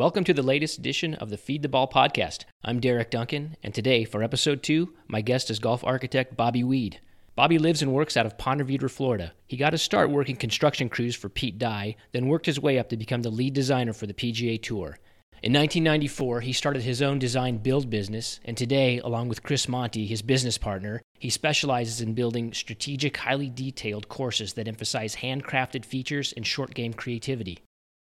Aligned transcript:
Welcome 0.00 0.24
to 0.24 0.32
the 0.32 0.42
latest 0.42 0.78
edition 0.78 1.12
of 1.12 1.28
the 1.28 1.36
Feed 1.36 1.60
the 1.60 1.68
Ball 1.68 1.86
podcast. 1.86 2.44
I'm 2.64 2.80
Derek 2.80 3.10
Duncan, 3.10 3.58
and 3.62 3.74
today, 3.74 4.06
for 4.06 4.22
episode 4.22 4.62
two, 4.62 4.94
my 5.08 5.20
guest 5.20 5.50
is 5.50 5.58
golf 5.58 5.84
architect 5.84 6.38
Bobby 6.38 6.64
Weed. 6.64 7.00
Bobby 7.36 7.58
lives 7.58 7.82
and 7.82 7.92
works 7.92 8.16
out 8.16 8.24
of 8.24 8.38
Ponte 8.38 8.66
Vedra, 8.66 8.90
Florida. 8.90 9.34
He 9.46 9.58
got 9.58 9.74
his 9.74 9.82
start 9.82 10.08
working 10.08 10.36
construction 10.36 10.88
crews 10.88 11.14
for 11.14 11.28
Pete 11.28 11.58
Dye, 11.58 11.96
then 12.12 12.28
worked 12.28 12.46
his 12.46 12.58
way 12.58 12.78
up 12.78 12.88
to 12.88 12.96
become 12.96 13.20
the 13.20 13.28
lead 13.28 13.52
designer 13.52 13.92
for 13.92 14.06
the 14.06 14.14
PGA 14.14 14.62
Tour. 14.62 14.98
In 15.42 15.52
1994, 15.52 16.40
he 16.40 16.54
started 16.54 16.80
his 16.80 17.02
own 17.02 17.18
design 17.18 17.58
build 17.58 17.90
business, 17.90 18.40
and 18.46 18.56
today, 18.56 19.00
along 19.00 19.28
with 19.28 19.42
Chris 19.42 19.68
Monty, 19.68 20.06
his 20.06 20.22
business 20.22 20.56
partner, 20.56 21.02
he 21.18 21.28
specializes 21.28 22.00
in 22.00 22.14
building 22.14 22.54
strategic, 22.54 23.18
highly 23.18 23.50
detailed 23.50 24.08
courses 24.08 24.54
that 24.54 24.66
emphasize 24.66 25.16
handcrafted 25.16 25.84
features 25.84 26.32
and 26.38 26.46
short 26.46 26.72
game 26.72 26.94
creativity. 26.94 27.58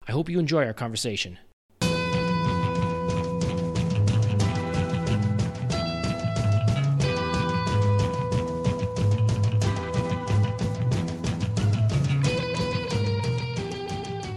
I 0.08 0.14
hope 0.14 0.30
you 0.30 0.40
enjoy 0.40 0.64
our 0.64 0.74
conversation. 0.74 1.38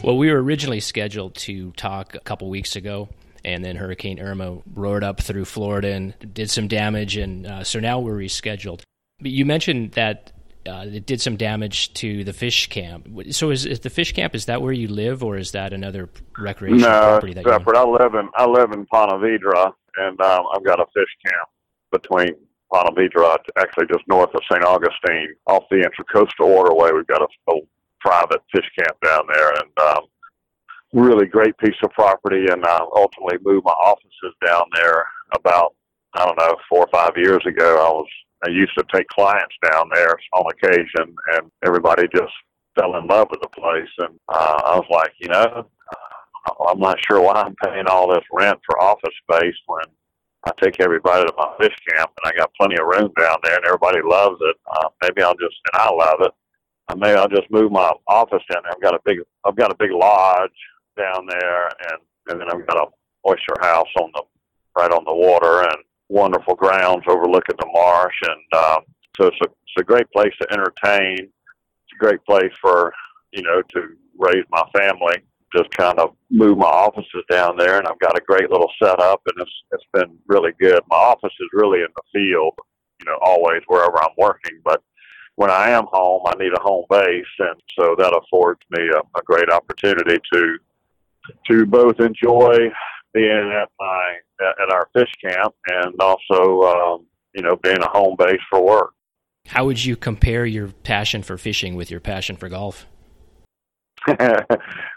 Well, 0.04 0.18
we 0.18 0.30
were 0.30 0.42
originally 0.42 0.80
scheduled 0.80 1.34
to 1.36 1.70
talk 1.72 2.14
a 2.14 2.20
couple 2.20 2.50
weeks 2.50 2.76
ago, 2.76 3.08
and 3.42 3.64
then 3.64 3.76
Hurricane 3.76 4.20
Irma 4.20 4.58
roared 4.74 5.02
up 5.02 5.18
through 5.18 5.46
Florida 5.46 5.92
and 5.92 6.34
did 6.34 6.50
some 6.50 6.68
damage, 6.68 7.16
and 7.16 7.46
uh, 7.46 7.64
so 7.64 7.80
now 7.80 8.00
we're 8.00 8.18
rescheduled. 8.18 8.82
But 9.20 9.30
you 9.30 9.46
mentioned 9.46 9.92
that 9.92 10.30
uh, 10.66 10.84
it 10.92 11.06
did 11.06 11.22
some 11.22 11.36
damage 11.36 11.94
to 11.94 12.22
the 12.22 12.34
fish 12.34 12.68
camp. 12.68 13.08
So 13.30 13.50
is, 13.50 13.64
is, 13.64 13.80
the 13.80 13.88
fish 13.88 14.12
camp 14.12 14.34
is 14.34 14.44
that 14.44 14.60
where 14.60 14.74
you 14.74 14.88
live, 14.88 15.24
or 15.24 15.38
is 15.38 15.52
that 15.52 15.72
another 15.72 16.10
recreational 16.38 16.90
no, 16.90 17.00
property? 17.00 17.32
No, 17.32 17.42
separate. 17.42 17.78
I 17.78 17.84
live 17.84 18.14
in 18.14 18.28
I 18.36 18.44
live 18.44 18.72
in 18.72 18.84
Ponte 18.84 19.12
Vedra, 19.12 19.72
and 19.96 20.20
um, 20.20 20.44
I've 20.54 20.64
got 20.66 20.80
a 20.80 20.86
fish 20.92 21.16
camp 21.24 21.48
between 21.90 22.36
Ponte 22.70 22.94
Vedra, 22.94 23.38
actually 23.56 23.86
just 23.86 24.06
north 24.06 24.34
of 24.34 24.42
St. 24.52 24.64
Augustine, 24.64 25.34
off 25.46 25.62
the 25.70 25.76
Intracoastal 25.76 26.46
Waterway. 26.46 26.90
We've 26.92 27.06
got 27.06 27.22
a, 27.22 27.28
a 27.50 27.54
private 28.04 28.42
fish 28.52 28.68
camp 28.78 28.96
down 29.04 29.22
there, 29.32 29.50
and 29.50 29.78
um, 29.88 30.04
really 30.92 31.26
great 31.26 31.56
piece 31.58 31.76
of 31.82 31.90
property. 31.90 32.46
And 32.50 32.64
uh, 32.64 32.86
ultimately 32.94 33.38
moved 33.42 33.64
my 33.64 33.72
offices 33.72 34.34
down 34.46 34.64
there 34.74 35.04
about 35.34 35.74
I 36.14 36.24
don't 36.24 36.38
know 36.38 36.56
four 36.68 36.80
or 36.80 36.88
five 36.92 37.12
years 37.16 37.42
ago. 37.46 37.76
I 37.76 37.90
was 37.90 38.08
I 38.46 38.50
used 38.50 38.76
to 38.76 38.84
take 38.94 39.08
clients 39.08 39.54
down 39.70 39.88
there 39.92 40.14
on 40.34 40.44
occasion, 40.52 41.14
and 41.34 41.50
everybody 41.64 42.06
just 42.14 42.32
fell 42.78 42.96
in 42.96 43.06
love 43.06 43.28
with 43.30 43.40
the 43.40 43.48
place. 43.48 43.88
And 43.98 44.18
uh, 44.28 44.62
I 44.66 44.76
was 44.76 44.86
like, 44.90 45.12
you 45.18 45.28
know, 45.28 45.66
uh, 45.66 46.64
I'm 46.68 46.80
not 46.80 46.98
sure 47.06 47.20
why 47.20 47.34
I'm 47.34 47.54
paying 47.64 47.86
all 47.86 48.12
this 48.12 48.24
rent 48.32 48.58
for 48.66 48.82
office 48.82 49.14
space 49.30 49.54
when 49.66 49.84
I 50.46 50.50
take 50.62 50.80
everybody 50.80 51.24
to 51.24 51.32
my 51.36 51.54
fish 51.58 51.74
camp, 51.90 52.10
and 52.22 52.32
I 52.32 52.36
got 52.36 52.52
plenty 52.60 52.76
of 52.76 52.86
room 52.86 53.12
down 53.18 53.38
there, 53.42 53.56
and 53.56 53.64
everybody 53.64 54.00
loves 54.04 54.36
it. 54.42 54.56
Uh, 54.70 54.88
maybe 55.02 55.22
I'll 55.22 55.34
just, 55.34 55.56
and 55.72 55.80
I 55.82 55.90
love 55.90 56.20
it. 56.20 56.32
I 56.88 56.94
may 56.94 57.14
I'll 57.14 57.28
just 57.28 57.50
move 57.50 57.72
my 57.72 57.92
office 58.08 58.42
down 58.52 58.62
there. 58.62 58.72
I've 58.72 58.82
got 58.82 58.94
a 58.94 59.00
big 59.04 59.18
I've 59.44 59.56
got 59.56 59.72
a 59.72 59.76
big 59.76 59.90
lodge 59.90 60.50
down 60.96 61.26
there, 61.28 61.66
and 61.66 61.98
and 62.28 62.40
then 62.40 62.48
I've 62.50 62.66
got 62.66 62.76
a 62.76 63.28
oyster 63.28 63.54
house 63.60 63.88
on 64.00 64.10
the 64.14 64.22
right 64.76 64.90
on 64.90 65.04
the 65.04 65.14
water, 65.14 65.62
and 65.62 65.84
wonderful 66.08 66.54
grounds 66.54 67.04
overlooking 67.08 67.56
the 67.58 67.70
marsh, 67.72 68.16
and 68.22 68.60
um, 68.62 68.82
so 69.16 69.26
it's 69.26 69.40
a 69.42 69.44
it's 69.44 69.80
a 69.80 69.84
great 69.84 70.10
place 70.10 70.32
to 70.40 70.52
entertain. 70.52 71.18
It's 71.18 71.94
a 71.94 71.98
great 72.04 72.22
place 72.24 72.52
for 72.60 72.92
you 73.32 73.42
know 73.42 73.62
to 73.74 73.96
raise 74.18 74.44
my 74.50 74.62
family. 74.76 75.16
Just 75.54 75.70
kind 75.70 75.98
of 76.00 76.16
move 76.30 76.58
my 76.58 76.66
offices 76.66 77.24
down 77.30 77.56
there, 77.56 77.78
and 77.78 77.86
I've 77.86 77.98
got 78.00 78.18
a 78.18 78.24
great 78.26 78.50
little 78.50 78.70
setup, 78.82 79.22
and 79.26 79.40
it's 79.40 79.64
it's 79.72 79.86
been 79.92 80.18
really 80.26 80.52
good. 80.60 80.80
My 80.90 80.96
office 80.96 81.32
is 81.40 81.48
really 81.52 81.80
in 81.80 81.88
the 81.94 82.02
field, 82.12 82.54
you 83.00 83.06
know, 83.06 83.18
always 83.22 83.62
wherever 83.68 84.02
I'm 84.02 84.14
working, 84.18 84.60
but 84.64 84.82
when 85.36 85.50
I 85.50 85.70
am 85.70 85.86
home, 85.90 86.22
I 86.26 86.34
need 86.38 86.52
a 86.56 86.62
home 86.62 86.84
base, 86.88 87.24
and 87.38 87.60
so 87.78 87.94
that 87.98 88.16
affords 88.16 88.60
me 88.70 88.88
a, 88.94 88.98
a 89.18 89.22
great 89.24 89.50
opportunity 89.50 90.18
to 90.32 90.58
to 91.50 91.66
both 91.66 92.00
enjoy 92.00 92.70
being 93.12 93.52
at 93.52 93.68
my 93.78 94.16
at 94.40 94.72
our 94.72 94.88
fish 94.92 95.10
camp 95.24 95.54
and 95.66 95.94
also 96.00 96.62
um, 96.62 97.06
you 97.34 97.42
know 97.42 97.56
being 97.56 97.80
a 97.80 97.88
home 97.88 98.16
base 98.18 98.40
for 98.50 98.62
work. 98.62 98.92
How 99.46 99.64
would 99.64 99.84
you 99.84 99.96
compare 99.96 100.46
your 100.46 100.68
passion 100.68 101.22
for 101.22 101.36
fishing 101.36 101.74
with 101.74 101.90
your 101.90 102.00
passion 102.00 102.36
for 102.36 102.48
golf? 102.48 102.86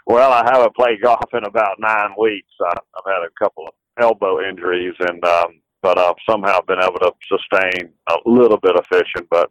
well, 0.06 0.32
I 0.32 0.42
haven't 0.52 0.74
played 0.74 1.02
golf 1.02 1.32
in 1.32 1.44
about 1.44 1.76
nine 1.78 2.10
weeks. 2.18 2.50
I, 2.60 2.72
I've 2.72 3.12
had 3.12 3.22
a 3.26 3.42
couple 3.42 3.66
of 3.66 3.74
elbow 4.00 4.46
injuries, 4.46 4.94
and 5.00 5.24
um, 5.24 5.60
but 5.82 5.98
I've 5.98 6.14
somehow 6.28 6.60
been 6.62 6.82
able 6.82 6.98
to 7.00 7.12
sustain 7.26 7.90
a 8.08 8.16
little 8.26 8.58
bit 8.58 8.76
of 8.76 8.86
fishing. 8.86 9.26
But 9.30 9.50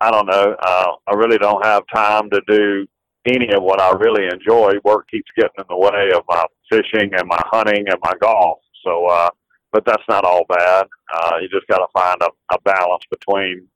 I 0.00 0.10
don't 0.10 0.26
know. 0.26 0.54
Uh, 0.60 0.92
I 1.06 1.14
really 1.14 1.38
don't 1.38 1.64
have 1.64 1.82
time 1.92 2.30
to 2.30 2.40
do 2.46 2.86
any 3.26 3.52
of 3.52 3.62
what 3.62 3.80
I 3.80 3.90
really 3.92 4.26
enjoy. 4.26 4.74
Work 4.84 5.08
keeps 5.10 5.30
getting 5.36 5.50
in 5.58 5.64
the 5.68 5.76
way 5.76 6.10
of 6.14 6.22
my 6.28 6.44
fishing 6.70 7.10
and 7.14 7.26
my 7.26 7.40
hunting 7.46 7.84
and 7.88 7.98
my 8.02 8.12
golf. 8.20 8.60
So, 8.84 9.06
uh, 9.06 9.30
but 9.72 9.84
that's 9.84 10.02
not 10.08 10.24
all 10.24 10.44
bad. 10.48 10.86
Uh, 11.14 11.36
you 11.42 11.48
just 11.48 11.66
got 11.66 11.78
to 11.78 11.86
find 11.92 12.16
a, 12.22 12.28
a 12.54 12.60
balance 12.62 13.02
between, 13.10 13.66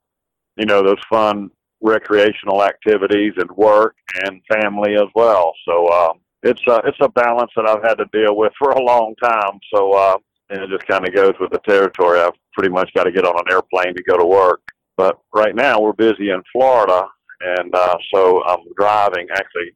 you 0.57 0.67
know, 0.67 0.83
those 0.83 1.03
fun 1.11 1.51
recreational 1.81 2.63
activities 2.63 3.33
and 3.37 3.51
work 3.53 3.97
and 4.25 4.41
family 4.53 4.95
as 4.95 5.09
well. 5.15 5.53
So, 5.67 5.87
uh, 5.89 6.13
it's 6.45 6.63
a, 6.69 6.81
it's 6.85 6.99
a 7.01 7.09
balance 7.09 7.51
that 7.57 7.69
I've 7.69 7.83
had 7.83 7.95
to 7.95 8.07
deal 8.13 8.37
with 8.37 8.53
for 8.59 8.71
a 8.71 8.83
long 8.83 9.15
time. 9.23 9.61
So, 9.75 9.93
uh, 9.93 10.17
and 10.51 10.63
it 10.63 10.71
just 10.71 10.87
kind 10.87 11.07
of 11.07 11.15
goes 11.15 11.35
with 11.41 11.51
the 11.51 11.61
territory. 11.67 12.21
I've 12.21 12.33
pretty 12.53 12.71
much 12.71 12.93
got 12.95 13.05
to 13.05 13.13
get 13.13 13.25
on 13.25 13.35
an 13.37 13.53
airplane 13.53 13.95
to 13.95 14.03
go 14.03 14.17
to 14.19 14.25
work. 14.25 14.61
But 14.97 15.19
right 15.35 15.55
now 15.55 15.81
we're 15.81 15.93
busy 15.93 16.31
in 16.31 16.43
Florida, 16.53 17.07
and 17.41 17.75
uh, 17.75 17.97
so 18.13 18.45
I'm 18.45 18.61
driving. 18.77 19.29
Actually, 19.33 19.75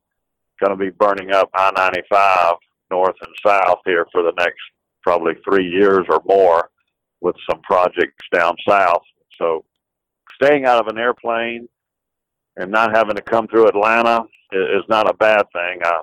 going 0.60 0.76
to 0.76 0.84
be 0.84 0.90
burning 0.90 1.32
up 1.32 1.50
I-95 1.54 2.56
north 2.90 3.16
and 3.20 3.34
south 3.44 3.80
here 3.84 4.06
for 4.12 4.22
the 4.22 4.32
next 4.38 4.60
probably 5.02 5.34
three 5.44 5.68
years 5.68 6.04
or 6.08 6.20
more, 6.26 6.70
with 7.20 7.36
some 7.48 7.60
projects 7.62 8.24
down 8.32 8.54
south. 8.68 9.02
So 9.38 9.64
staying 10.34 10.64
out 10.64 10.80
of 10.80 10.88
an 10.88 10.98
airplane 10.98 11.68
and 12.56 12.70
not 12.70 12.94
having 12.94 13.16
to 13.16 13.22
come 13.22 13.46
through 13.48 13.68
Atlanta 13.68 14.24
is 14.52 14.82
not 14.88 15.08
a 15.08 15.14
bad 15.14 15.46
thing. 15.52 15.80
I, 15.82 16.00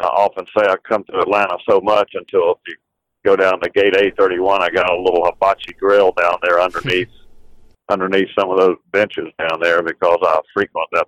I 0.00 0.06
often 0.06 0.46
say 0.46 0.64
I 0.66 0.76
come 0.88 1.04
to 1.04 1.18
Atlanta 1.18 1.56
so 1.68 1.80
much 1.80 2.10
until 2.14 2.52
if 2.52 2.58
you 2.66 2.76
go 3.24 3.36
down 3.36 3.60
to 3.60 3.70
gate 3.70 3.94
A31, 3.94 4.60
I 4.60 4.70
got 4.70 4.90
a 4.90 5.00
little 5.00 5.24
hibachi 5.24 5.74
grill 5.74 6.12
down 6.12 6.38
there 6.42 6.60
underneath 6.60 7.08
underneath 7.90 8.28
some 8.38 8.50
of 8.50 8.58
those 8.58 8.76
benches 8.92 9.26
down 9.38 9.60
there 9.60 9.82
because 9.82 10.18
I 10.22 10.40
frequent 10.54 10.88
that 10.92 11.06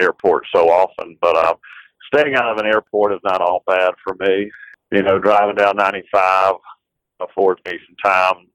airport 0.00 0.44
so 0.54 0.68
often. 0.68 1.16
But 1.20 1.36
uh, 1.36 1.54
staying 2.12 2.34
out 2.34 2.52
of 2.52 2.58
an 2.58 2.66
airport 2.66 3.12
is 3.12 3.20
not 3.24 3.40
all 3.40 3.62
bad 3.66 3.94
for 4.04 4.16
me. 4.20 4.50
You 4.90 5.02
know, 5.02 5.18
driving 5.18 5.56
down 5.56 5.76
95 5.76 6.54
affords 7.20 7.60
me 7.66 7.78
some 7.86 7.96
time 8.12 8.46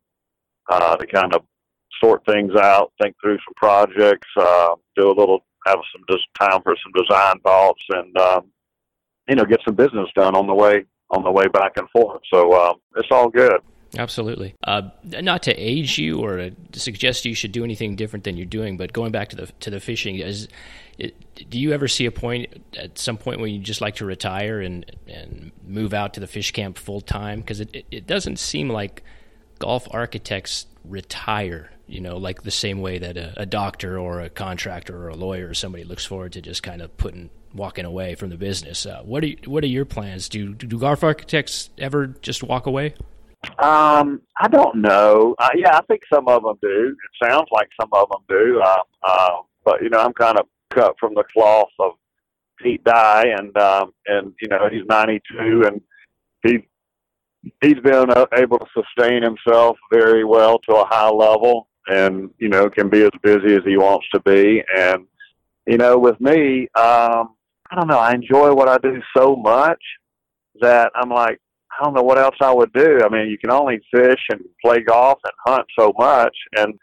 uh, 0.70 0.96
to 0.96 1.06
kind 1.06 1.34
of 1.36 1.44
sort 2.04 2.26
things 2.26 2.56
out, 2.56 2.92
think 3.02 3.16
through 3.22 3.38
some 3.38 3.54
projects, 3.56 4.28
uh, 4.38 4.76
do 4.96 5.10
a 5.10 5.14
little, 5.14 5.46
have 5.66 5.80
some 5.94 6.04
just 6.10 6.28
time 6.40 6.62
for 6.64 6.76
some 6.84 6.92
design 7.04 7.40
thoughts, 7.42 7.84
and 7.90 8.18
um, 8.18 8.46
you 9.28 9.36
know, 9.36 9.46
get 9.46 9.62
some 9.66 9.76
business 9.76 10.10
done 10.16 10.36
on 10.36 10.48
the 10.48 10.54
way 10.54 10.86
on 11.12 11.24
the 11.24 11.32
way 11.32 11.48
back 11.48 11.74
and 11.78 11.88
forth. 11.92 12.22
So 12.34 12.52
uh, 12.52 12.74
it's 12.98 13.12
all 13.12 13.30
good. 13.30 13.62
Absolutely. 13.98 14.56
Uh, 14.64 14.90
not 15.04 15.44
to 15.44 15.54
age 15.54 16.00
you 16.00 16.20
or 16.20 16.50
to 16.72 16.80
suggest 16.80 17.26
you 17.26 17.36
should 17.36 17.52
do 17.52 17.64
anything 17.64 17.96
different 17.96 18.24
than 18.24 18.38
you're 18.38 18.46
doing, 18.46 18.76
but 18.78 18.92
going 18.92 19.12
back 19.12 19.30
to 19.30 19.36
the 19.36 19.48
to 19.60 19.70
the 19.70 19.80
fishing, 19.80 20.18
is 20.18 20.48
it, 20.98 21.16
do 21.50 21.60
you 21.60 21.74
ever 21.74 21.88
see 21.88 22.06
a 22.06 22.12
point 22.12 22.64
at 22.78 22.98
some 22.98 23.18
point 23.18 23.40
when 23.40 23.54
you 23.54 23.60
just 23.60 23.82
like 23.82 23.96
to 23.96 24.06
retire 24.06 24.62
and 24.62 24.86
and 25.08 25.52
move 25.66 25.94
out 25.94 26.16
to 26.16 26.20
the 26.20 26.28
fish 26.28 26.52
camp 26.52 26.78
full 26.78 27.02
time? 27.02 27.42
Because 27.42 27.60
it, 27.60 27.70
it, 27.74 27.86
it 27.92 28.08
doesn't 28.08 28.38
seem 28.38 28.70
like 28.70 29.04
golf 29.60 29.88
architects 29.92 30.66
retire. 30.84 31.70
You 31.86 32.00
know, 32.00 32.18
like 32.18 32.44
the 32.44 32.52
same 32.52 32.82
way 32.82 32.98
that 32.98 33.18
a, 33.18 33.42
a 33.42 33.46
doctor 33.46 34.00
or 34.00 34.22
a 34.22 34.30
contractor 34.30 34.98
or 34.98 35.10
a 35.10 35.16
lawyer 35.16 35.50
or 35.50 35.54
somebody 35.54 35.84
looks 35.84 36.06
forward 36.06 36.34
to 36.34 36.42
just 36.42 36.64
kind 36.64 36.82
of 36.82 36.96
putting 36.98 37.30
walking 37.54 37.86
away 37.86 38.16
from 38.16 38.30
the 38.30 38.38
business. 38.38 38.88
Uh, 38.88 39.02
what 39.04 39.24
are 39.24 39.30
what 39.46 39.64
are 39.64 39.68
your 39.68 39.86
plans? 39.86 40.30
Do 40.30 40.54
do 40.56 40.80
golf 40.80 41.04
architects 41.04 41.70
ever 41.78 42.08
just 42.08 42.42
walk 42.42 42.66
away? 42.66 42.96
Um, 43.60 44.22
I 44.40 44.48
don't 44.50 44.82
know. 44.82 45.36
Uh, 45.38 45.50
yeah, 45.56 45.78
I 45.78 45.82
think 45.84 46.02
some 46.12 46.28
of 46.28 46.44
them 46.44 46.58
do. 46.62 46.96
It 46.96 47.28
sounds 47.28 47.48
like 47.52 47.70
some 47.80 47.90
of 47.94 48.10
them 48.10 48.24
do. 48.30 48.62
Uh, 48.62 48.84
uh, 49.04 49.30
but 49.66 49.82
you 49.82 49.90
know, 49.90 50.00
I'm 50.00 50.14
kind 50.14 50.40
of 50.40 50.48
cut 50.72 50.96
from 51.00 51.14
the 51.14 51.24
cloth 51.34 51.70
of 51.80 51.94
Pete 52.60 52.84
Dye, 52.84 53.34
and 53.38 53.56
um, 53.58 53.94
and 54.08 54.34
you 54.42 54.48
know, 54.48 54.70
he's 54.72 54.86
92, 54.88 55.64
and 55.64 55.82
he 56.44 56.68
he's 57.62 57.80
been 57.84 58.10
uh, 58.12 58.26
able 58.34 58.60
to 58.60 58.66
sustain 58.74 59.22
himself 59.22 59.78
very 59.92 60.24
well 60.24 60.60
to 60.60 60.76
a 60.76 60.86
high 60.86 61.10
level, 61.10 61.68
and 61.88 62.30
you 62.38 62.50
know, 62.50 62.70
can 62.70 62.90
be 62.90 63.04
as 63.04 63.12
busy 63.22 63.56
as 63.56 63.64
he 63.66 63.78
wants 63.78 64.08
to 64.14 64.20
be. 64.22 64.64
And 64.76 65.06
you 65.68 65.78
know, 65.78 65.98
with 65.98 66.20
me, 66.20 66.64
um, 66.76 67.36
I 67.70 67.76
don't 67.76 67.88
know. 67.88 68.00
I 68.00 68.14
enjoy 68.14 68.54
what 68.54 68.70
I 68.70 68.78
do 68.78 69.02
so 69.16 69.36
much 69.36 69.82
that 70.62 70.92
I'm 70.96 71.10
like, 71.10 71.40
I 71.80 71.84
don't 71.84 71.94
know 71.94 72.04
what 72.04 72.18
else 72.18 72.36
I 72.42 72.54
would 72.54 72.72
do. 72.74 73.02
I 73.04 73.10
mean, 73.10 73.28
you 73.28 73.38
can 73.38 73.52
only 73.52 73.82
fish 73.92 74.20
and 74.30 74.42
play 74.64 74.82
golf 74.82 75.20
and 75.24 75.34
hunt 75.46 75.66
so 75.78 75.94
much, 75.98 76.36
and 76.58 76.78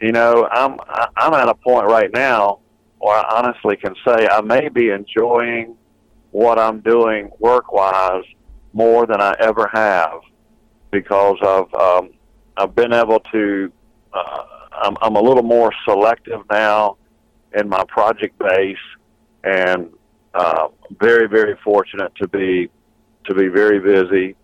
you 0.00 0.12
know, 0.12 0.48
I'm 0.50 0.78
I'm 1.16 1.34
at 1.34 1.48
a 1.48 1.54
point 1.54 1.86
right 1.86 2.10
now 2.12 2.60
where 2.98 3.16
I 3.16 3.38
honestly 3.38 3.76
can 3.76 3.94
say 4.06 4.28
I 4.28 4.40
may 4.40 4.68
be 4.68 4.90
enjoying 4.90 5.76
what 6.30 6.58
I'm 6.58 6.80
doing 6.80 7.30
work 7.38 7.72
wise 7.72 8.24
more 8.72 9.06
than 9.06 9.20
I 9.20 9.34
ever 9.40 9.68
have 9.72 10.20
because 10.90 11.36
of 11.42 11.74
um, 11.74 12.10
I've 12.56 12.74
been 12.74 12.92
able 12.92 13.20
to. 13.32 13.72
Uh, 14.12 14.42
I'm, 14.72 14.96
I'm 15.02 15.16
a 15.16 15.20
little 15.20 15.42
more 15.42 15.72
selective 15.84 16.40
now 16.50 16.96
in 17.54 17.68
my 17.68 17.84
project 17.88 18.38
base, 18.38 18.76
and 19.44 19.90
uh, 20.32 20.68
very 20.98 21.28
very 21.28 21.56
fortunate 21.62 22.12
to 22.16 22.28
be 22.28 22.70
to 23.26 23.34
be 23.34 23.48
very 23.48 23.78
busy. 23.78 24.36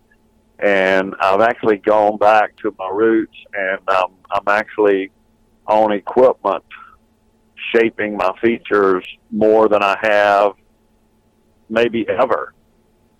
And 0.59 1.13
I've 1.19 1.41
actually 1.41 1.77
gone 1.77 2.17
back 2.17 2.55
to 2.57 2.73
my 2.79 2.89
roots, 2.91 3.35
and 3.53 3.79
um, 3.89 4.13
I'm 4.31 4.47
actually 4.47 5.11
on 5.67 5.91
equipment 5.91 6.63
shaping 7.73 8.17
my 8.17 8.31
features 8.41 9.05
more 9.31 9.67
than 9.67 9.83
I 9.83 9.97
have 10.01 10.53
maybe 11.69 12.07
ever. 12.09 12.53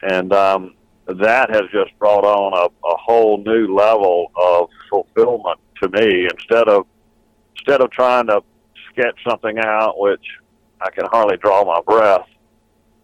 And 0.01 0.31
um, 0.33 0.75
that 1.07 1.49
has 1.49 1.63
just 1.71 1.97
brought 1.99 2.23
on 2.23 2.53
a, 2.53 2.87
a 2.87 2.97
whole 2.97 3.43
new 3.43 3.75
level 3.75 4.31
of 4.35 4.69
fulfillment 4.89 5.59
to 5.81 5.89
me. 5.89 6.27
Instead 6.31 6.67
of 6.67 6.85
instead 7.55 7.81
of 7.81 7.91
trying 7.91 8.27
to 8.27 8.41
sketch 8.91 9.17
something 9.27 9.57
out, 9.59 9.99
which 9.99 10.23
I 10.81 10.89
can 10.91 11.05
hardly 11.11 11.37
draw 11.37 11.65
my 11.65 11.81
breath, 11.81 12.27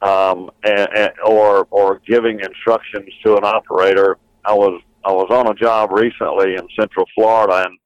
um, 0.04 0.52
and, 0.64 0.88
and, 0.96 1.12
or 1.26 1.68
or 1.72 2.02
giving 2.06 2.40
instructions 2.42 3.10
to 3.26 3.38
an 3.38 3.44
operator. 3.44 4.18
I 4.46 4.54
was 4.54 4.82
I 5.06 5.12
was 5.12 5.28
on 5.32 5.48
a 5.48 5.54
job 5.54 5.92
recently 5.92 6.56
in 6.56 6.68
Central 6.78 7.06
Florida, 7.16 7.66
and 7.66 7.78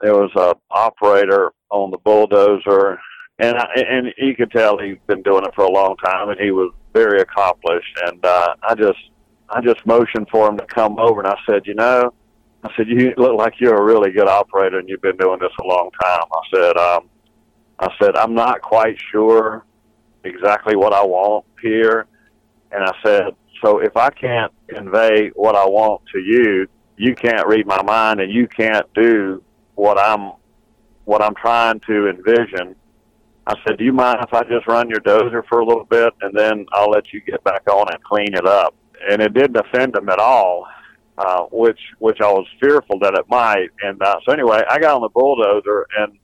there 0.00 0.14
was 0.14 0.30
a 0.36 0.54
operator 0.70 1.52
on 1.70 1.90
the 1.90 1.98
bulldozer, 1.98 2.98
and 3.38 3.56
I, 3.56 3.66
and 3.76 4.14
you 4.16 4.34
could 4.34 4.50
tell 4.50 4.78
he'd 4.78 5.06
been 5.06 5.22
doing 5.22 5.44
it 5.44 5.54
for 5.54 5.64
a 5.64 5.70
long 5.70 5.96
time, 6.04 6.30
and 6.30 6.40
he 6.40 6.50
was 6.50 6.72
very 6.94 7.20
accomplished. 7.20 7.98
And 8.06 8.24
uh, 8.24 8.54
I 8.66 8.74
just 8.74 8.98
I 9.50 9.60
just 9.60 9.84
motioned 9.86 10.28
for 10.30 10.48
him 10.48 10.56
to 10.56 10.66
come 10.66 10.98
over, 10.98 11.20
and 11.20 11.28
I 11.28 11.36
said, 11.48 11.66
you 11.66 11.74
know, 11.74 12.14
I 12.64 12.70
said 12.76 12.88
you 12.88 13.12
look 13.18 13.36
like 13.36 13.54
you're 13.60 13.76
a 13.76 13.84
really 13.84 14.10
good 14.10 14.28
operator, 14.28 14.78
and 14.78 14.88
you've 14.88 15.02
been 15.02 15.18
doing 15.18 15.38
this 15.40 15.52
a 15.62 15.66
long 15.66 15.90
time. 16.02 16.24
I 16.32 16.56
said, 16.56 16.76
um, 16.78 17.10
I 17.78 17.92
said 18.00 18.16
I'm 18.16 18.34
not 18.34 18.62
quite 18.62 18.96
sure 19.12 19.66
exactly 20.24 20.76
what 20.76 20.92
I 20.92 21.04
want 21.04 21.44
here, 21.62 22.06
and 22.72 22.84
I 22.84 22.92
said, 23.04 23.34
so 23.64 23.78
if 23.78 23.96
I 23.96 24.10
can't 24.10 24.52
convey 24.68 25.28
what 25.34 25.56
I 25.56 25.64
want 25.64 26.02
to 26.12 26.18
you, 26.18 26.68
you 26.96 27.14
can't 27.14 27.46
read 27.46 27.66
my 27.66 27.82
mind, 27.82 28.20
and 28.20 28.32
you 28.32 28.48
can't 28.48 28.86
do 28.94 29.42
what 29.74 29.98
I'm 29.98 30.32
what 31.04 31.22
I'm 31.22 31.34
trying 31.34 31.80
to 31.80 32.08
envision. 32.08 32.74
I 33.46 33.54
said, 33.66 33.78
"Do 33.78 33.84
you 33.84 33.92
mind 33.92 34.18
if 34.22 34.34
I 34.34 34.42
just 34.42 34.66
run 34.66 34.88
your 34.88 35.00
dozer 35.00 35.46
for 35.48 35.60
a 35.60 35.64
little 35.64 35.84
bit, 35.84 36.12
and 36.22 36.36
then 36.36 36.66
I'll 36.72 36.90
let 36.90 37.12
you 37.12 37.20
get 37.20 37.44
back 37.44 37.68
on 37.70 37.86
and 37.92 38.02
clean 38.02 38.34
it 38.34 38.46
up?" 38.46 38.74
And 39.08 39.22
it 39.22 39.34
didn't 39.34 39.56
offend 39.56 39.94
him 39.94 40.08
at 40.08 40.18
all, 40.18 40.66
uh, 41.18 41.42
which 41.52 41.80
which 41.98 42.20
I 42.20 42.30
was 42.30 42.46
fearful 42.60 42.98
that 43.00 43.14
it 43.14 43.28
might. 43.28 43.68
And 43.82 44.02
uh, 44.02 44.16
so 44.24 44.32
anyway, 44.32 44.62
I 44.68 44.78
got 44.78 44.96
on 44.96 45.02
the 45.02 45.08
bulldozer, 45.10 45.86
and 45.98 46.18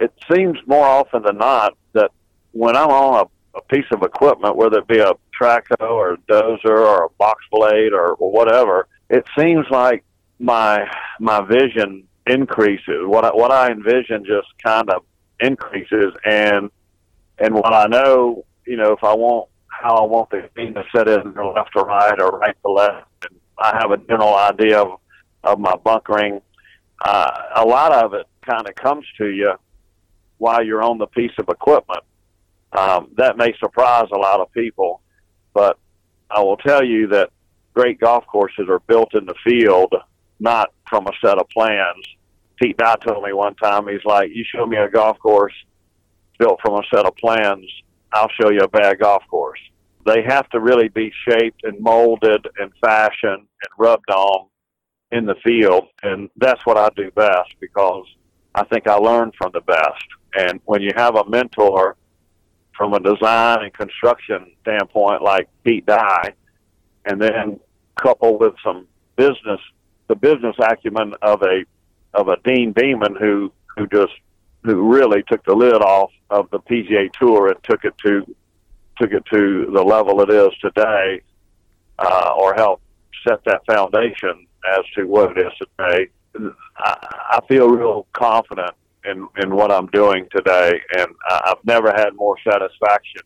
it 0.00 0.12
seems 0.30 0.58
more 0.66 0.86
often 0.86 1.22
than 1.22 1.38
not 1.38 1.74
that 1.92 2.10
when 2.56 2.76
I'm 2.76 2.88
on 2.88 3.26
a, 3.54 3.58
a 3.58 3.62
piece 3.62 3.86
of 3.92 4.02
equipment, 4.02 4.56
whether 4.56 4.78
it 4.78 4.88
be 4.88 4.98
a 4.98 5.12
trackhoe 5.38 5.90
or 5.90 6.14
a 6.14 6.18
dozer 6.18 6.64
or 6.64 7.04
a 7.04 7.10
box 7.18 7.44
blade 7.50 7.92
or, 7.92 8.14
or 8.14 8.30
whatever, 8.32 8.88
it 9.10 9.24
seems 9.38 9.66
like 9.70 10.04
my 10.38 10.88
my 11.20 11.42
vision 11.42 12.04
increases. 12.26 13.04
What 13.04 13.24
I, 13.24 13.28
what 13.28 13.52
I 13.52 13.70
envision 13.70 14.24
just 14.24 14.48
kind 14.64 14.90
of 14.90 15.04
increases, 15.40 16.14
and 16.24 16.70
and 17.38 17.54
what 17.54 17.74
I 17.74 17.86
know, 17.86 18.44
you 18.66 18.76
know, 18.76 18.92
if 18.92 19.04
I 19.04 19.14
want 19.14 19.48
how 19.68 19.96
I 19.96 20.06
want 20.06 20.30
the 20.30 20.48
thing 20.54 20.72
to 20.74 20.84
set 20.94 21.08
in 21.08 21.36
or 21.36 21.52
left 21.52 21.70
to 21.76 21.82
right 21.82 22.18
or 22.20 22.38
right 22.38 22.56
to 22.64 22.70
left, 22.70 23.06
and 23.28 23.38
I 23.58 23.76
have 23.80 23.90
a 23.90 23.98
general 23.98 24.34
idea 24.34 24.80
of 24.80 25.00
of 25.44 25.60
my 25.60 25.74
bunkering. 25.84 26.40
Uh, 27.04 27.30
a 27.56 27.64
lot 27.64 27.92
of 27.92 28.14
it 28.14 28.26
kind 28.48 28.66
of 28.66 28.74
comes 28.74 29.04
to 29.18 29.26
you 29.26 29.52
while 30.38 30.64
you're 30.64 30.82
on 30.82 30.96
the 30.96 31.06
piece 31.06 31.32
of 31.38 31.48
equipment. 31.48 32.02
Um, 32.72 33.08
that 33.16 33.36
may 33.36 33.54
surprise 33.58 34.08
a 34.12 34.18
lot 34.18 34.40
of 34.40 34.52
people, 34.52 35.02
but 35.54 35.78
I 36.30 36.40
will 36.40 36.56
tell 36.56 36.84
you 36.84 37.06
that 37.08 37.30
great 37.74 38.00
golf 38.00 38.26
courses 38.26 38.66
are 38.68 38.80
built 38.80 39.14
in 39.14 39.26
the 39.26 39.34
field, 39.44 39.94
not 40.40 40.72
from 40.88 41.06
a 41.06 41.12
set 41.24 41.38
of 41.38 41.48
plans. 41.48 42.04
Pete 42.60 42.76
Dye 42.76 42.96
told 43.06 43.24
me 43.24 43.32
one 43.32 43.54
time, 43.56 43.86
he's 43.88 44.04
like, 44.04 44.30
you 44.34 44.44
show 44.54 44.66
me 44.66 44.76
a 44.76 44.88
golf 44.88 45.18
course 45.18 45.52
built 46.38 46.60
from 46.62 46.74
a 46.74 46.82
set 46.94 47.06
of 47.06 47.16
plans, 47.16 47.66
I'll 48.12 48.30
show 48.40 48.50
you 48.50 48.60
a 48.60 48.68
bad 48.68 48.98
golf 48.98 49.22
course. 49.28 49.60
They 50.04 50.22
have 50.26 50.48
to 50.50 50.60
really 50.60 50.88
be 50.88 51.12
shaped 51.28 51.64
and 51.64 51.80
molded 51.80 52.46
and 52.58 52.72
fashioned 52.80 53.40
and 53.40 53.70
rubbed 53.78 54.10
on 54.10 54.46
in 55.10 55.26
the 55.26 55.34
field. 55.44 55.88
And 56.02 56.30
that's 56.36 56.64
what 56.64 56.76
I 56.76 56.88
do 56.96 57.10
best 57.10 57.54
because 57.60 58.04
I 58.54 58.64
think 58.64 58.86
I 58.86 58.94
learn 58.94 59.32
from 59.36 59.50
the 59.52 59.60
best. 59.62 60.04
And 60.38 60.60
when 60.64 60.80
you 60.80 60.90
have 60.96 61.16
a 61.16 61.28
mentor 61.28 61.96
from 62.76 62.92
a 62.92 63.00
design 63.00 63.64
and 63.64 63.72
construction 63.72 64.50
standpoint 64.62 65.22
like 65.22 65.48
Pete 65.64 65.86
Dye, 65.86 66.32
and 67.04 67.20
then 67.20 67.60
coupled 67.96 68.40
with 68.40 68.54
some 68.62 68.86
business, 69.16 69.60
the 70.08 70.14
business 70.14 70.56
acumen 70.58 71.14
of 71.22 71.42
a 71.42 71.64
of 72.14 72.28
a 72.28 72.36
Deane 72.44 72.72
Beman 72.72 73.16
who 73.16 73.52
who 73.76 73.86
just 73.86 74.12
who 74.62 74.92
really 74.92 75.22
took 75.28 75.44
the 75.44 75.54
lid 75.54 75.74
off 75.82 76.10
of 76.30 76.50
the 76.50 76.58
PGA 76.58 77.12
Tour 77.12 77.48
and 77.48 77.62
took 77.62 77.84
it 77.84 77.96
to 78.04 78.34
took 78.98 79.12
it 79.12 79.24
to 79.32 79.70
the 79.72 79.82
level 79.82 80.20
it 80.22 80.30
is 80.30 80.50
today, 80.60 81.20
uh, 81.98 82.32
or 82.36 82.54
helped 82.54 82.82
set 83.26 83.44
that 83.44 83.64
foundation 83.66 84.46
as 84.76 84.84
to 84.94 85.04
what 85.04 85.36
it 85.36 85.46
is 85.46 85.52
today. 85.58 86.08
I, 86.78 87.38
I 87.38 87.40
feel 87.48 87.68
real 87.68 88.06
confident 88.12 88.72
in 89.10 89.28
in 89.42 89.54
what 89.54 89.70
I'm 89.72 89.86
doing 89.86 90.26
today, 90.34 90.80
and 90.96 91.08
I've 91.30 91.64
never 91.64 91.92
had 91.94 92.10
more 92.14 92.36
satisfaction 92.48 93.22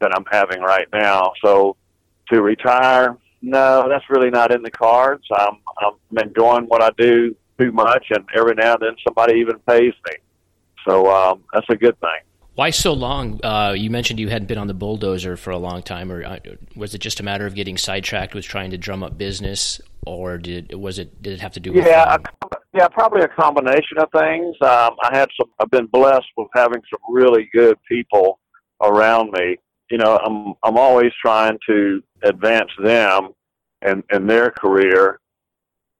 than 0.00 0.10
I'm 0.14 0.24
having 0.30 0.60
right 0.60 0.88
now. 0.92 1.32
So 1.44 1.76
to 2.32 2.42
retire, 2.42 3.16
no, 3.42 3.86
that's 3.88 4.04
really 4.10 4.30
not 4.30 4.52
in 4.52 4.62
the 4.62 4.70
cards. 4.70 5.24
I'm 5.34 5.58
I'm 5.78 6.18
enjoying 6.26 6.64
what 6.64 6.82
I 6.82 6.90
do 6.98 7.36
too 7.58 7.72
much, 7.72 8.06
and 8.10 8.24
every 8.34 8.54
now 8.54 8.74
and 8.74 8.82
then 8.82 8.96
somebody 9.06 9.38
even 9.40 9.58
pays 9.60 9.94
me. 10.06 10.14
So 10.86 11.10
um, 11.10 11.44
that's 11.52 11.66
a 11.68 11.76
good 11.76 11.98
thing. 12.00 12.20
Why 12.54 12.70
so 12.70 12.92
long? 12.92 13.40
Uh, 13.42 13.74
you 13.76 13.90
mentioned 13.90 14.18
you 14.18 14.28
hadn't 14.28 14.48
been 14.48 14.58
on 14.58 14.66
the 14.66 14.74
bulldozer 14.74 15.36
for 15.36 15.50
a 15.50 15.58
long 15.58 15.82
time, 15.82 16.10
or 16.10 16.24
uh, 16.24 16.38
was 16.74 16.94
it 16.94 16.98
just 16.98 17.20
a 17.20 17.22
matter 17.22 17.46
of 17.46 17.54
getting 17.54 17.78
sidetracked 17.78 18.34
with 18.34 18.44
trying 18.44 18.70
to 18.72 18.78
drum 18.78 19.02
up 19.02 19.16
business, 19.16 19.80
or 20.06 20.38
did 20.38 20.74
was 20.74 20.98
it 20.98 21.22
did 21.22 21.34
it 21.34 21.40
have 21.40 21.52
to 21.52 21.60
do 21.60 21.72
with? 21.72 21.86
Yeah, 21.86 22.16
yeah, 22.74 22.88
probably 22.88 23.22
a 23.22 23.28
combination 23.28 23.98
of 23.98 24.08
things. 24.12 24.56
Um, 24.60 24.96
I 25.02 25.10
had 25.12 25.28
some. 25.38 25.50
I've 25.58 25.70
been 25.70 25.86
blessed 25.86 26.28
with 26.36 26.48
having 26.54 26.82
some 26.90 27.00
really 27.14 27.48
good 27.52 27.76
people 27.88 28.38
around 28.82 29.32
me. 29.32 29.56
You 29.90 29.98
know, 29.98 30.18
I'm 30.24 30.54
I'm 30.64 30.78
always 30.78 31.12
trying 31.22 31.58
to 31.68 32.02
advance 32.22 32.70
them 32.82 33.30
and 33.82 34.02
and 34.10 34.28
their 34.28 34.50
career, 34.50 35.20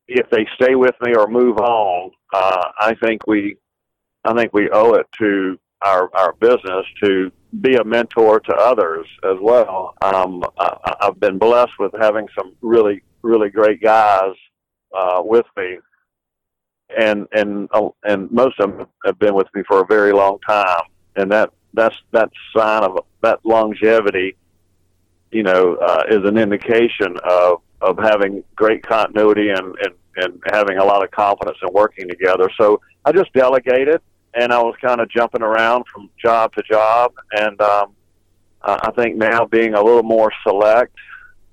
if 0.09 0.29
they 0.31 0.47
stay 0.61 0.75
with 0.75 0.95
me 1.03 1.15
or 1.15 1.27
move 1.27 1.59
on, 1.59 2.11
uh, 2.35 2.69
I 2.81 2.95
think 3.03 3.27
we, 3.27 3.57
I 4.25 4.35
think 4.35 4.53
we 4.53 4.69
owe 4.71 4.95
it 4.95 5.07
to 5.21 5.59
our 5.83 6.11
our 6.15 6.33
business 6.35 6.85
to 7.03 7.31
be 7.61 7.75
a 7.77 7.85
mentor 7.85 8.41
to 8.41 8.55
others 8.55 9.07
as 9.25 9.37
well. 9.41 9.95
Um, 10.03 10.45
I, 10.59 10.95
I've 11.03 11.19
been 11.19 11.39
blessed 11.39 11.73
with 11.79 11.93
having 12.01 12.29
some 12.39 12.55
really 12.63 13.03
really 13.23 13.51
great 13.51 13.83
guys 13.83 14.35
uh, 14.97 15.23
with 15.25 15.47
me, 15.57 15.79
and 16.99 17.27
and 17.33 17.69
uh, 17.73 17.89
and 18.05 18.31
most 18.31 18.59
of 18.61 18.77
them 18.77 18.87
have 19.05 19.19
been 19.19 19.35
with 19.35 19.49
me 19.55 19.63
for 19.67 19.83
a 19.83 19.87
very 19.87 20.13
long 20.13 20.39
time, 20.47 20.83
and 21.17 21.31
that 21.33 21.51
that's 21.75 21.97
that 22.13 22.31
sign 22.57 22.85
of 22.85 23.05
that 23.23 23.41
longevity. 23.45 24.37
You 25.31 25.45
know, 25.45 25.77
uh, 25.77 26.05
is 26.11 26.25
an 26.25 26.39
indication 26.39 27.17
of 27.29 27.61
of 27.81 27.99
having 27.99 28.45
great 28.57 28.83
continuity 28.83 29.51
and, 29.51 29.77
and 29.83 29.95
and 30.17 30.43
having 30.53 30.79
a 30.79 30.85
lot 30.85 31.05
of 31.05 31.11
confidence 31.11 31.59
in 31.63 31.73
working 31.73 32.09
together. 32.09 32.51
So 32.61 32.81
I 33.05 33.13
just 33.13 33.33
delegated, 33.33 34.01
and 34.35 34.53
I 34.53 34.63
was 34.63 34.75
kind 34.81 35.01
of 35.01 35.09
jumping 35.11 35.43
around 35.43 35.85
from 35.93 36.11
job 36.23 36.55
to 36.55 36.63
job. 36.63 37.13
And 37.33 37.61
um, 37.61 37.95
I 38.63 38.91
think 38.97 39.17
now 39.17 39.45
being 39.47 39.75
a 39.75 39.83
little 39.83 40.03
more 40.03 40.33
select 40.47 40.95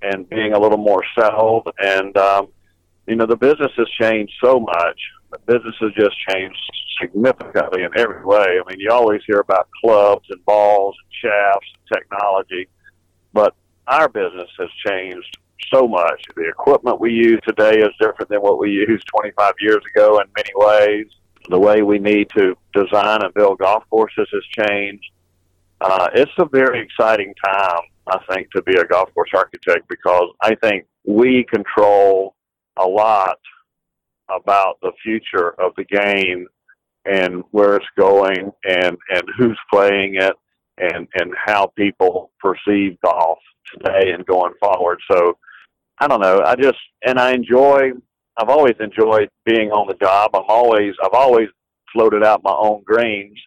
and 0.02 0.30
being 0.30 0.54
a 0.54 0.60
little 0.60 0.78
more 0.78 1.04
settled, 1.18 1.70
and 1.80 2.16
um, 2.18 2.50
you 3.08 3.16
know, 3.16 3.26
the 3.26 3.38
business 3.38 3.72
has 3.78 3.88
changed 4.00 4.34
so 4.44 4.60
much. 4.60 5.00
The 5.32 5.40
business 5.40 5.76
has 5.80 5.92
just 5.94 6.16
changed 6.30 6.60
significantly 7.02 7.84
in 7.84 7.90
every 7.98 8.24
way. 8.24 8.60
I 8.60 8.70
mean, 8.70 8.80
you 8.80 8.92
always 8.92 9.22
hear 9.26 9.40
about 9.40 9.70
clubs 9.84 10.26
and 10.30 10.44
balls 10.46 10.96
and 11.04 11.32
shafts 11.32 11.68
and 11.74 12.00
technology, 12.00 12.68
but 13.34 13.56
our 13.88 14.10
business 14.10 14.50
has 14.60 14.70
changed 14.86 15.38
so 15.74 15.88
much. 15.88 16.24
The 16.36 16.48
equipment 16.48 17.00
we 17.00 17.12
use 17.12 17.40
today 17.48 17.80
is 17.80 17.90
different 18.00 18.30
than 18.30 18.40
what 18.40 18.60
we 18.60 18.72
used 18.72 19.06
25 19.08 19.54
years 19.60 19.84
ago 19.96 20.20
in 20.20 20.28
many 20.36 20.52
ways. 20.56 21.08
The 21.50 21.60
way 21.60 21.82
we 21.82 22.00
need 22.00 22.30
to 22.38 22.56
design 22.74 23.24
and 23.24 23.34
build 23.34 23.60
golf 23.60 23.84
courses 23.90 24.28
has 24.32 24.68
changed. 24.68 25.06
Uh, 25.80 26.10
it's 26.14 26.32
a 26.40 26.46
very 26.46 26.82
exciting 26.82 27.34
time, 27.46 27.82
I 28.08 28.20
think, 28.30 28.52
to 28.52 28.62
be 28.64 28.76
a 28.76 28.86
golf 28.86 29.14
course 29.14 29.30
architect 29.34 29.88
because 29.88 30.30
I 30.42 30.56
think 30.56 30.86
we 31.06 31.46
control 31.46 32.36
a 32.78 32.86
lot 32.86 33.38
about 34.30 34.80
the 34.82 34.92
future 35.04 35.50
of 35.62 35.74
the 35.78 35.86
game 35.86 36.48
and 37.06 37.44
where 37.52 37.76
it's 37.76 37.86
going 37.98 38.52
and, 38.68 38.98
and 39.14 39.24
who's 39.38 39.60
playing 39.72 40.16
it 40.16 40.34
and, 40.78 41.08
and 41.16 41.34
how 41.46 41.68
people 41.78 42.32
perceive 42.40 42.98
golf 43.04 43.40
today 43.74 44.12
and 44.12 44.26
going 44.26 44.54
forward. 44.60 45.00
So 45.10 45.38
I 46.00 46.08
don't 46.08 46.22
know. 46.22 46.42
I 46.46 46.56
just 46.56 46.78
and 47.06 47.20
I 47.20 47.32
enjoy. 47.32 47.92
I've 48.38 48.50
always 48.50 48.76
enjoyed 48.80 49.30
being 49.46 49.72
on 49.72 49.88
the 49.88 49.96
job. 49.96 50.32
I'm 50.36 50.44
always 50.48 50.94
I've 51.04 51.14
always 51.14 51.50
floated 51.94 52.24
out 52.24 52.44
my 52.44 52.54
own 52.54 52.84
greens, 52.86 53.40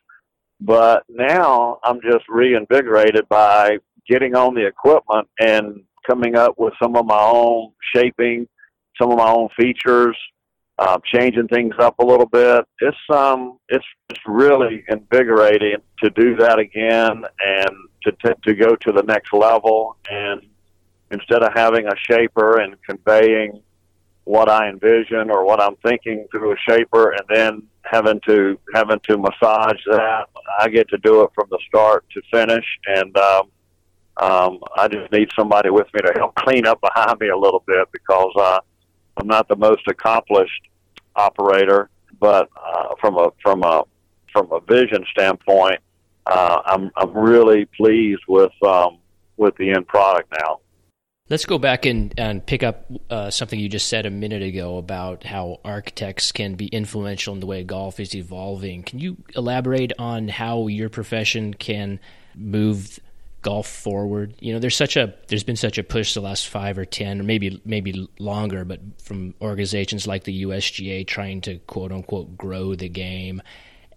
but 0.61 1.05
now 1.09 1.79
I'm 1.85 2.01
just 2.01 2.25
reinvigorated 2.29 3.29
by 3.29 3.79
getting 4.09 4.35
on 4.35 4.55
the 4.55 4.67
equipment 4.67 5.29
and 5.39 5.83
coming 6.09 6.37
up 6.37 6.55
with 6.59 6.75
some 6.83 6.97
of 6.97 7.07
my 7.07 7.21
own 7.21 7.73
shaping, 7.95 8.49
some 9.01 9.13
of 9.13 9.19
my 9.19 9.31
own 9.31 9.49
features, 9.57 10.17
uh, 10.79 10.99
changing 11.05 11.47
things 11.49 11.75
up 11.79 11.99
a 11.99 12.05
little 12.05 12.27
bit. 12.27 12.65
It's 12.81 12.97
um, 13.15 13.59
it's 13.69 13.85
it's 14.09 14.21
really 14.27 14.83
invigorating 14.89 15.77
to 16.03 16.11
do 16.11 16.37
that 16.37 16.59
again 16.59 17.23
and 17.47 17.71
to 18.05 18.13
t- 18.25 18.41
to 18.45 18.55
go 18.55 18.75
to 18.75 18.93
the 18.93 19.03
next 19.03 19.33
level. 19.33 19.97
And 20.11 20.41
instead 21.11 21.43
of 21.43 21.53
having 21.55 21.87
a 21.87 21.97
shaper 22.11 22.61
and 22.61 22.77
conveying 22.83 23.63
what 24.31 24.49
I 24.49 24.69
envision 24.69 25.29
or 25.29 25.45
what 25.45 25.61
I'm 25.61 25.75
thinking 25.85 26.29
through 26.31 26.53
a 26.53 26.57
shaper, 26.69 27.11
and 27.11 27.23
then 27.29 27.63
having 27.83 28.21
to 28.29 28.57
having 28.73 29.01
to 29.09 29.19
massage 29.19 29.81
that, 29.91 30.27
I 30.61 30.69
get 30.69 30.89
to 30.91 30.99
do 30.99 31.23
it 31.23 31.31
from 31.35 31.49
the 31.51 31.59
start 31.67 32.05
to 32.15 32.23
finish. 32.31 32.65
And 32.87 33.17
um, 33.17 33.43
um, 34.19 34.61
I 34.77 34.87
just 34.87 35.11
need 35.11 35.31
somebody 35.37 35.71
with 35.71 35.89
me 35.93 36.01
to 36.03 36.13
help 36.17 36.35
clean 36.47 36.65
up 36.65 36.81
behind 36.81 37.19
me 37.19 37.29
a 37.29 37.37
little 37.37 37.65
bit 37.67 37.89
because 37.93 38.33
uh, 38.39 38.61
I'm 39.17 39.27
not 39.27 39.49
the 39.49 39.57
most 39.57 39.83
accomplished 39.89 40.63
operator, 41.17 41.91
but 42.21 42.49
uh, 42.57 42.95
from 43.01 43.17
a 43.17 43.31
from 43.43 43.65
a 43.65 43.83
from 44.33 44.53
a 44.53 44.61
vision 44.61 45.05
standpoint, 45.11 45.81
uh, 46.27 46.63
I'm 46.67 46.93
I'm 46.97 47.13
really 47.19 47.65
pleased 47.77 48.23
with 48.29 48.53
um, 48.65 48.99
with 49.37 49.57
the 49.57 49.73
end 49.73 49.89
product 49.89 50.33
now. 50.41 50.61
Let's 51.31 51.47
go 51.47 51.59
back 51.59 51.87
and, 51.87 52.13
and 52.19 52.45
pick 52.45 52.65
up 52.65 52.91
uh, 53.09 53.31
something 53.31 53.59
you 53.61 53.69
just 53.69 53.87
said 53.87 54.05
a 54.05 54.11
minute 54.11 54.43
ago 54.43 54.79
about 54.79 55.23
how 55.23 55.61
architects 55.65 56.33
can 56.33 56.57
be 56.57 56.67
influential 56.67 57.33
in 57.33 57.39
the 57.39 57.47
way 57.47 57.63
golf 57.63 58.01
is 58.01 58.17
evolving. 58.17 58.83
Can 58.83 58.99
you 58.99 59.17
elaborate 59.37 59.93
on 59.97 60.27
how 60.27 60.67
your 60.67 60.89
profession 60.89 61.55
can 61.55 62.01
move 62.35 62.99
golf 63.43 63.69
forward? 63.69 64.35
You 64.41 64.55
know, 64.55 64.59
there's 64.59 64.77
such 64.77 64.97
a 64.97 65.15
there's 65.29 65.45
been 65.45 65.55
such 65.55 65.79
a 65.79 65.85
push 65.85 66.15
the 66.15 66.21
last 66.21 66.49
five 66.49 66.77
or 66.77 66.85
ten, 66.85 67.21
or 67.21 67.23
maybe 67.23 67.63
maybe 67.65 68.09
longer, 68.19 68.65
but 68.65 68.81
from 69.01 69.35
organizations 69.41 70.09
like 70.09 70.25
the 70.25 70.43
USGA 70.43 71.07
trying 71.07 71.43
to 71.43 71.59
quote 71.59 71.93
unquote 71.93 72.37
grow 72.37 72.75
the 72.75 72.89
game. 72.89 73.41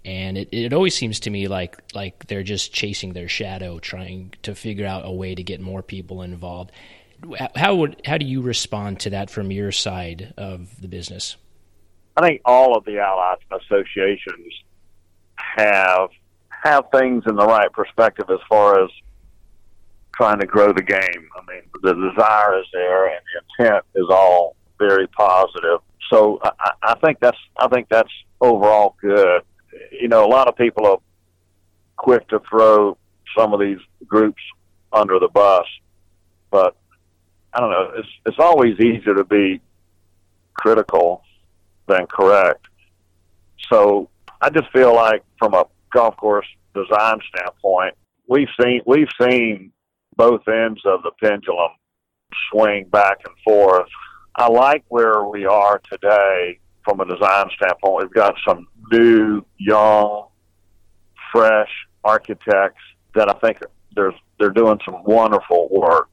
And 0.06 0.38
it, 0.38 0.50
it 0.52 0.72
always 0.72 0.94
seems 0.94 1.20
to 1.22 1.32
me 1.32 1.48
like 1.48 1.82
like 1.96 2.28
they're 2.28 2.44
just 2.44 2.74
chasing 2.74 3.14
their 3.14 3.28
shadow, 3.28 3.80
trying 3.80 4.36
to 4.44 4.54
figure 4.54 4.86
out 4.86 5.04
a 5.04 5.12
way 5.12 5.34
to 5.34 5.42
get 5.42 5.62
more 5.62 5.82
people 5.82 6.22
involved. 6.22 6.72
How 7.56 7.76
would 7.76 8.02
how 8.06 8.18
do 8.18 8.26
you 8.26 8.42
respond 8.42 9.00
to 9.02 9.12
that 9.12 9.30
from 9.30 9.52
your 9.52 9.72
side 9.72 10.34
of 10.38 10.82
the 10.82 10.88
business? 10.88 11.38
I 12.18 12.28
think 12.28 12.42
all 12.46 12.78
of 12.78 12.86
the 12.86 13.00
allied 13.00 13.38
associations 13.52 14.54
have 15.38 16.10
have 16.50 16.86
things 16.92 17.24
in 17.28 17.36
the 17.36 17.46
right 17.46 17.72
perspective 17.72 18.26
as 18.30 18.40
far 18.48 18.84
as 18.84 18.90
trying 20.16 20.40
to 20.40 20.46
grow 20.46 20.72
the 20.72 20.84
game. 20.84 21.00
I 21.36 21.52
mean, 21.52 21.62
the 21.82 21.94
desire 21.94 22.60
is 22.60 22.66
there, 22.72 23.08
and 23.08 23.20
the 23.58 23.64
intent 23.64 23.86
is 23.96 24.06
all 24.10 24.56
very 24.78 25.08
positive. 25.08 25.80
So 26.10 26.40
I, 26.44 26.72
I 26.84 26.96
think 27.04 27.20
that's 27.20 27.38
I 27.58 27.68
think 27.68 27.88
that's 27.90 28.12
overall 28.42 28.96
good. 29.02 29.42
You 29.92 30.08
know, 30.08 30.26
a 30.26 30.28
lot 30.30 30.48
of 30.48 30.56
people 30.56 30.86
are 30.86 31.00
quick 31.98 32.28
to 32.30 32.40
throw 32.50 32.98
some 33.36 33.54
of 33.54 33.60
these 33.60 33.80
groups 34.06 34.42
under 34.92 35.20
the 35.20 35.30
bus, 35.30 35.66
but 36.52 36.76
I 37.54 37.60
don't 37.60 37.72
know. 37.72 37.92
It's 38.34 38.44
always 38.44 38.80
easier 38.80 39.14
to 39.14 39.24
be 39.24 39.62
critical 40.56 41.22
than 41.88 42.08
correct. 42.08 42.66
So 43.72 44.10
I 44.42 44.50
just 44.50 44.72
feel 44.72 44.96
like, 44.96 45.24
from 45.38 45.54
a 45.54 45.66
golf 45.94 46.18
course 46.18 46.48
design 46.74 47.20
standpoint, 47.30 47.94
we've 48.28 48.48
seen 48.60 48.82
we've 48.88 49.12
seen 49.22 49.72
both 50.16 50.48
ends 50.48 50.82
of 50.84 51.04
the 51.04 51.12
pendulum 51.22 51.74
swing 52.50 52.86
back 52.86 53.20
and 53.24 53.36
forth. 53.44 53.88
I 54.36 54.48
like 54.48 54.84
where 54.88 55.26
we 55.26 55.46
are 55.46 55.80
today 55.92 56.60
from 56.84 57.02
a 57.02 57.06
design 57.06 57.52
standpoint. 57.56 58.06
We've 58.06 58.14
got 58.16 58.34
some 58.48 58.68
new, 58.92 59.46
young, 59.60 60.26
fresh 61.32 61.70
architects 62.04 62.82
that 63.14 63.30
I 63.30 63.34
think 63.46 63.60
there's 63.96 64.16
they're 64.40 64.50
doing 64.50 64.80
some 64.84 65.04
wonderful 65.04 65.70
work, 65.70 66.10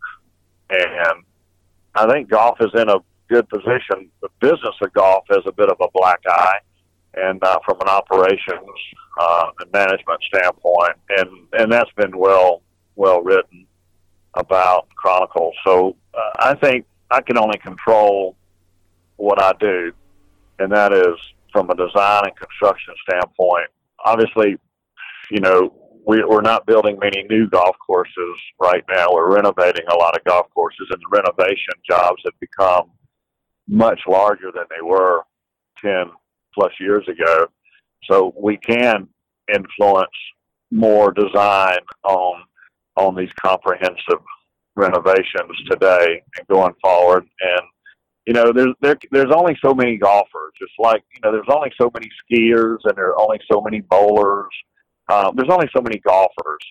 and 0.69 1.25
I 1.94 2.11
think 2.11 2.28
golf 2.28 2.59
is 2.61 2.70
in 2.75 2.88
a 2.88 2.99
good 3.28 3.49
position. 3.49 4.11
The 4.23 4.28
business 4.40 4.75
of 4.82 4.92
golf 4.92 5.25
has 5.30 5.42
a 5.47 5.52
bit 5.52 5.68
of 5.68 5.76
a 5.80 5.88
black 5.94 6.20
eye, 6.26 6.59
and 7.14 7.42
uh, 7.42 7.59
from 7.64 7.80
an 7.80 7.88
operations 7.88 8.68
uh, 9.20 9.47
and 9.61 9.73
management 9.73 10.20
standpoint, 10.32 10.97
and 11.11 11.30
and 11.52 11.73
that's 11.73 11.90
been 11.97 12.16
well 12.16 12.62
well 12.97 13.23
written 13.23 13.66
about 14.35 14.88
Chronicle. 14.94 15.52
So 15.64 15.97
uh, 16.14 16.30
I 16.38 16.54
think 16.54 16.87
I 17.11 17.20
can 17.20 17.38
only 17.38 17.59
control 17.59 18.37
what 19.16 19.42
I 19.42 19.52
do, 19.59 19.92
and 20.59 20.70
that 20.73 20.92
is 20.92 21.16
from 21.52 21.70
a 21.70 21.75
design 21.75 22.25
and 22.25 22.37
construction 22.37 22.94
standpoint. 23.09 23.68
Obviously, 24.04 24.56
you 25.30 25.40
know, 25.40 25.75
we, 26.07 26.25
we're 26.25 26.40
not 26.40 26.66
building 26.66 26.99
many 27.00 27.25
new 27.28 27.49
golf 27.49 27.76
courses 27.85 28.37
right 28.61 28.85
now. 28.88 29.09
We're 29.12 29.35
renovating 29.35 29.85
a 29.90 29.97
lot 29.97 30.16
of 30.16 30.25
golf 30.25 30.47
courses, 30.54 30.88
and 30.90 31.00
the 31.00 31.16
renovation 31.16 31.75
jobs 31.88 32.23
have 32.25 32.38
become 32.40 32.90
much 33.69 34.00
larger 34.09 34.50
than 34.52 34.64
they 34.71 34.83
were 34.83 35.23
10 35.83 36.11
plus 36.54 36.73
years 36.80 37.07
ago. 37.09 37.47
So 38.11 38.35
we 38.37 38.57
can 38.57 39.09
influence 39.52 40.11
more 40.71 41.12
design 41.12 41.78
on 42.04 42.45
on 42.97 43.14
these 43.14 43.30
comprehensive 43.40 44.21
renovations 44.76 45.57
today 45.71 46.23
and 46.37 46.47
going 46.49 46.75
forward. 46.83 47.26
And 47.40 47.62
you 48.26 48.35
know, 48.35 48.52
there's 48.52 48.75
there, 48.80 48.99
there's 49.11 49.33
only 49.35 49.57
so 49.64 49.75
many 49.75 49.97
golfers. 49.97 50.52
Just 50.59 50.73
like 50.78 51.02
you 51.14 51.21
know, 51.23 51.33
there's 51.33 51.54
only 51.54 51.73
so 51.80 51.90
many 51.95 52.09
skiers 52.23 52.78
and 52.85 52.97
there 52.97 53.09
are 53.09 53.21
only 53.21 53.40
so 53.50 53.61
many 53.61 53.80
bowlers. 53.80 54.49
Um, 55.11 55.35
there's 55.37 55.50
only 55.50 55.69
so 55.75 55.83
many 55.83 55.99
golfers, 55.99 56.62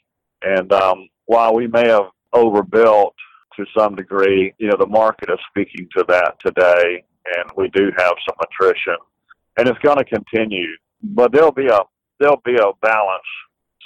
and 0.41 0.71
um, 0.71 1.07
while 1.25 1.53
we 1.53 1.67
may 1.67 1.87
have 1.87 2.05
overbuilt 2.33 3.15
to 3.57 3.65
some 3.77 3.95
degree, 3.95 4.53
you 4.57 4.67
know, 4.69 4.77
the 4.77 4.87
market 4.87 5.29
is 5.29 5.39
speaking 5.49 5.87
to 5.97 6.05
that 6.07 6.39
today, 6.39 7.03
and 7.37 7.51
we 7.57 7.69
do 7.69 7.91
have 7.97 8.13
some 8.27 8.37
attrition, 8.41 8.95
and 9.57 9.67
it's 9.67 9.79
going 9.79 9.97
to 9.97 10.05
continue. 10.05 10.69
But 11.01 11.31
there'll 11.31 11.51
be 11.51 11.67
a 11.67 11.79
there'll 12.19 12.41
be 12.45 12.55
a 12.55 12.71
balance 12.81 13.23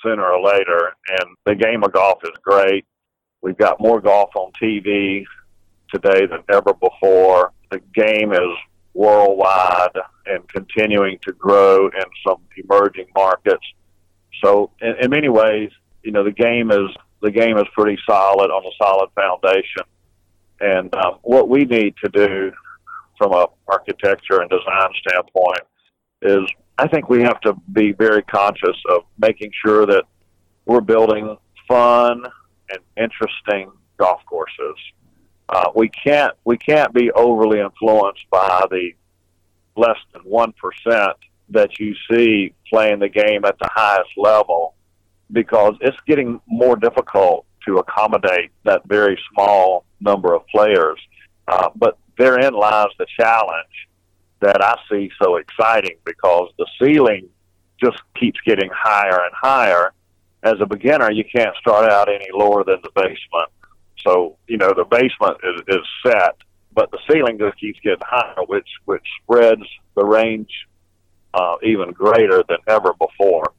sooner 0.03 0.25
or 0.25 0.43
later. 0.43 0.93
And 1.09 1.35
the 1.45 1.55
game 1.55 1.83
of 1.83 1.93
golf 1.93 2.19
is 2.23 2.37
great. 2.43 2.85
We've 3.41 3.57
got 3.57 3.79
more 3.79 4.01
golf 4.01 4.31
on 4.35 4.51
TV 4.61 5.23
today 5.91 6.25
than 6.25 6.43
ever 6.51 6.73
before. 6.73 7.51
The 7.71 7.79
game 7.93 8.33
is 8.33 8.57
worldwide 8.93 9.97
and 10.25 10.47
continuing 10.49 11.17
to 11.23 11.31
grow 11.33 11.87
in 11.87 12.03
some 12.27 12.41
emerging 12.57 13.07
markets. 13.15 13.65
So, 14.43 14.71
in, 14.81 14.95
in 15.01 15.09
many 15.09 15.29
ways, 15.29 15.71
you 16.03 16.11
know, 16.11 16.23
the 16.23 16.31
game 16.31 16.71
is 16.71 16.89
the 17.21 17.31
game 17.31 17.57
is 17.57 17.65
pretty 17.73 17.97
solid 18.07 18.51
on 18.51 18.65
a 18.65 18.71
solid 18.81 19.09
foundation. 19.15 19.83
And 20.59 20.93
um, 20.95 21.19
what 21.23 21.49
we 21.49 21.63
need 21.65 21.95
to 22.03 22.09
do 22.09 22.51
from 23.17 23.33
a 23.33 23.47
architecture 23.67 24.41
and 24.41 24.49
design 24.49 24.89
standpoint 25.07 25.61
is 26.21 26.41
I 26.77 26.87
think 26.87 27.09
we 27.09 27.21
have 27.23 27.39
to 27.41 27.53
be 27.71 27.91
very 27.91 28.23
conscious 28.23 28.77
of 28.89 29.03
making 29.17 29.51
sure 29.63 29.85
that 29.85 30.03
we're 30.65 30.81
building 30.81 31.37
fun 31.67 32.23
and 32.69 32.79
interesting 32.97 33.71
golf 33.97 34.21
courses. 34.25 34.75
Uh, 35.49 35.69
we 35.75 35.89
can't 35.89 36.33
we 36.45 36.57
can't 36.57 36.93
be 36.93 37.11
overly 37.11 37.59
influenced 37.59 38.25
by 38.31 38.65
the 38.71 38.91
less 39.75 39.97
than 40.13 40.21
one 40.23 40.53
percent 40.53 41.17
that 41.53 41.79
you 41.79 41.95
see 42.11 42.53
playing 42.69 42.99
the 42.99 43.09
game 43.09 43.45
at 43.45 43.57
the 43.59 43.69
highest 43.71 44.09
level 44.17 44.75
because 45.31 45.75
it's 45.81 45.97
getting 46.07 46.39
more 46.47 46.75
difficult 46.75 47.45
to 47.65 47.77
accommodate 47.77 48.51
that 48.65 48.81
very 48.85 49.17
small 49.33 49.85
number 50.01 50.33
of 50.33 50.45
players. 50.47 50.99
Uh, 51.47 51.69
but 51.75 51.97
therein 52.17 52.53
lies 52.53 52.87
the 52.99 53.05
challenge 53.19 53.87
that 54.41 54.61
I 54.61 54.77
see 54.91 55.09
so 55.21 55.37
exciting 55.37 55.97
because 56.05 56.49
the 56.57 56.67
ceiling 56.81 57.29
just 57.81 57.97
keeps 58.19 58.39
getting 58.45 58.69
higher 58.73 59.19
and 59.23 59.33
higher. 59.33 59.93
As 60.43 60.55
a 60.59 60.65
beginner, 60.65 61.09
you 61.11 61.23
can't 61.23 61.55
start 61.57 61.89
out 61.89 62.09
any 62.09 62.27
lower 62.33 62.63
than 62.63 62.79
the 62.83 62.91
basement. 62.93 63.49
So, 64.05 64.37
you 64.47 64.57
know, 64.57 64.73
the 64.75 64.83
basement 64.83 65.37
is, 65.43 65.61
is 65.69 65.87
set, 66.05 66.35
but 66.73 66.91
the 66.91 66.99
ceiling 67.09 67.37
just 67.39 67.57
keeps 67.57 67.79
getting 67.79 67.99
higher, 68.01 68.43
which, 68.47 68.67
which 68.85 69.03
spreads 69.23 69.63
the 69.95 70.03
range 70.03 70.49
uh, 71.33 71.55
even 71.63 71.91
greater 71.91 72.43
than 72.47 72.57
ever 72.67 72.93
before. 72.93 73.53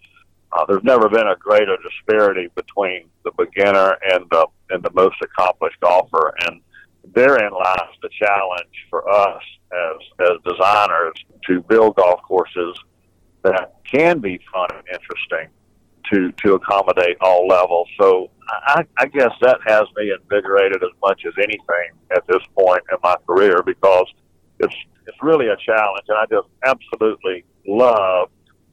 Uh, 0.52 0.64
there's 0.66 0.84
never 0.84 1.08
been 1.08 1.26
a 1.26 1.36
greater 1.36 1.76
disparity 1.82 2.48
between 2.54 3.08
the 3.24 3.32
beginner 3.36 3.96
and 4.10 4.24
the 4.30 4.46
and 4.70 4.82
the 4.82 4.90
most 4.94 5.16
accomplished 5.22 5.78
golfer, 5.80 6.34
and 6.46 6.60
therein 7.12 7.50
lies 7.52 7.94
the 8.02 8.08
challenge 8.18 8.86
for 8.88 9.08
us 9.10 9.42
as 9.72 10.28
as 10.30 10.52
designers 10.52 11.14
to 11.46 11.60
build 11.62 11.96
golf 11.96 12.22
courses 12.22 12.78
that 13.42 13.74
can 13.92 14.20
be 14.20 14.38
fun 14.52 14.68
and 14.70 14.86
interesting 14.88 15.48
to 16.12 16.32
to 16.44 16.54
accommodate 16.54 17.16
all 17.20 17.46
levels. 17.48 17.88
So 18.00 18.30
I, 18.48 18.84
I 18.98 19.06
guess 19.06 19.32
that 19.40 19.58
has 19.66 19.84
me 19.96 20.12
invigorated 20.12 20.82
as 20.82 20.90
much 21.02 21.22
as 21.26 21.32
anything 21.38 21.90
at 22.14 22.26
this 22.26 22.42
point 22.58 22.82
in 22.92 22.98
my 23.02 23.16
career 23.26 23.62
because 23.64 24.06
it's 24.60 24.76
it's 25.06 25.16
really 25.22 25.48
a 25.48 25.56
challenge, 25.56 26.04
and 26.08 26.18
I 26.18 26.24
just 26.26 26.48
absolutely 26.64 27.44
love 27.66 28.28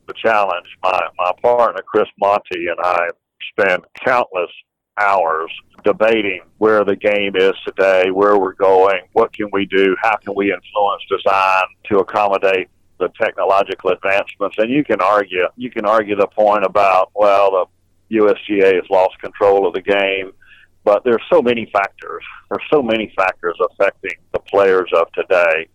the 0.08 0.14
challenge. 0.14 0.68
My 0.84 1.00
my 1.18 1.32
partner 1.42 1.82
Chris 1.86 2.08
Monty 2.20 2.68
and 2.68 2.80
I 2.84 3.08
spend 3.52 3.84
countless 4.04 4.52
hours 5.00 5.52
debating 5.84 6.42
where 6.58 6.84
the 6.84 6.96
game 6.96 7.36
is 7.36 7.54
today, 7.66 8.12
where 8.12 8.38
we're 8.38 8.54
going, 8.54 9.02
what 9.14 9.34
can 9.34 9.48
we 9.52 9.66
do, 9.66 9.96
how 10.02 10.16
can 10.18 10.34
we 10.36 10.54
influence 10.54 11.02
design 11.10 11.64
to 11.86 12.00
accommodate 12.00 12.68
the 13.02 13.10
technological 13.20 13.90
advancements. 13.90 14.56
And 14.58 14.70
you 14.70 14.86
can 14.86 15.02
argue 15.02 15.48
you 15.58 15.70
can 15.70 15.86
argue 15.86 16.16
the 16.16 16.28
point 16.28 16.64
about 16.64 17.12
well 17.14 17.68
the 18.10 18.18
USGA 18.18 18.76
has 18.76 18.90
lost 18.90 19.20
control 19.20 19.68
of 19.68 19.74
the 19.74 19.82
game, 19.82 20.32
but 20.84 21.04
there's 21.04 21.24
so 21.32 21.42
many 21.42 21.70
factors. 21.74 22.24
There's 22.50 22.68
so 22.72 22.82
many 22.82 23.12
factors 23.16 23.58
affecting 23.72 24.16
the 24.34 24.40
players 24.40 24.90
of 24.96 25.12
today 25.14 25.68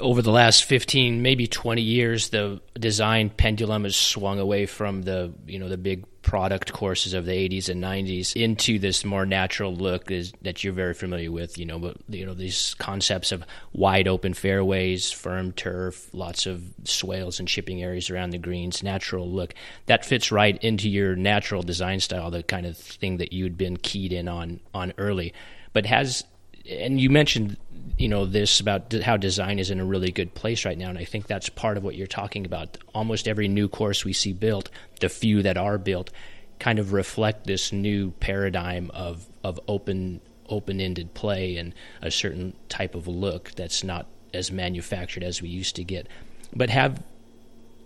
over 0.00 0.22
the 0.22 0.32
last 0.32 0.64
15 0.64 1.22
maybe 1.22 1.46
20 1.46 1.82
years 1.82 2.30
the 2.30 2.60
design 2.78 3.30
pendulum 3.30 3.84
has 3.84 3.96
swung 3.96 4.38
away 4.38 4.66
from 4.66 5.02
the 5.02 5.32
you 5.46 5.58
know 5.58 5.68
the 5.68 5.76
big 5.76 6.04
product 6.22 6.72
courses 6.72 7.14
of 7.14 7.26
the 7.26 7.32
80s 7.32 7.68
and 7.68 7.82
90s 7.82 8.34
into 8.40 8.78
this 8.78 9.04
more 9.04 9.26
natural 9.26 9.74
look 9.74 10.10
is, 10.10 10.32
that 10.42 10.62
you're 10.62 10.72
very 10.72 10.94
familiar 10.94 11.32
with 11.32 11.58
you 11.58 11.66
know 11.66 11.78
but 11.78 11.96
you 12.08 12.24
know 12.24 12.34
these 12.34 12.74
concepts 12.74 13.32
of 13.32 13.44
wide 13.72 14.06
open 14.06 14.32
fairways 14.34 15.10
firm 15.10 15.52
turf 15.52 16.08
lots 16.14 16.46
of 16.46 16.62
swales 16.84 17.38
and 17.38 17.48
chipping 17.48 17.82
areas 17.82 18.10
around 18.10 18.30
the 18.30 18.38
greens 18.38 18.82
natural 18.82 19.28
look. 19.28 19.54
That 19.86 20.04
fits 20.04 20.32
right 20.32 20.56
into 20.62 20.88
your 20.88 21.16
natural 21.16 21.62
design 21.62 22.00
style 22.00 22.30
the 22.30 22.42
kind 22.42 22.66
of 22.66 22.76
thing 22.76 23.18
that 23.18 23.32
you'd 23.32 23.56
been 23.56 23.76
keyed 23.76 24.12
in 24.12 24.28
on 24.28 24.60
on 24.74 24.92
early. 24.98 25.32
But 25.72 25.86
has 25.86 26.24
and 26.68 27.00
you 27.00 27.10
mentioned 27.10 27.56
you 27.98 28.08
know 28.08 28.24
this 28.24 28.60
about 28.60 28.92
how 28.92 29.16
design 29.16 29.58
is 29.58 29.70
in 29.70 29.80
a 29.80 29.84
really 29.84 30.10
good 30.10 30.34
place 30.34 30.64
right 30.64 30.78
now 30.78 30.88
and 30.88 30.98
i 30.98 31.04
think 31.04 31.26
that's 31.26 31.48
part 31.48 31.76
of 31.76 31.84
what 31.84 31.94
you're 31.94 32.06
talking 32.06 32.44
about. 32.46 32.78
Almost 32.94 33.28
every 33.28 33.48
new 33.48 33.68
course 33.68 34.04
we 34.04 34.12
see 34.12 34.32
built 34.32 34.70
the 35.00 35.08
few 35.08 35.42
that 35.42 35.56
are 35.56 35.78
built 35.78 36.10
kind 36.58 36.78
of 36.78 36.92
reflect 36.92 37.46
this 37.46 37.72
new 37.72 38.12
paradigm 38.12 38.90
of 38.94 39.26
of 39.42 39.58
open 39.66 40.20
open-ended 40.48 41.14
play 41.14 41.56
and 41.56 41.74
a 42.02 42.10
certain 42.10 42.54
type 42.68 42.94
of 42.94 43.08
look 43.08 43.52
that's 43.52 43.82
not 43.82 44.06
as 44.34 44.52
manufactured 44.52 45.22
as 45.22 45.40
we 45.40 45.48
used 45.48 45.76
to 45.76 45.84
get. 45.84 46.06
But 46.54 46.70
have 46.70 47.02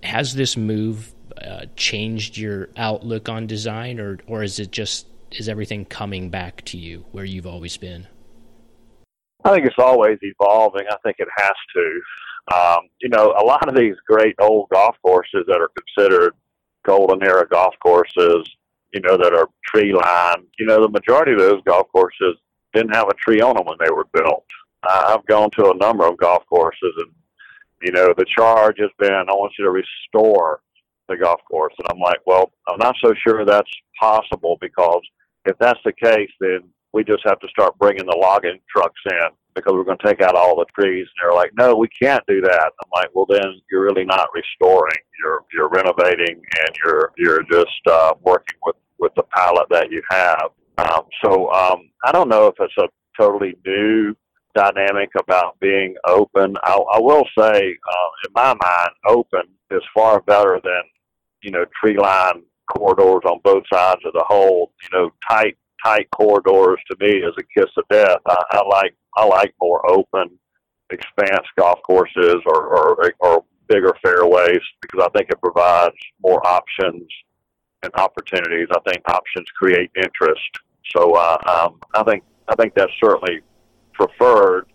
has 0.03 0.35
this 0.35 0.57
move 0.57 1.13
uh, 1.41 1.67
changed 1.77 2.37
your 2.37 2.69
outlook 2.77 3.29
on 3.29 3.47
design 3.47 3.99
or 4.01 4.19
or 4.27 4.43
is 4.43 4.59
it 4.59 4.71
just 4.73 5.07
is 5.31 5.49
everything 5.49 5.85
coming 5.85 6.31
back 6.31 6.65
to 6.67 6.79
you 6.79 7.05
where 7.13 7.25
you've 7.25 7.47
always 7.47 7.77
been 7.77 8.07
I 9.47 9.55
think 9.55 9.67
it's 9.67 9.79
always 9.79 10.19
evolving. 10.23 10.87
I 10.91 10.97
think 11.05 11.17
it 11.21 11.29
has 11.37 11.53
to. 11.75 12.01
Um, 12.55 12.89
you 13.01 13.09
know, 13.09 13.33
a 13.39 13.45
lot 13.45 13.69
of 13.69 13.77
these 13.77 13.95
great 14.07 14.35
old 14.41 14.69
golf 14.71 14.97
courses 15.03 15.45
that 15.47 15.61
are 15.61 15.71
considered 15.79 16.33
golden 16.85 17.23
era 17.23 17.47
golf 17.49 17.75
courses, 17.81 18.49
you 18.93 19.01
know, 19.01 19.17
that 19.17 19.35
are 19.35 19.49
tree 19.65 19.93
lined, 19.93 20.47
you 20.59 20.67
know, 20.67 20.83
the 20.83 20.89
majority 20.89 21.33
of 21.33 21.39
those 21.39 21.63
golf 21.65 21.87
courses 21.93 22.37
didn't 22.75 22.95
have 22.95 23.09
a 23.09 23.15
tree 23.15 23.41
on 23.41 23.55
them 23.57 23.67
when 23.67 23.77
they 23.81 23.91
were 23.91 24.07
built. 24.13 24.45
I've 24.83 25.27
gone 25.27 25.51
to 25.53 25.71
a 25.71 25.77
number 25.77 26.07
of 26.07 26.17
golf 26.17 26.45
courses 26.49 26.95
and, 26.99 27.13
you 27.83 27.93
know, 27.93 28.15
the 28.17 28.27
charge 28.27 28.77
has 28.79 28.91
been, 28.99 29.13
I 29.13 29.33
want 29.33 29.53
you 29.59 29.65
to 29.65 29.71
restore 29.71 30.61
the 31.09 31.17
golf 31.17 31.41
course. 31.49 31.75
And 31.79 31.87
I'm 31.91 32.01
like, 32.01 32.21
well, 32.27 32.51
I'm 32.69 32.79
not 32.79 32.97
so 33.01 33.15
sure 33.15 33.45
that's 33.45 33.71
possible 34.01 34.59
because 34.61 35.03
if 35.45 35.57
that's 35.59 35.81
the 35.85 35.93
case, 35.93 36.31
then 36.41 36.61
we 36.93 37.05
just 37.05 37.23
have 37.27 37.39
to 37.41 37.49
start 37.49 37.79
bringing 37.79 38.07
the 38.07 38.17
logging 38.17 38.59
trucks 38.75 39.01
in 39.07 39.29
because 39.55 39.73
we're 39.73 39.85
going 39.85 39.99
to 39.99 40.07
take 40.07 40.21
out 40.21 40.37
all 40.37 40.57
the 40.57 40.67
trees. 40.79 41.07
And 41.07 41.23
they're 41.23 41.35
like, 41.35 41.51
no, 41.57 41.75
we 41.75 41.89
can't 41.89 42.25
do 42.29 42.41
that. 42.43 42.73
I'm 42.83 42.91
like, 42.95 43.09
well, 43.15 43.27
then 43.29 43.61
you're 43.71 43.85
really 43.85 44.05
not 44.05 44.29
restoring. 44.35 44.99
You're 45.19 45.45
you're 45.53 45.69
renovating 45.69 46.37
and 46.37 46.77
you're 46.85 47.13
you're 47.17 47.43
just 47.51 47.81
uh, 47.91 48.15
working 48.23 48.59
with 48.65 48.77
with 48.99 49.13
the 49.17 49.25
palette 49.25 49.69
that 49.71 49.91
you 49.91 50.03
have. 50.11 50.51
Um, 50.79 51.03
so 51.25 51.51
um, 51.53 51.91
I 52.05 52.13
don't 52.13 52.29
know 52.29 52.47
if 52.47 52.55
it's 52.61 52.77
a 52.79 52.89
totally 53.19 53.57
new 53.65 54.15
dynamic 54.55 55.11
about 55.19 55.59
being 55.61 55.95
open. 56.07 56.57
I, 56.65 56.73
I 56.73 56.99
will 57.01 57.25
say, 57.39 57.51
uh, 57.53 58.09
in 58.27 58.33
my 58.35 58.55
mind, 58.55 58.91
open 59.07 59.43
is 59.71 59.83
far 59.95 60.21
better 60.21 60.61
than 60.63 60.83
you 61.43 61.51
know 61.51 61.65
tree 61.81 61.97
line 61.97 62.43
corridors 62.75 63.23
on 63.25 63.41
both 63.43 63.65
sides 63.73 64.01
of 64.05 64.13
the 64.13 64.25
hole. 64.27 64.73
You 64.83 64.99
know, 64.99 65.11
tight 65.29 65.57
tight 65.85 66.09
corridors 66.11 66.79
to 66.91 66.97
me 67.01 67.19
is 67.19 67.35
a 67.39 67.61
kiss 67.61 67.71
of 67.77 67.85
death. 67.91 68.21
I, 68.27 68.43
I 68.51 68.67
like 68.67 68.95
I 69.17 69.25
like 69.25 69.55
more 69.61 69.89
open, 69.91 70.39
expanse 70.91 71.47
golf 71.59 71.81
courses 71.87 72.37
or, 72.47 72.67
or 72.67 73.15
or 73.21 73.45
bigger 73.69 73.95
fairways 74.03 74.61
because 74.81 75.05
I 75.05 75.09
think 75.17 75.31
it 75.31 75.41
provides 75.41 75.97
more 76.21 76.45
options 76.47 77.09
and 77.83 77.93
opportunities. 77.95 78.69
I 78.71 78.79
think 78.91 79.03
options 79.09 79.49
create 79.51 79.91
interest. 79.97 80.61
So 80.97 81.15
uh, 81.15 81.37
um, 81.49 81.81
I 81.95 82.03
think 82.05 82.25
I 82.49 82.55
think 82.55 82.75
that's 82.75 82.93
certainly 83.03 83.41
preferred 83.93 84.67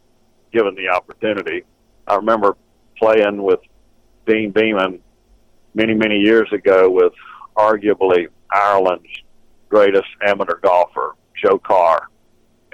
given 0.52 0.76
the 0.76 0.90
opportunity. 0.90 1.64
I 2.08 2.16
remember 2.16 2.58
playing 2.98 3.42
with 3.42 3.60
Deane 4.28 4.52
Beman 4.52 5.00
many 5.74 5.94
many 5.94 6.18
years 6.18 6.52
ago 6.52 6.90
with 6.90 7.14
arguably 7.58 8.28
Ireland's 8.52 9.08
greatest 9.72 10.08
amateur 10.22 10.60
golfer, 10.62 11.16
Joe 11.42 11.58
Carr. 11.58 12.10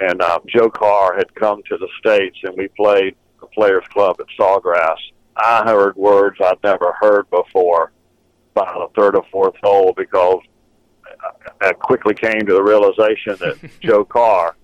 And 0.00 0.20
uh, 0.20 0.40
Joe 0.46 0.68
Carr 0.68 1.16
had 1.16 1.34
come 1.34 1.62
to 1.68 1.78
the 1.78 1.88
States 2.00 2.36
and 2.42 2.56
we 2.56 2.68
played 2.68 3.14
the 3.40 3.46
Players 3.46 3.84
Club 3.92 4.16
at 4.20 4.26
Sawgrass. 4.38 4.96
I 5.36 5.62
heard 5.64 5.96
words 5.96 6.36
I'd 6.44 6.62
never 6.64 6.92
heard 7.00 7.30
before 7.30 7.92
by 8.54 8.72
the 8.74 8.88
third 9.00 9.14
or 9.14 9.24
fourth 9.30 9.54
hole 9.62 9.94
because 9.96 10.40
I 11.60 11.72
quickly 11.72 12.14
came 12.14 12.40
to 12.46 12.52
the 12.52 12.62
realization 12.62 13.36
that 13.38 13.58
Joe 13.80 14.04
Carr, 14.04 14.56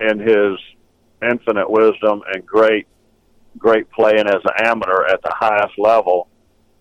in 0.00 0.18
his 0.18 0.58
infinite 1.22 1.70
wisdom 1.70 2.22
and 2.32 2.44
great, 2.44 2.86
great 3.56 3.90
playing 3.90 4.26
as 4.26 4.42
an 4.44 4.66
amateur 4.66 5.04
at 5.06 5.22
the 5.22 5.32
highest 5.34 5.78
level, 5.78 6.28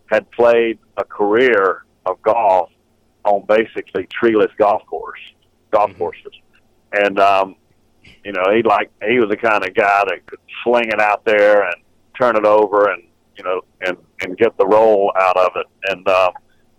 had 0.07 0.29
played 0.31 0.79
a 0.97 1.03
career 1.05 1.85
of 2.05 2.21
golf 2.21 2.70
on 3.23 3.45
basically 3.47 4.07
treeless 4.11 4.51
golf 4.57 4.85
course 4.85 5.19
golf 5.71 5.89
mm-hmm. 5.89 5.99
courses, 5.99 6.33
and 6.93 7.19
um, 7.19 7.55
you 8.23 8.31
know 8.31 8.43
he 8.53 8.61
like 8.63 8.91
he 9.07 9.19
was 9.19 9.29
the 9.29 9.37
kind 9.37 9.65
of 9.65 9.73
guy 9.73 10.03
that 10.05 10.25
could 10.27 10.39
sling 10.63 10.89
it 10.89 10.99
out 10.99 11.25
there 11.25 11.63
and 11.63 11.75
turn 12.19 12.35
it 12.35 12.45
over 12.45 12.91
and 12.91 13.03
you 13.37 13.43
know 13.43 13.61
and 13.81 13.97
and 14.21 14.37
get 14.37 14.55
the 14.57 14.65
roll 14.65 15.11
out 15.19 15.37
of 15.37 15.51
it, 15.55 15.65
and 15.89 16.07
um, 16.07 16.31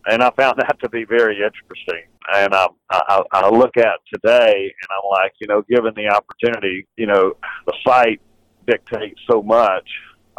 and 0.06 0.22
I 0.22 0.30
found 0.32 0.56
that 0.58 0.78
to 0.80 0.88
be 0.88 1.04
very 1.04 1.36
interesting. 1.36 2.06
And 2.32 2.54
um, 2.54 2.76
I, 2.88 3.22
I 3.32 3.50
look 3.50 3.76
at 3.76 3.98
today, 4.14 4.54
and 4.54 4.88
I'm 4.90 5.10
like, 5.10 5.32
you 5.40 5.48
know, 5.48 5.62
given 5.68 5.92
the 5.96 6.08
opportunity, 6.08 6.86
you 6.96 7.06
know, 7.06 7.34
the 7.66 7.74
site 7.84 8.20
dictates 8.64 9.20
so 9.28 9.42
much 9.42 9.88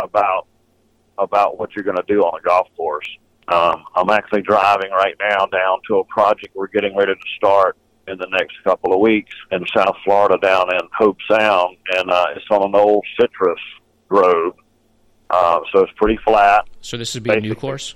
about 0.01 0.47
about 1.17 1.59
what 1.59 1.75
you're 1.75 1.83
going 1.83 1.97
to 1.97 2.03
do 2.07 2.21
on 2.21 2.39
a 2.39 2.41
golf 2.41 2.67
course. 2.75 3.07
Um, 3.47 3.83
I'm 3.95 4.09
actually 4.09 4.41
driving 4.41 4.91
right 4.91 5.15
now 5.19 5.45
down 5.47 5.79
to 5.87 5.97
a 5.97 6.03
project 6.05 6.55
we're 6.55 6.67
getting 6.67 6.95
ready 6.95 7.13
to 7.13 7.19
start 7.37 7.77
in 8.07 8.17
the 8.17 8.27
next 8.31 8.53
couple 8.63 8.93
of 8.93 8.99
weeks 8.99 9.33
in 9.51 9.65
South 9.75 9.95
Florida 10.03 10.37
down 10.41 10.73
in 10.73 10.81
Hobe 10.97 11.17
Sound, 11.29 11.77
and 11.95 12.09
uh, 12.09 12.27
it's 12.35 12.45
on 12.49 12.63
an 12.63 12.75
old 12.75 13.05
citrus 13.19 13.59
grove. 14.09 14.53
Uh, 15.29 15.59
so 15.71 15.79
it's 15.83 15.93
pretty 15.95 16.19
flat. 16.23 16.67
So 16.81 16.97
this 16.97 17.13
would 17.13 17.23
be 17.23 17.29
Basically. 17.29 17.49
a 17.49 17.53
new 17.53 17.55
course. 17.55 17.95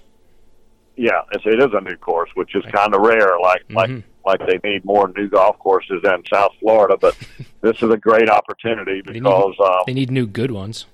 Yeah, 0.96 1.22
it's, 1.32 1.46
it 1.46 1.60
is 1.60 1.70
a 1.74 1.82
new 1.82 1.96
course, 1.98 2.30
which 2.36 2.56
is 2.56 2.64
kind 2.74 2.96
of 2.96 3.02
rare. 3.02 3.40
Like 3.40 3.68
mm-hmm. 3.68 3.76
like 3.76 4.04
like 4.26 4.48
they 4.48 4.70
need 4.70 4.84
more 4.84 5.12
new 5.16 5.30
golf 5.30 5.58
courses 5.60 6.02
in 6.04 6.24
South 6.34 6.52
Florida, 6.60 6.98
but 7.00 7.16
this 7.62 7.78
is 7.82 7.90
a 7.90 7.98
great 7.98 8.30
opportunity 8.30 9.02
because 9.02 9.14
they 9.14 9.20
need, 9.20 9.60
um, 9.60 9.84
they 9.86 9.94
need 9.94 10.12
new 10.12 10.28
good 10.28 10.52
ones. 10.52 10.86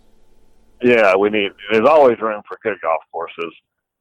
Yeah, 0.81 1.15
we 1.15 1.29
need. 1.29 1.51
There's 1.71 1.87
always 1.87 2.19
room 2.19 2.41
for 2.47 2.59
good 2.61 2.79
golf 2.81 3.01
courses 3.11 3.53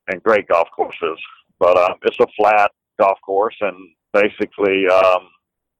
and 0.09 0.23
great 0.23 0.49
golf 0.49 0.69
courses, 0.75 1.19
but 1.59 1.77
uh, 1.77 1.95
it's 2.03 2.19
a 2.21 2.27
flat 2.37 2.71
golf 3.01 3.19
course, 3.25 3.57
and 3.61 3.77
basically, 4.12 4.87
um, 4.88 5.29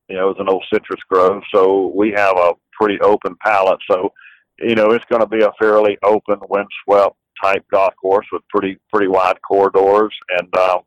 you 0.09 0.17
know, 0.17 0.31
it's 0.31 0.41
an 0.41 0.49
old 0.49 0.65
citrus 0.73 1.01
grove, 1.09 1.43
so 1.55 1.93
we 1.95 2.13
have 2.13 2.37
a 2.37 2.53
pretty 2.73 2.99
open 3.01 3.37
palette. 3.45 3.81
So, 3.91 4.13
you 4.59 4.75
know, 4.75 4.91
it's 4.91 5.05
going 5.07 5.23
to 5.23 5.29
be 5.29 5.43
a 5.43 5.53
fairly 5.59 5.99
open, 6.05 6.39
windswept 6.49 7.17
type 7.43 7.65
golf 7.71 7.95
course 8.01 8.27
with 8.33 8.43
pretty 8.49 8.79
pretty 8.93 9.09
wide 9.09 9.41
corridors, 9.43 10.15
and 10.39 10.49
uh, 10.57 10.79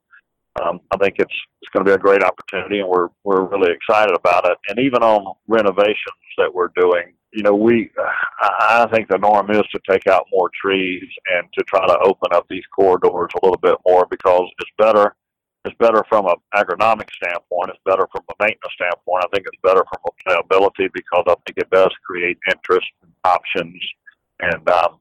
um, 0.64 0.80
I 0.92 0.98
think 0.98 1.16
it's 1.20 1.34
it's 1.62 1.72
going 1.74 1.86
to 1.86 1.90
be 1.90 1.96
a 1.96 1.98
great 1.98 2.24
opportunity, 2.24 2.80
and 2.80 2.90
we're 2.90 3.10
we're 3.24 3.46
really 3.46 3.74
excited 3.74 4.16
about 4.16 4.46
it. 4.46 4.58
And 4.70 4.80
even 4.80 5.04
on 5.04 5.36
renovations 5.48 6.24
that 6.38 6.54
we're 6.54 6.70
doing, 6.76 7.14
you 7.36 7.44
know, 7.44 7.54
we 7.54 7.92
I 8.40 8.88
think 8.94 9.10
the 9.10 9.18
norm 9.18 9.52
is 9.52 9.64
to 9.74 9.80
take 9.90 10.08
out 10.08 10.26
more 10.32 10.50
trees 10.60 11.04
and 11.36 11.48
to 11.58 11.64
try 11.66 11.86
to 11.86 12.00
open 12.00 12.30
up 12.32 12.48
these 12.50 12.64
corridors 12.74 13.30
a 13.36 13.46
little 13.46 13.60
bit 13.62 13.76
more 13.86 14.08
because 14.10 14.50
it's 14.60 14.72
better. 14.78 15.16
It's 15.66 15.76
better 15.78 16.04
from 16.08 16.28
an 16.28 16.36
agronomic 16.56 17.10
standpoint. 17.12 17.72
It's 17.72 17.80
better 17.86 18.08
from 18.12 18.24
a 18.30 18.34
maintenance 18.40 18.74
standpoint. 18.76 19.26
I 19.26 19.28
think 19.34 19.48
it's 19.48 19.62
better 19.62 19.84
from 19.90 20.02
a 20.06 20.30
playability 20.30 20.90
because 20.94 21.26
I 21.28 21.36
think 21.46 21.58
it 21.58 21.70
does 21.72 21.92
create 22.06 22.38
interest, 22.50 22.88
and 23.02 23.12
options, 23.26 23.82
and 24.40 24.70
um, 24.70 25.00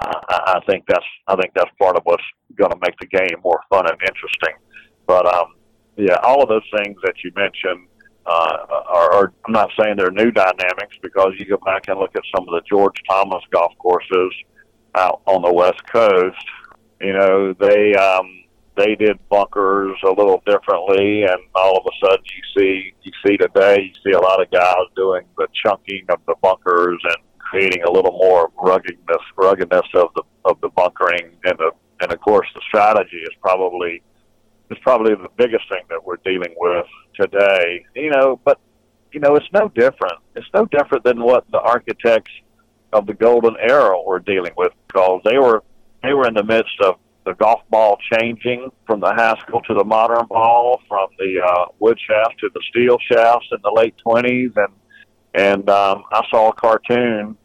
I, 0.00 0.56
I 0.56 0.60
think 0.68 0.84
that's 0.88 1.06
I 1.28 1.36
think 1.36 1.52
that's 1.54 1.70
part 1.80 1.96
of 1.96 2.02
what's 2.04 2.24
going 2.56 2.72
to 2.72 2.78
make 2.82 2.98
the 2.98 3.06
game 3.06 3.38
more 3.44 3.60
fun 3.70 3.86
and 3.86 4.00
interesting. 4.00 4.56
But 5.06 5.32
um, 5.32 5.54
yeah, 5.96 6.16
all 6.24 6.42
of 6.42 6.48
those 6.48 6.66
things 6.82 6.96
that 7.04 7.14
you 7.22 7.30
mentioned 7.36 7.86
uh, 8.28 8.66
are, 8.88 9.12
are. 9.14 9.32
I'm 9.46 9.52
not 9.52 9.70
saying 9.80 9.96
they're 9.96 10.10
new 10.10 10.30
dynamics 10.30 10.96
because 11.02 11.32
you 11.38 11.46
go 11.46 11.56
back 11.64 11.88
and 11.88 11.98
look 11.98 12.14
at 12.14 12.22
some 12.34 12.46
of 12.46 12.52
the 12.52 12.62
George 12.68 12.96
Thomas 13.08 13.42
golf 13.50 13.72
courses 13.78 14.32
out 14.94 15.22
on 15.26 15.42
the 15.42 15.52
west 15.52 15.82
coast. 15.90 16.44
You 17.00 17.14
know, 17.14 17.54
they 17.54 17.94
um, 17.94 18.44
they 18.76 18.94
did 18.94 19.18
bunkers 19.28 19.96
a 20.04 20.10
little 20.10 20.42
differently, 20.46 21.22
and 21.22 21.40
all 21.54 21.78
of 21.78 21.86
a 21.86 22.06
sudden 22.06 22.24
you 22.24 22.60
see 22.60 22.92
you 23.02 23.12
see 23.26 23.36
today 23.36 23.82
you 23.82 23.94
see 24.04 24.16
a 24.16 24.20
lot 24.20 24.42
of 24.42 24.50
guys 24.50 24.86
doing 24.94 25.24
the 25.36 25.48
chunking 25.64 26.04
of 26.08 26.20
the 26.26 26.34
bunkers 26.42 27.00
and 27.04 27.16
creating 27.38 27.82
a 27.84 27.90
little 27.90 28.12
more 28.12 28.50
ruggedness 28.62 29.22
ruggedness 29.36 29.86
of 29.94 30.08
the 30.14 30.22
of 30.44 30.60
the 30.60 30.68
bunkering 30.70 31.30
and 31.44 31.58
the 31.58 31.70
and 32.00 32.12
of 32.12 32.20
course 32.20 32.46
the 32.54 32.60
strategy 32.68 33.16
is 33.16 33.34
probably 33.40 34.02
is 34.70 34.78
probably 34.82 35.14
the 35.14 35.28
biggest 35.36 35.68
thing 35.68 35.82
that 35.88 36.04
we're 36.04 36.16
dealing 36.24 36.54
with 36.56 36.86
today. 37.14 37.84
You 37.94 38.10
know, 38.10 38.40
but 38.44 38.58
you 39.12 39.20
know, 39.20 39.36
it's 39.36 39.48
no 39.52 39.68
different. 39.68 40.20
It's 40.36 40.48
no 40.52 40.66
different 40.66 41.04
than 41.04 41.22
what 41.22 41.44
the 41.50 41.60
architects 41.60 42.32
of 42.92 43.06
the 43.06 43.14
golden 43.14 43.56
era 43.58 43.96
were 44.06 44.18
dealing 44.18 44.52
with 44.56 44.72
because 44.86 45.20
they 45.24 45.38
were 45.38 45.62
they 46.02 46.12
were 46.12 46.26
in 46.26 46.34
the 46.34 46.44
midst 46.44 46.80
of 46.82 46.96
the 47.24 47.34
golf 47.34 47.60
ball 47.70 47.98
changing 48.12 48.70
from 48.86 49.00
the 49.00 49.12
Haskell 49.12 49.60
to 49.62 49.74
the 49.74 49.84
modern 49.84 50.26
ball, 50.26 50.80
from 50.88 51.08
the 51.18 51.40
uh, 51.44 51.66
wood 51.78 51.98
shaft 52.00 52.38
to 52.40 52.48
the 52.54 52.62
steel 52.70 52.96
shafts 53.10 53.46
in 53.52 53.58
the 53.62 53.70
late 53.70 53.94
twenties, 53.98 54.50
and 54.56 54.72
and 55.34 55.68
um, 55.68 56.04
I 56.12 56.22
saw 56.30 56.50
a 56.50 56.54
cartoon. 56.54 57.36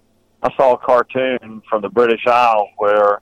I 0.41 0.53
saw 0.55 0.73
a 0.73 0.77
cartoon 0.77 1.61
from 1.69 1.81
the 1.81 1.89
British 1.89 2.25
Isles 2.27 2.69
where 2.77 3.21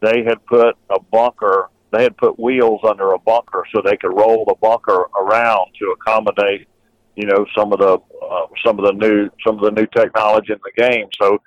they 0.00 0.22
had 0.24 0.44
put 0.46 0.76
a 0.90 1.00
bunker 1.00 1.70
they 1.90 2.02
had 2.02 2.16
put 2.16 2.38
wheels 2.38 2.80
under 2.86 3.12
a 3.12 3.18
bunker 3.18 3.64
so 3.74 3.80
they 3.82 3.96
could 3.96 4.14
roll 4.14 4.44
the 4.44 4.54
bunker 4.60 5.06
around 5.18 5.70
to 5.78 5.94
accommodate, 5.98 6.68
you 7.16 7.26
know, 7.26 7.46
some 7.56 7.72
of 7.72 7.78
the 7.78 7.98
uh, 8.22 8.46
some 8.64 8.78
of 8.78 8.84
the 8.84 8.92
new 8.92 9.30
some 9.46 9.56
of 9.58 9.62
the 9.62 9.70
new 9.70 9.86
technology 9.86 10.52
in 10.52 10.58
the 10.64 10.82
game. 10.82 11.06
So, 11.20 11.38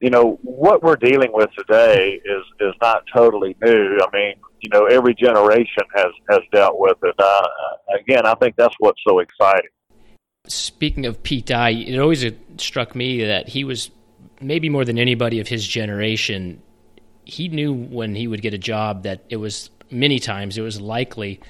you 0.00 0.10
know, 0.10 0.38
what 0.42 0.82
we're 0.82 0.96
dealing 0.96 1.30
with 1.32 1.50
today 1.56 2.20
is 2.24 2.42
is 2.60 2.74
not 2.82 3.04
totally 3.14 3.56
new. 3.62 3.98
I 4.00 4.16
mean, 4.16 4.34
you 4.60 4.70
know, 4.72 4.86
every 4.86 5.14
generation 5.14 5.84
has 5.94 6.12
has 6.30 6.40
dealt 6.52 6.78
with 6.78 6.98
it. 7.02 7.14
Uh, 7.18 7.46
again, 8.00 8.26
I 8.26 8.34
think 8.34 8.56
that's 8.56 8.74
what's 8.80 9.00
so 9.06 9.20
exciting. 9.20 9.70
Speaking 10.46 11.06
of 11.06 11.22
Pete 11.22 11.46
Dye, 11.46 11.70
it 11.70 11.98
always 11.98 12.24
struck 12.58 12.94
me 12.94 13.24
that 13.24 13.48
he 13.48 13.64
was 13.64 13.90
maybe 14.40 14.68
more 14.68 14.84
than 14.84 14.98
anybody 14.98 15.40
of 15.40 15.48
his 15.48 15.66
generation 15.66 16.60
he 17.24 17.48
knew 17.48 17.72
when 17.72 18.14
he 18.14 18.26
would 18.28 18.42
get 18.42 18.54
a 18.54 18.58
job 18.58 19.04
that 19.04 19.24
it 19.28 19.36
was 19.36 19.70
many 19.94 20.18
times 20.18 20.58
it 20.58 20.62
was 20.62 20.80
likely 20.80 21.40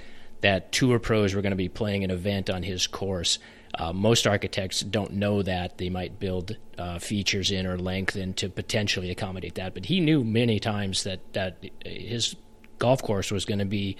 that 0.40 0.72
tour 0.72 0.98
pros 0.98 1.34
were 1.34 1.42
going 1.42 1.52
to 1.52 1.56
be 1.56 1.68
playing 1.68 2.04
an 2.04 2.10
event 2.10 2.50
on 2.50 2.62
his 2.62 2.86
course. 2.86 3.38
Uh, 3.76 3.92
most 3.92 4.26
architects 4.26 4.80
don't 4.80 5.12
know 5.12 5.42
that. 5.42 5.78
They 5.78 5.88
might 5.88 6.20
build 6.20 6.56
uh, 6.78 6.98
features 6.98 7.50
in 7.50 7.66
or 7.66 7.78
lengthen 7.78 8.34
to 8.34 8.48
potentially 8.48 9.10
accommodate 9.10 9.56
that. 9.56 9.74
But 9.74 9.86
he 9.86 10.00
knew 10.00 10.22
many 10.22 10.60
times 10.60 11.04
that, 11.04 11.20
that 11.32 11.64
his 11.84 12.36
golf 12.78 13.02
course 13.02 13.30
was 13.30 13.44
going 13.44 13.60
to 13.60 13.64
be 13.64 13.96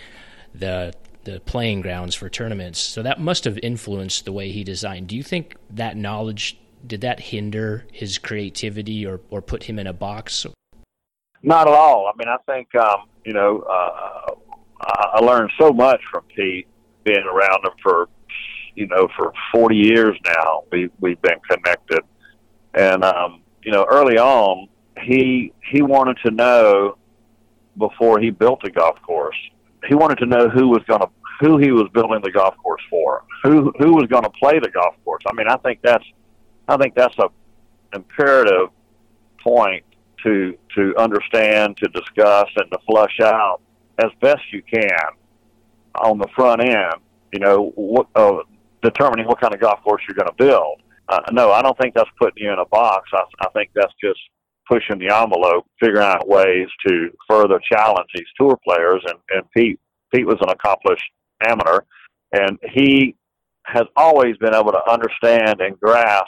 the 0.55 0.93
the 1.25 1.41
playing 1.41 1.81
grounds 1.81 2.15
for 2.15 2.29
tournaments. 2.29 2.79
So 2.79 3.03
that 3.03 3.19
must 3.19 3.45
have 3.45 3.59
influenced 3.63 4.27
the 4.27 4.33
way 4.33 4.51
he 4.51 4.63
designed. 4.63 5.09
Do 5.09 5.17
you 5.17 5.23
think 5.23 5.57
that 5.71 5.97
knowledge 5.97 6.59
did 6.87 7.01
that 7.01 7.19
hinder 7.19 7.87
his 7.91 8.19
creativity 8.19 9.07
or, 9.07 9.23
or 9.31 9.41
put 9.41 9.63
him 9.63 9.79
in 9.79 9.87
a 9.87 9.95
box? 9.95 10.47
Not 11.43 11.67
at 11.67 11.73
all. 11.73 12.07
I 12.07 12.13
mean, 12.19 12.29
I 12.29 12.37
think 12.47 12.75
um, 12.75 13.09
you 13.25 13.33
know 13.33 13.61
uh, 13.61 14.24
I 14.87 15.21
learned 15.21 15.51
so 15.59 15.73
much 15.73 16.01
from 16.11 16.25
Pete 16.35 16.67
being 17.05 17.25
around 17.25 17.65
him 17.65 17.73
for 17.83 18.09
you 18.75 18.87
know 18.87 19.09
for 19.17 19.33
40 19.53 19.77
years 19.77 20.17
now. 20.25 20.65
We 20.71 20.91
we've 21.01 21.21
been 21.23 21.41
connected, 21.49 22.01
and 22.75 23.05
um, 23.05 23.43
you 23.63 23.73
know 23.73 23.87
early 23.91 24.19
on 24.19 24.69
he 25.03 25.53
he 25.73 25.83
wanted 25.83 26.19
to 26.25 26.31
know 26.31 26.97
before 27.79 28.21
he 28.21 28.31
built 28.31 28.61
a 28.65 28.71
golf 28.71 29.01
course. 29.03 29.37
He 29.89 29.95
wanted 29.95 30.19
to 30.19 30.27
know 30.27 30.49
who 30.49 30.69
was 30.69 30.83
going 30.87 31.01
to 31.01 31.09
who 31.41 31.59
he 31.59 31.73
was 31.73 31.89
building 31.93 32.21
the 32.23 32.31
golf 32.31 32.57
course 32.63 32.83
for, 32.89 33.25
who 33.43 33.73
who 33.79 33.93
was 33.93 34.07
going 34.09 34.23
to 34.23 34.31
play 34.31 34.59
the 34.59 34.71
golf 34.71 34.95
course. 35.05 35.23
I 35.27 35.35
mean, 35.35 35.49
I 35.49 35.57
think 35.57 35.81
that's 35.83 36.05
I 36.69 36.77
think 36.77 36.95
that's 36.95 37.17
a 37.19 37.29
imperative 37.95 38.69
point 39.43 39.85
to 40.23 40.57
to 40.77 40.95
understand, 40.97 41.77
to 41.79 41.89
discuss, 41.89 42.49
and 42.57 42.71
to 42.71 42.79
flush 42.87 43.21
out 43.21 43.61
as 44.03 44.11
best 44.21 44.43
you 44.53 44.63
can 44.63 44.91
on 46.01 46.19
the 46.19 46.29
front 46.35 46.63
end. 46.63 46.95
You 47.33 47.41
know, 47.41 47.73
what, 47.75 48.07
uh, 48.15 48.43
determining 48.83 49.27
what 49.27 49.41
kind 49.41 49.55
of 49.55 49.61
golf 49.61 49.83
course 49.83 50.03
you're 50.09 50.15
going 50.15 50.29
to 50.29 50.45
build. 50.45 50.81
Uh, 51.09 51.21
no, 51.33 51.53
I 51.53 51.63
don't 51.63 51.77
think 51.79 51.95
that's 51.95 52.11
putting 52.19 52.45
you 52.45 52.53
in 52.53 52.59
a 52.59 52.67
box. 52.67 53.09
I, 53.13 53.23
I 53.41 53.49
think 53.51 53.71
that's 53.75 53.93
just 54.03 54.21
pushing 54.69 54.99
the 54.99 55.15
envelope, 55.15 55.67
figuring 55.81 56.07
out 56.07 56.29
ways 56.29 56.69
to 56.87 57.11
further 57.29 57.61
challenge 57.71 58.09
these 58.15 58.25
tour 58.39 58.57
players. 58.65 59.03
And, 59.07 59.19
and 59.31 59.51
Pete, 59.55 59.79
Pete 60.15 60.27
was 60.27 60.39
an 60.41 60.49
accomplished 60.49 61.05
amateur, 61.47 61.81
and 62.33 62.59
he 62.73 63.17
has 63.67 63.85
always 63.97 64.37
been 64.39 64.55
able 64.55 64.73
to 64.73 64.91
understand 64.91 65.61
and 65.61 65.79
grasp 65.81 66.27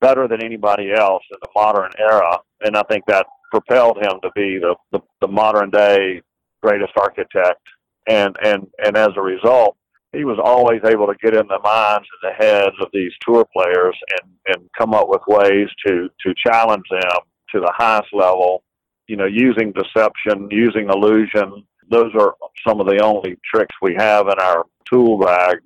better 0.00 0.28
than 0.28 0.42
anybody 0.42 0.92
else 0.92 1.22
in 1.30 1.38
the 1.40 1.48
modern 1.54 1.90
era, 1.98 2.38
and 2.62 2.76
I 2.76 2.82
think 2.84 3.04
that 3.06 3.26
propelled 3.50 3.98
him 3.98 4.20
to 4.22 4.30
be 4.34 4.58
the, 4.58 4.74
the, 4.92 5.00
the 5.20 5.28
modern 5.28 5.70
day 5.70 6.20
greatest 6.66 6.92
architect. 6.96 7.62
And, 8.08 8.36
and, 8.42 8.66
and 8.84 8.96
as 8.96 9.10
a 9.16 9.22
result, 9.22 9.76
he 10.12 10.24
was 10.24 10.38
always 10.42 10.80
able 10.84 11.06
to 11.06 11.14
get 11.22 11.34
in 11.34 11.46
the 11.48 11.58
minds 11.62 12.06
and 12.22 12.30
the 12.30 12.44
heads 12.44 12.76
of 12.80 12.88
these 12.92 13.12
tour 13.20 13.46
players 13.54 13.96
and, 14.12 14.30
and 14.48 14.70
come 14.78 14.94
up 14.94 15.08
with 15.08 15.20
ways 15.26 15.68
to, 15.86 16.08
to 16.24 16.34
challenge 16.46 16.84
them 16.90 17.20
to 17.52 17.60
the 17.60 17.72
highest 17.74 18.08
level, 18.12 18.62
you 19.08 19.16
know, 19.16 19.26
using 19.26 19.72
deception, 19.72 20.48
using 20.50 20.88
illusion. 20.88 21.64
Those 21.90 22.12
are 22.18 22.34
some 22.66 22.80
of 22.80 22.86
the 22.86 23.00
only 23.02 23.36
tricks 23.44 23.74
we 23.82 23.94
have 23.98 24.26
in 24.28 24.38
our 24.40 24.64
tool 24.90 25.18
bag 25.18 25.58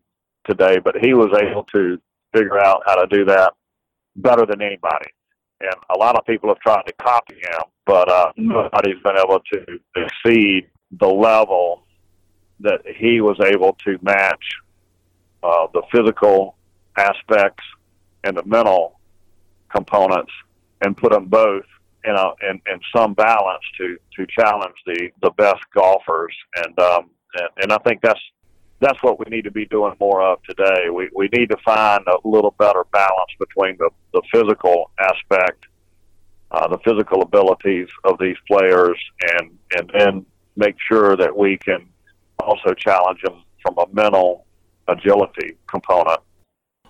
today, 0.49 0.79
but 0.83 0.97
he 1.01 1.15
was 1.15 1.31
able 1.41 1.65
to 1.65 1.99
figure 2.35 2.59
out 2.59 2.83
how 2.87 2.97
to 2.97 3.07
do 3.07 3.25
that 3.27 3.53
better 4.17 4.47
than 4.47 4.61
anybody. 4.63 5.11
And 5.61 5.75
a 5.91 5.99
lot 5.99 6.17
of 6.17 6.25
people 6.25 6.49
have 6.49 6.59
tried 6.59 6.83
to 6.87 6.93
copy 6.95 7.35
him, 7.35 7.63
but 7.87 8.09
uh, 8.11 8.33
nobody's 8.37 9.03
been 9.03 9.19
able 9.19 9.41
to 9.53 9.79
exceed 9.97 10.71
the 10.99 11.07
level 11.07 11.83
that 12.61 12.81
he 12.97 13.21
was 13.21 13.39
able 13.41 13.77
to 13.85 13.99
match 14.03 14.45
uh, 15.43 15.67
the 15.73 15.83
physical 15.93 16.57
aspects 16.97 17.65
and 18.25 18.37
the 18.37 18.45
mental 18.45 19.01
components 19.71 20.33
and 20.83 20.97
put 20.97 21.13
them 21.13 21.27
both 21.27 21.65
in 22.05 22.15
a 22.15 22.31
in, 22.51 22.61
in 22.73 22.81
some 22.95 23.15
balance 23.15 23.63
to 23.77 23.97
to 24.17 24.27
challenge 24.27 24.75
the 24.87 25.11
the 25.23 25.31
best 25.31 25.61
golfers 25.75 26.35
and 26.57 26.79
um 26.79 27.11
and, 27.35 27.49
and 27.63 27.73
I 27.73 27.79
think 27.79 28.01
that's 28.03 28.21
that's 28.81 29.03
what 29.03 29.19
we 29.19 29.27
need 29.29 29.45
to 29.45 29.51
be 29.51 29.67
doing 29.67 29.95
more 30.01 30.23
of 30.23 30.43
today. 30.43 30.89
We 30.93 31.11
we 31.15 31.29
need 31.33 31.51
to 31.51 31.57
find 31.59 32.03
a 32.07 32.29
little 32.29 32.55
better 32.59 32.85
balance 32.93 33.33
between 33.39 33.77
the 33.79 33.91
the 34.13 34.23
physical 34.33 34.91
aspect, 34.99 35.67
uh, 36.51 36.69
the 36.69 36.79
physical 36.79 37.23
abilities 37.23 37.89
of 38.05 38.19
these 38.19 38.37
players, 38.49 38.99
and 39.35 39.59
and 39.77 39.91
then 39.93 40.27
make 40.61 40.77
sure 40.87 41.17
that 41.17 41.37
we 41.37 41.57
can 41.57 41.89
also 42.39 42.75
challenge 42.75 43.21
them 43.23 43.43
from 43.63 43.77
a 43.79 43.87
mental 43.93 44.47
agility 44.87 45.57
component. 45.67 46.21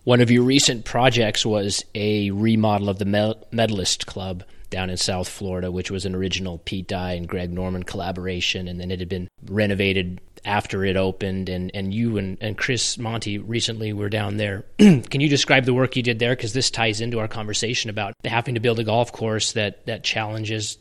One 0.05 0.21
of 0.21 0.31
your 0.31 0.43
recent 0.43 0.85
projects 0.85 1.47
was 1.47 1.85
a 1.95 2.31
remodel 2.31 2.89
of 2.89 2.99
the 2.99 3.45
Medalist 3.53 4.07
Club 4.07 4.45
down 4.71 4.89
in 4.89 4.97
South 4.97 5.29
Florida, 5.29 5.71
which 5.71 5.91
was 5.91 6.07
an 6.07 6.15
original 6.15 6.59
Pete 6.59 6.87
Dye 6.87 7.13
and 7.13 7.29
Greg 7.29 7.53
Norman 7.53 7.83
collaboration, 7.83 8.69
and 8.69 8.81
then 8.81 8.91
it 8.91 9.01
had 9.01 9.09
been 9.09 9.29
renovated 9.47 10.21
after 10.45 10.85
it 10.85 10.97
opened. 10.97 11.49
And, 11.49 11.71
and 11.75 11.93
you 11.93 12.17
and, 12.17 12.39
and 12.41 12.57
Chris 12.57 12.97
Monty 12.97 13.39
recently 13.39 13.93
were 13.93 14.09
down 14.09 14.37
there. 14.37 14.65
Can 14.79 15.21
you 15.21 15.29
describe 15.29 15.65
the 15.65 15.75
work 15.75 15.97
you 15.97 16.03
did 16.03 16.19
there? 16.19 16.35
Because 16.35 16.53
this 16.53 16.71
ties 16.71 17.01
into 17.01 17.19
our 17.19 17.29
conversation 17.29 17.91
about 17.91 18.15
having 18.25 18.55
to 18.55 18.61
build 18.61 18.79
a 18.79 18.85
golf 18.85 19.13
course 19.13 19.53
that, 19.53 19.85
that 19.87 20.05
challenges 20.05 20.79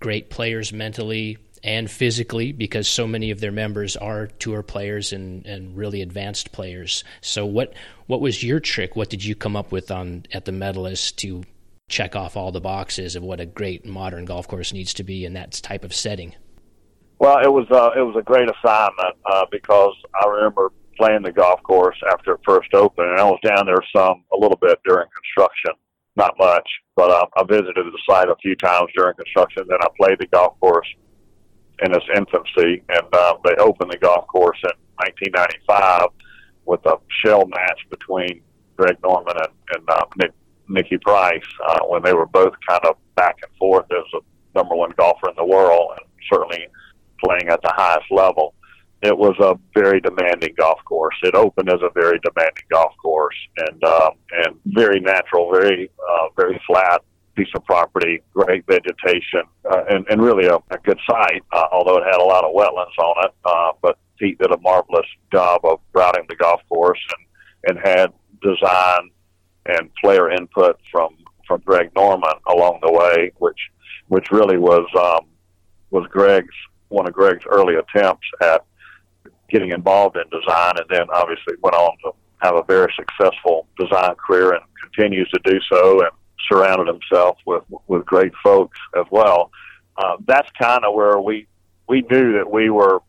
great 0.00 0.30
players 0.30 0.72
mentally 0.72 1.38
and 1.64 1.90
physically 1.90 2.52
because 2.52 2.86
so 2.86 3.06
many 3.06 3.30
of 3.30 3.40
their 3.40 3.50
members 3.50 3.96
are 3.96 4.26
tour 4.26 4.62
players 4.62 5.12
and, 5.14 5.46
and 5.46 5.76
really 5.76 6.02
advanced 6.02 6.52
players. 6.52 7.02
So 7.22 7.46
what 7.46 7.72
what 8.06 8.20
was 8.20 8.44
your 8.44 8.60
trick? 8.60 8.94
What 8.94 9.08
did 9.08 9.24
you 9.24 9.34
come 9.34 9.56
up 9.56 9.72
with 9.72 9.90
on 9.90 10.26
at 10.32 10.44
the 10.44 10.52
medalist 10.52 11.18
to 11.20 11.42
check 11.88 12.14
off 12.14 12.36
all 12.36 12.52
the 12.52 12.60
boxes 12.60 13.16
of 13.16 13.22
what 13.22 13.40
a 13.40 13.46
great 13.46 13.86
modern 13.86 14.26
golf 14.26 14.46
course 14.46 14.72
needs 14.72 14.92
to 14.94 15.04
be 15.04 15.24
in 15.24 15.32
that 15.32 15.52
type 15.52 15.84
of 15.84 15.94
setting? 15.94 16.34
Well, 17.18 17.38
it 17.42 17.50
was 17.50 17.66
uh, 17.70 17.98
it 17.98 18.02
was 18.02 18.16
a 18.18 18.22
great 18.22 18.48
assignment 18.50 19.16
uh, 19.24 19.46
because 19.50 19.94
I 20.22 20.28
remember 20.28 20.70
playing 20.98 21.22
the 21.22 21.32
golf 21.32 21.62
course 21.62 21.96
after 22.10 22.34
it 22.34 22.40
first 22.46 22.74
opened, 22.74 23.08
and 23.08 23.18
I 23.18 23.24
was 23.24 23.40
down 23.42 23.64
there 23.66 23.82
some 23.96 24.22
a 24.32 24.36
little 24.38 24.58
bit 24.60 24.78
during 24.84 25.06
construction, 25.14 25.72
not 26.14 26.34
much, 26.38 26.68
but 26.94 27.10
uh, 27.10 27.26
I 27.38 27.44
visited 27.44 27.86
the 27.86 27.98
site 28.08 28.28
a 28.28 28.36
few 28.42 28.54
times 28.56 28.90
during 28.94 29.14
construction. 29.14 29.64
Then 29.66 29.78
I 29.80 29.88
played 29.98 30.18
the 30.20 30.26
golf 30.26 30.60
course 30.60 30.86
in 31.82 31.94
its 31.94 32.06
infancy, 32.14 32.82
and 32.88 33.06
uh, 33.12 33.34
they 33.44 33.54
opened 33.56 33.90
the 33.90 33.98
golf 33.98 34.26
course 34.26 34.58
in 34.62 34.70
1995 34.96 36.08
with 36.66 36.84
a 36.86 36.96
shell 37.24 37.46
match 37.46 37.80
between 37.90 38.40
Greg 38.76 38.96
Norman 39.02 39.34
and, 39.36 39.52
and 39.76 39.90
uh, 39.90 40.04
Nick 40.16 40.32
Nicky 40.68 40.98
Price 40.98 41.42
uh, 41.66 41.80
when 41.88 42.02
they 42.02 42.14
were 42.14 42.26
both 42.26 42.54
kind 42.68 42.80
of 42.86 42.96
back 43.16 43.36
and 43.42 43.54
forth 43.58 43.86
as 43.90 44.04
a 44.14 44.58
number 44.58 44.74
one 44.74 44.92
golfer 44.96 45.28
in 45.28 45.36
the 45.36 45.44
world 45.44 45.90
and 45.98 46.06
certainly 46.32 46.66
playing 47.22 47.48
at 47.48 47.60
the 47.62 47.72
highest 47.74 48.10
level. 48.10 48.54
It 49.02 49.16
was 49.16 49.36
a 49.38 49.58
very 49.78 50.00
demanding 50.00 50.54
golf 50.58 50.82
course. 50.86 51.14
It 51.22 51.34
opened 51.34 51.68
as 51.68 51.80
a 51.82 51.90
very 51.92 52.18
demanding 52.20 52.64
golf 52.72 52.94
course 53.02 53.36
and 53.58 53.84
um, 53.84 54.12
and 54.32 54.56
very 54.64 55.00
natural, 55.00 55.52
very 55.52 55.90
uh, 56.10 56.28
very 56.36 56.58
flat 56.66 57.02
piece 57.34 57.48
of 57.54 57.64
property, 57.64 58.22
great 58.32 58.64
vegetation, 58.66 59.42
uh, 59.70 59.84
and, 59.88 60.06
and 60.08 60.22
really 60.22 60.46
a, 60.46 60.56
a 60.70 60.78
good 60.84 60.98
site. 61.08 61.42
Uh, 61.52 61.66
although 61.72 61.96
it 61.96 62.04
had 62.04 62.20
a 62.20 62.24
lot 62.24 62.44
of 62.44 62.54
wetlands 62.54 62.96
on 62.98 63.24
it, 63.24 63.32
uh, 63.44 63.72
but 63.82 63.98
Pete 64.18 64.38
did 64.38 64.52
a 64.52 64.60
marvelous 64.60 65.06
job 65.32 65.60
of 65.64 65.80
routing 65.92 66.24
the 66.28 66.36
golf 66.36 66.60
course 66.68 67.00
and 67.16 67.24
and 67.66 67.78
had 67.82 68.12
design 68.42 69.10
and 69.66 69.90
player 69.94 70.30
input 70.30 70.78
from 70.90 71.16
from 71.46 71.60
Greg 71.64 71.90
Norman 71.94 72.32
along 72.48 72.80
the 72.82 72.92
way, 72.92 73.32
which 73.38 73.58
which 74.08 74.30
really 74.30 74.58
was 74.58 74.86
um, 74.98 75.26
was 75.90 76.06
Greg's 76.10 76.54
one 76.88 77.06
of 77.06 77.14
Greg's 77.14 77.44
early 77.46 77.74
attempts 77.74 78.26
at 78.40 78.64
getting 79.50 79.70
involved 79.70 80.16
in 80.16 80.24
design, 80.30 80.74
and 80.76 80.86
then 80.90 81.06
obviously 81.12 81.54
went 81.62 81.74
on 81.74 81.96
to 82.04 82.12
have 82.38 82.56
a 82.56 82.62
very 82.64 82.92
successful 82.96 83.66
design 83.78 84.14
career 84.14 84.52
and 84.52 84.62
continues 84.82 85.28
to 85.30 85.40
do 85.44 85.58
so, 85.70 86.00
and 86.00 86.10
surrounded 86.50 86.86
himself 86.86 87.38
with 87.46 87.62
with 87.86 88.04
great 88.04 88.32
folks 88.42 88.78
as 88.96 89.04
well. 89.10 89.50
Uh, 89.96 90.16
that's 90.26 90.48
kind 90.60 90.84
of 90.84 90.94
where 90.94 91.18
we 91.20 91.46
we 91.88 92.02
knew 92.10 92.32
that 92.34 92.50
we 92.50 92.70
were 92.70 93.00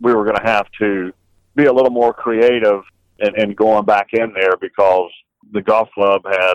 we 0.00 0.14
were 0.14 0.24
going 0.24 0.36
to 0.36 0.50
have 0.50 0.66
to 0.78 1.12
be 1.54 1.66
a 1.66 1.72
little 1.72 1.90
more 1.90 2.12
creative 2.12 2.82
in, 3.18 3.38
in 3.40 3.54
going 3.54 3.84
back 3.84 4.08
in 4.12 4.32
there 4.32 4.56
because 4.60 5.10
the 5.52 5.60
golf 5.60 5.88
club 5.92 6.22
had 6.24 6.54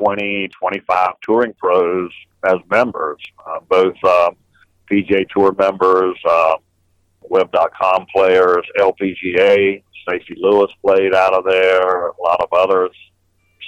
20, 0.00 0.48
25 0.58 1.10
touring 1.22 1.52
pros 1.54 2.10
as 2.46 2.56
members, 2.70 3.18
uh, 3.46 3.60
both 3.68 3.96
uh, 4.02 4.30
PGA 4.90 5.28
Tour 5.28 5.54
members, 5.58 6.16
uh, 6.28 6.54
Web.com 7.28 8.06
players, 8.14 8.64
LPGA. 8.78 9.82
Stacy 10.02 10.34
Lewis 10.38 10.70
played 10.84 11.14
out 11.14 11.34
of 11.34 11.44
there, 11.44 12.08
a 12.08 12.22
lot 12.22 12.40
of 12.40 12.48
others. 12.52 12.90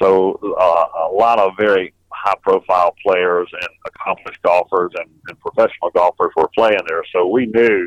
So 0.02 0.38
uh, 0.58 1.08
a 1.10 1.12
lot 1.14 1.38
of 1.38 1.52
very 1.58 1.94
high-profile 2.10 2.94
players 3.04 3.48
and 3.52 3.68
accomplished 3.86 4.42
golfers 4.42 4.90
and, 4.96 5.08
and 5.28 5.38
professional 5.40 5.90
golfers 5.94 6.32
were 6.36 6.48
playing 6.54 6.80
there. 6.88 7.04
So 7.12 7.26
we 7.26 7.46
knew 7.46 7.86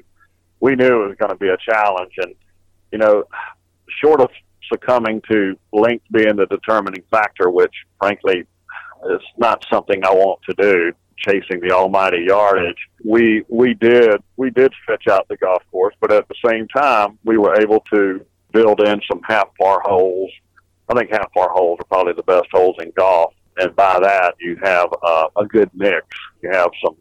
we 0.62 0.75
knew 0.75 1.04
it 1.04 1.08
was 1.10 1.17
going 1.19 1.32
to 1.32 1.38
be 1.38 1.49
a 1.49 1.58
challenge, 1.58 2.13
and 2.17 2.34
you 2.91 2.97
know, 2.97 3.25
short 4.01 4.21
of 4.21 4.30
succumbing 4.71 5.21
to 5.30 5.58
length 5.73 6.06
being 6.12 6.38
the 6.38 6.45
determining 6.45 7.04
factor, 7.12 7.49
which 7.49 7.73
frankly 7.99 8.45
is 9.12 9.21
not 9.38 9.65
something 9.71 10.04
I 10.04 10.12
want 10.12 10.39
to 10.49 10.56
do, 10.58 10.93
chasing 11.17 11.60
the 11.60 11.71
almighty 11.71 12.25
yardage. 12.28 12.78
We 13.04 13.43
we 13.49 13.73
did 13.73 14.21
we 14.38 14.49
did 14.49 14.73
stretch 14.82 15.08
out 15.08 15.28
the 15.28 15.38
golf 15.38 15.63
course, 15.71 15.95
but 15.99 16.12
at 16.12 16.28
the 16.30 16.36
same 16.49 16.67
time 16.69 17.19
we 17.25 17.38
were 17.38 17.60
able 17.60 17.82
to 17.93 18.25
build 18.54 18.80
in 18.80 19.01
some 19.12 19.21
half 19.28 19.49
par 19.60 19.82
holes. 19.84 20.32
I 20.89 20.93
think 20.93 21.12
half 21.12 21.32
par 21.34 21.50
holes 21.50 21.80
are 21.80 21.86
probably 21.86 22.13
the 22.13 22.24
best 22.24 22.48
holes 22.52 22.76
in 22.80 22.91
golf, 22.95 23.34
and 23.58 23.76
by 23.76 24.00
that 24.00 24.36
you 24.39 24.58
have 24.63 24.89
uh, 25.04 25.28
a 25.38 25.45
good 25.45 25.69
mix. 25.74 26.06
You 26.41 26.52
have 26.52 26.69
some 26.84 26.95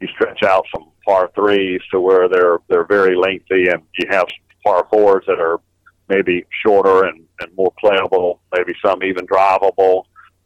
you 0.00 0.08
stretch 0.08 0.42
out 0.42 0.64
some 0.74 0.90
par 1.04 1.30
threes 1.34 1.80
to 1.90 2.00
where 2.00 2.28
they're 2.28 2.58
they're 2.68 2.86
very 2.86 3.16
lengthy, 3.16 3.68
and 3.68 3.82
you 3.98 4.06
have 4.10 4.26
par 4.64 4.86
fours 4.90 5.24
that 5.26 5.40
are 5.40 5.60
maybe 6.08 6.44
shorter 6.64 7.06
and, 7.06 7.24
and 7.40 7.54
more 7.56 7.72
playable, 7.80 8.40
maybe 8.56 8.74
some 8.84 9.02
even 9.02 9.26
drivable, 9.26 10.04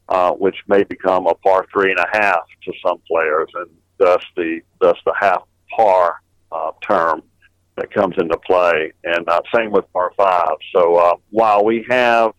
uh, 0.09 0.31
which 0.33 0.57
may 0.69 0.85
become 0.85 1.27
a 1.27 1.35
par 1.35 1.67
three 1.73 1.91
and 1.91 1.99
a 1.99 2.07
half 2.13 2.43
to 2.65 2.73
some 2.85 2.99
players, 3.11 3.49
and 3.55 3.71
thus 3.99 4.23
the 4.37 4.61
thus 4.81 4.97
the 5.05 5.15
half 5.19 5.43
par 5.77 6.21
uh, 6.53 6.71
term 6.87 7.23
that 7.77 7.93
comes 7.93 8.15
into 8.19 8.37
play. 8.39 8.93
And 9.05 9.29
uh, 9.29 9.41
same 9.55 9.71
with 9.71 9.91
par 9.93 10.13
five. 10.17 10.57
So 10.75 10.97
uh, 10.97 11.15
while 11.31 11.65
we 11.65 11.85
have 11.91 12.33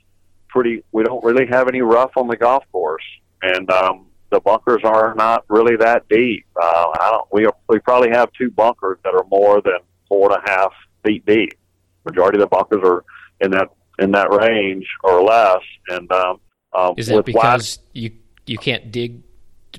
pretty, 0.49 0.83
we 0.91 1.03
don't 1.03 1.23
really 1.23 1.45
have 1.47 1.67
any 1.67 1.81
rough 1.81 2.11
on 2.15 2.27
the 2.27 2.37
golf 2.37 2.63
course, 2.71 3.03
and 3.41 3.69
um, 3.71 4.07
the 4.31 4.39
bunkers 4.41 4.81
are 4.83 5.15
not 5.15 5.45
really 5.47 5.75
that 5.77 6.07
deep. 6.09 6.45
Uh, 6.61 6.87
I 6.99 7.11
don't. 7.11 7.27
We 7.31 7.47
we 7.67 7.79
probably 7.79 8.09
have 8.09 8.31
two 8.33 8.51
bunkers 8.51 8.99
that 9.03 9.13
are 9.13 9.25
more 9.29 9.61
than 9.61 9.79
four 10.07 10.31
and 10.31 10.43
a 10.43 10.49
half 10.49 10.73
feet 11.03 11.25
deep 11.25 11.53
majority 12.05 12.37
of 12.37 12.41
the 12.41 12.47
bunkers 12.47 12.81
are 12.83 13.03
in 13.41 13.51
that 13.51 13.69
in 13.99 14.11
that 14.11 14.31
range 14.31 14.87
or 15.03 15.21
less. 15.21 15.61
And 15.89 16.11
um, 16.11 16.39
um, 16.73 16.93
is 16.97 17.07
that 17.07 17.25
because 17.25 17.77
wide, 17.77 17.87
you 17.93 18.11
you 18.45 18.57
can't 18.57 18.91
dig 18.91 19.21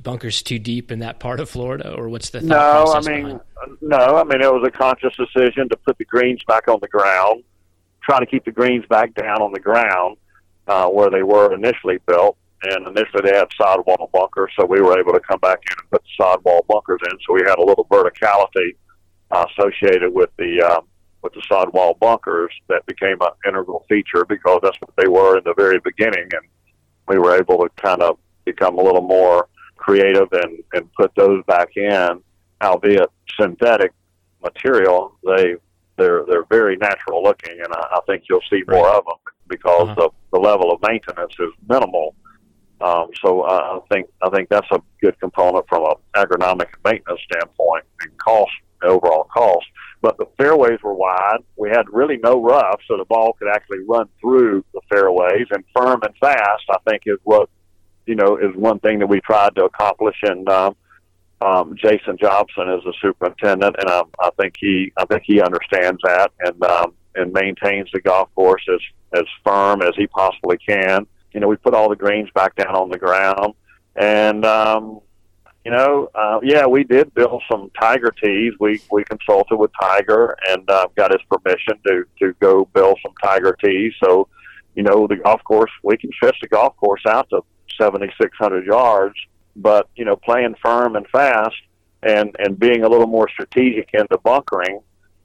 bunkers 0.03 0.43
too 0.43 0.59
deep 0.59 0.93
in 0.93 1.01
that 1.01 1.21
part 1.21 1.41
of 1.41 1.51
Florida, 1.51 1.93
or 1.95 2.09
what's 2.09 2.31
the 2.31 2.41
no? 2.41 2.93
I 2.95 3.01
mean, 3.01 3.25
behind? 3.25 3.41
no. 3.81 3.97
I 3.97 4.25
mean, 4.25 4.41
it 4.41 4.53
was 4.53 4.67
a 4.67 4.71
conscious 4.71 5.15
decision 5.17 5.69
to 5.69 5.77
put 5.77 5.99
the 5.99 6.05
greens 6.05 6.41
back 6.47 6.69
on 6.69 6.79
the 6.81 6.89
ground, 6.89 7.43
trying 8.03 8.21
to 8.21 8.27
keep 8.27 8.45
the 8.45 8.53
greens 8.53 8.85
back 8.89 9.15
down 9.15 9.43
on 9.43 9.53
the 9.53 9.61
ground 9.61 10.17
uh, 10.71 10.87
where 10.89 11.11
they 11.11 11.25
were 11.25 11.53
initially 11.53 11.99
built. 12.07 12.37
And 12.63 12.87
initially 12.87 13.23
they 13.25 13.37
had 13.37 13.49
sod 13.57 13.85
wall 13.87 14.11
bunkers, 14.13 14.53
so 14.59 14.67
we 14.67 14.81
were 14.83 14.99
able 14.99 15.15
to 15.15 15.21
come 15.21 15.41
back 15.41 15.59
in 15.67 15.77
and 15.81 15.91
put 15.91 16.03
sod 16.17 16.45
wall 16.45 16.65
bunkers 16.69 17.01
in. 17.11 17.19
So 17.27 17.33
we 17.33 17.41
had 17.41 17.59
a 17.59 17.65
little 17.65 17.87
verticality 17.87 18.77
uh, 19.31 19.47
associated 19.51 20.13
with 20.13 20.31
the 20.39 20.61
um, 20.61 20.87
with 21.23 21.33
the 21.33 21.43
sod 21.49 21.73
wall 21.73 21.97
bunkers 21.99 22.53
that 22.69 22.85
became 22.85 23.17
an 23.23 23.31
integral 23.47 23.85
feature 23.89 24.25
because 24.27 24.61
that's 24.63 24.77
what 24.81 24.95
they 24.97 25.09
were 25.09 25.39
in 25.39 25.45
the 25.45 25.55
very 25.57 25.81
beginning, 25.81 26.29
and 26.33 26.43
we 27.09 27.19
were 27.19 27.35
able 27.35 27.57
to 27.59 27.71
kind 27.83 28.03
of 28.03 28.19
become 28.45 28.79
a 28.79 28.83
little 28.83 29.03
more 29.03 29.49
creative 29.77 30.29
and 30.33 30.63
and 30.75 30.93
put 30.93 31.15
those 31.15 31.43
back 31.47 31.77
in, 31.77 32.21
albeit 32.63 33.09
synthetic 33.41 33.93
material. 34.43 35.17
They 35.25 35.57
they're 36.01 36.25
they're 36.27 36.45
very 36.45 36.77
natural 36.77 37.23
looking, 37.23 37.61
and 37.61 37.73
I, 37.73 37.97
I 37.97 38.01
think 38.07 38.25
you'll 38.29 38.41
see 38.51 38.63
more 38.69 38.87
right. 38.87 38.97
of 38.97 39.05
them 39.05 39.35
because 39.49 39.89
uh-huh. 39.89 39.95
the 39.95 40.11
the 40.33 40.41
level 40.41 40.73
of 40.73 40.81
maintenance 40.83 41.35
is 41.39 41.51
minimal. 41.69 42.15
Um, 42.81 43.09
so 43.23 43.43
uh, 43.43 43.81
I 43.81 43.95
think 43.95 44.09
I 44.23 44.31
think 44.31 44.49
that's 44.49 44.71
a 44.73 44.81
good 45.03 45.19
component 45.21 45.67
from 45.69 45.85
an 45.85 45.95
agronomic 46.17 46.69
maintenance 46.85 47.21
standpoint 47.31 47.85
and 48.01 48.17
cost 48.19 48.51
overall 48.83 49.25
cost 49.25 49.67
but 50.03 50.17
the 50.17 50.27
fairways 50.39 50.79
were 50.83 50.95
wide. 50.95 51.39
We 51.57 51.69
had 51.69 51.85
really 51.91 52.17
no 52.23 52.43
rough, 52.43 52.81
so 52.89 52.97
the 52.97 53.05
ball 53.05 53.35
could 53.35 53.49
actually 53.49 53.81
run 53.87 54.09
through 54.21 54.65
the 54.73 54.81
fairways 54.91 55.47
and 55.51 55.65
firm 55.77 56.01
and 56.03 56.15
fast. 56.19 56.65
I 56.71 56.79
think 56.89 57.03
is 57.07 57.19
what 57.25 57.51
you 58.07 58.15
know 58.15 58.37
is 58.37 58.55
one 58.57 58.79
thing 58.81 58.99
that 59.01 59.07
we 59.07 59.21
tried 59.21 59.55
to 59.57 59.65
accomplish. 59.65 60.17
And 60.23 60.49
um, 60.49 60.75
um, 61.41 61.75
Jason 61.77 62.17
Jobson 62.19 62.69
is 62.71 62.83
the 62.85 62.95
superintendent, 63.01 63.77
and 63.79 63.91
um, 63.91 64.11
I 64.19 64.31
think 64.41 64.55
he 64.59 64.93
I 64.97 65.05
think 65.07 65.23
he 65.25 65.41
understands 65.41 66.01
that 66.05 66.33
and 66.41 66.63
um, 66.65 66.95
and 67.15 67.33
maintains 67.33 67.89
the 67.93 68.01
golf 68.01 68.29
course 68.35 68.65
as 68.73 68.81
as 69.21 69.25
firm 69.45 69.83
as 69.83 69.95
he 69.97 70.07
possibly 70.07 70.59
can. 70.59 71.07
You 71.33 71.41
know, 71.41 71.49
we 71.49 71.57
put 71.57 71.75
all 71.75 71.89
the 71.89 71.97
greens 71.97 72.29
back 72.35 72.57
down 72.57 72.75
on 72.75 72.91
the 72.91 72.99
ground, 72.99 73.55
and 73.97 74.45
um, 74.45 75.01
You 75.65 75.73
know, 75.73 76.09
uh, 76.15 76.41
yeah, 76.43 76.65
we 76.67 76.85
did 76.85 77.13
build 77.13 77.43
some 77.51 77.71
Tiger 77.79 78.13
tees. 78.23 78.55
We 78.59 78.81
we 78.91 79.05
consulted 79.05 79.57
with 79.57 79.71
Tiger 79.81 80.35
and 80.49 80.69
uh, 80.71 80.87
got 80.97 81.13
his 81.13 81.21
permission 81.31 81.75
to 81.87 82.05
to 82.21 82.33
go 82.41 82.65
build 82.73 82.99
some 83.03 83.13
Tiger 83.23 83.55
tees. 83.63 83.93
So, 84.03 84.29
you 84.75 84.83
know, 84.83 85.07
the 85.07 85.17
golf 85.17 85.43
course 85.45 85.71
we 85.83 85.99
can 85.99 86.11
fish 86.23 86.39
the 86.41 86.49
golf 86.49 86.75
course 86.77 87.05
out 87.07 87.29
to 87.29 87.43
seventy 87.79 88.11
six 88.21 88.31
hundred 88.39 88.65
yards, 88.65 89.17
but 89.57 89.89
you 89.97 90.05
know, 90.05 90.17
playing 90.17 90.55
firm 90.63 90.97
and 90.97 91.07
fast 91.09 91.57
and 92.03 92.35
and 92.39 92.59
being 92.59 92.83
a 92.85 92.89
little 92.89 93.07
more 93.07 93.29
strategic 93.29 93.91
into 93.93 94.19
bunkering. 94.19 94.81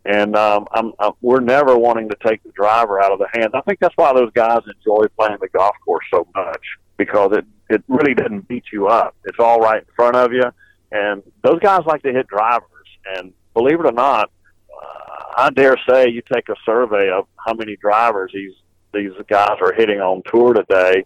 And 0.08 0.36
um, 0.36 0.68
I'm, 0.72 0.94
I'm, 1.00 1.14
we're 1.22 1.40
never 1.40 1.76
wanting 1.76 2.10
to 2.10 2.18
take 2.24 2.44
the 2.44 2.52
driver 2.52 3.02
out 3.02 3.12
of 3.12 3.18
the 3.18 3.28
hands. 3.34 3.52
I 3.56 3.62
think 3.62 3.80
that's 3.80 3.96
why 3.98 4.14
those 4.14 4.30
guys 4.34 4.60
enjoy 4.68 5.08
playing 5.18 5.38
the 5.42 5.50
golf 5.50 5.76
course 5.84 6.06
so 6.14 6.28
much 6.36 6.62
because 6.98 7.32
it 7.34 7.46
it 7.70 7.84
really 7.88 8.14
doesn't 8.14 8.48
beat 8.48 8.66
you 8.72 8.88
up. 8.88 9.16
It's 9.26 9.40
all 9.40 9.60
right 9.60 9.82
in 9.82 9.88
front 9.96 10.16
of 10.16 10.32
you, 10.32 10.44
and 10.92 11.24
those 11.44 11.60
guys 11.60 11.82
like 11.86 12.04
to 12.04 12.12
hit 12.12 12.28
drivers. 12.28 12.70
And 13.18 13.34
believe 13.54 13.80
it 13.80 13.86
or 13.86 13.92
not, 13.92 14.30
uh, 14.70 15.24
I 15.38 15.50
dare 15.50 15.76
say 15.90 16.10
you 16.10 16.22
take 16.22 16.50
a 16.50 16.56
survey 16.66 17.10
of 17.10 17.28
how 17.38 17.54
many 17.54 17.76
drivers 17.76 18.32
these 18.34 18.54
these 18.94 19.12
guys 19.28 19.58
are 19.62 19.74
hitting 19.74 20.00
on 20.00 20.22
tour 20.32 20.54
today, 20.54 21.04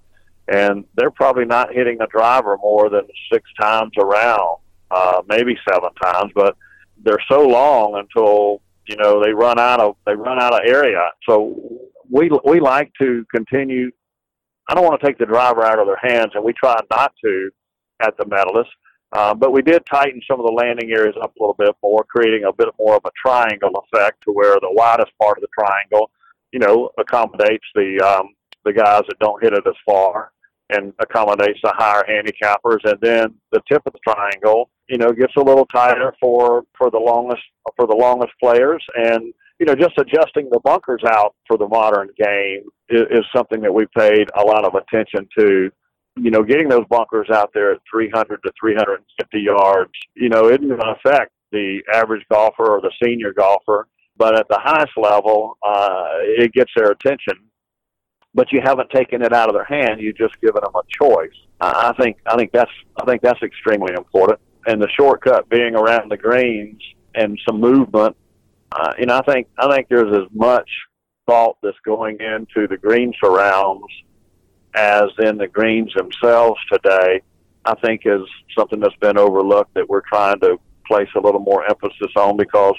and 0.50 0.84
they're 0.96 1.12
probably 1.12 1.46
not 1.46 1.74
hitting 1.74 2.00
a 2.02 2.08
driver 2.08 2.58
more 2.58 2.90
than 2.90 3.04
six 3.32 3.50
times 3.60 3.92
around, 3.98 4.58
uh, 4.92 5.22
maybe 5.28 5.56
seven 5.68 5.90
times, 6.02 6.32
but 6.34 6.58
they're 7.04 7.24
so 7.30 7.42
long 7.42 7.96
until 7.96 8.62
you 8.88 8.96
know 8.98 9.24
they 9.24 9.32
run 9.32 9.60
out 9.60 9.80
of 9.80 9.96
they 10.06 10.16
run 10.16 10.42
out 10.42 10.54
of 10.54 10.62
area. 10.66 11.10
So 11.28 11.56
we 12.10 12.30
we 12.44 12.60
like 12.60 12.92
to 13.00 13.26
continue 13.34 13.92
I 14.68 14.74
don't 14.76 14.86
want 14.86 15.00
to 15.00 15.08
take 15.08 15.18
the 15.18 15.26
driver 15.26 15.64
out 15.64 15.80
of 15.80 15.88
their 15.88 16.00
hands, 16.02 16.32
and 16.36 16.44
we 16.44 16.54
try 16.54 16.76
not 16.92 17.14
to 17.24 17.50
at 18.02 18.18
the 18.18 18.26
Medalist. 18.26 18.70
Uh, 19.12 19.34
but 19.34 19.52
we 19.52 19.64
did 19.64 19.84
tighten 19.88 20.22
some 20.30 20.40
of 20.40 20.46
the 20.46 20.52
landing 20.52 20.92
areas 20.92 21.16
up 21.20 21.36
a 21.36 21.42
little 21.42 21.56
bit 21.58 21.76
more, 21.82 22.04
creating 22.04 22.44
a 22.44 22.54
bit 22.54 22.68
more 22.80 22.96
of 22.96 23.02
a 23.06 23.10
triangle 23.26 23.84
effect 23.92 24.22
to 24.24 24.32
where 24.32 24.60
the 24.60 24.72
widest 24.72 25.12
part 25.20 25.36
of 25.36 25.42
the 25.42 25.48
triangle, 25.60 26.12
you 26.52 26.60
know, 26.60 26.92
accommodates 27.00 27.66
the 27.74 28.00
um, 28.00 28.36
the 28.66 28.74
guys 28.74 29.02
that 29.08 29.18
don't 29.20 29.42
hit 29.42 29.54
it 29.54 29.64
as 29.66 29.74
far 29.86 30.32
and 30.70 30.94
accommodates 31.00 31.60
the 31.64 31.74
higher 31.76 32.04
handicappers. 32.10 32.80
And 32.84 33.00
then 33.02 33.36
the 33.52 33.62
tip 33.72 33.82
of 33.86 33.94
the 33.94 34.00
triangle, 34.08 34.70
you 34.88 34.98
know, 34.98 35.12
gets 35.12 35.34
a 35.38 35.42
little 35.42 35.66
tighter 35.66 36.14
for 36.20 36.64
for 36.78 36.90
the 36.92 37.00
longest 37.00 37.42
for 37.76 37.88
the 37.88 37.96
longest 37.96 38.34
players 38.42 38.84
and 38.96 39.34
you 39.60 39.66
know, 39.66 39.76
just 39.76 39.98
adjusting 39.98 40.50
the 40.50 40.60
bunkers 40.62 41.02
out 41.06 41.36
for 41.46 41.58
the 41.58 41.68
modern 41.68 42.10
game 42.18 42.64
is, 42.88 43.02
is 43.12 43.26
something 43.36 43.62
that 43.62 43.74
we've 43.74 43.92
paid 43.92 44.30
a 44.38 44.42
lot 44.42 44.66
of 44.66 44.74
attention 44.76 45.28
to. 45.38 45.70
You 46.16 46.32
know, 46.32 46.44
getting 46.44 46.68
those 46.68 46.86
bunkers 46.90 47.28
out 47.34 47.52
there 47.54 47.72
at 47.74 47.80
300 47.92 48.42
to 48.44 48.52
350 48.60 49.40
yards, 49.40 49.92
you 50.16 50.30
know, 50.30 50.50
isn't 50.50 50.68
going 50.68 50.80
to 50.80 50.96
affect 50.98 51.32
the 51.52 51.82
average 51.94 52.26
golfer 52.32 52.70
or 52.70 52.82
the 52.82 52.92
senior 53.04 53.34
golfer, 53.34 53.88
but 54.18 54.38
at 54.38 54.48
the 54.50 54.60
highest 54.62 54.92
level, 54.98 55.58
uh, 55.66 56.10
it 56.22 56.52
gets 56.54 56.72
their 56.76 56.92
attention. 56.92 57.36
But 58.34 58.52
you 58.52 58.62
haven't 58.64 58.92
taken 58.92 59.22
it 59.22 59.34
out 59.34 59.50
of 59.50 59.56
their 59.56 59.66
hand; 59.66 60.02
you've 60.02 60.18
just 60.18 60.40
given 60.42 60.62
them 60.64 60.74
a 60.76 61.04
choice. 61.04 61.36
I 61.60 61.94
think 62.00 62.18
I 62.26 62.36
think 62.36 62.52
that's 62.52 62.72
I 63.02 63.06
think 63.06 63.22
that's 63.22 63.42
extremely 63.42 63.94
important. 63.94 64.40
And 64.66 64.82
the 64.82 64.90
shortcut 64.98 65.50
being 65.50 65.76
around 65.76 66.12
the 66.12 66.18
greens 66.18 66.82
and 67.16 67.40
some 67.48 67.60
movement 67.60 68.16
uh, 68.72 68.94
you 69.00 69.06
know, 69.06 69.18
I 69.18 69.32
think 69.32 69.48
I 69.58 69.74
think 69.74 69.88
there's 69.90 70.16
as 70.16 70.28
much 70.34 70.70
thought 71.28 71.58
that's 71.62 71.78
going 71.86 72.18
into 72.20 72.68
the 72.68 72.78
green 72.78 73.14
surrounds 73.24 73.86
as 74.76 75.10
in 75.20 75.38
the 75.38 75.48
greens 75.48 75.94
themselves 75.96 76.60
today. 76.72 77.22
I 77.66 77.76
think 77.84 78.02
is 78.06 78.22
something 78.58 78.80
that's 78.80 78.96
been 78.98 79.18
overlooked 79.18 79.74
that 79.74 79.90
we're 79.90 80.08
trying 80.08 80.40
to 80.42 80.58
place 80.88 81.10
a 81.16 81.20
little 81.20 81.42
more 81.42 81.66
emphasis 81.66 82.12
on 82.16 82.38
because 82.38 82.76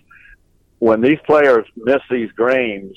when 0.79 1.01
these 1.01 1.19
players 1.27 1.67
miss 1.77 2.01
these 2.11 2.31
greens, 2.33 2.97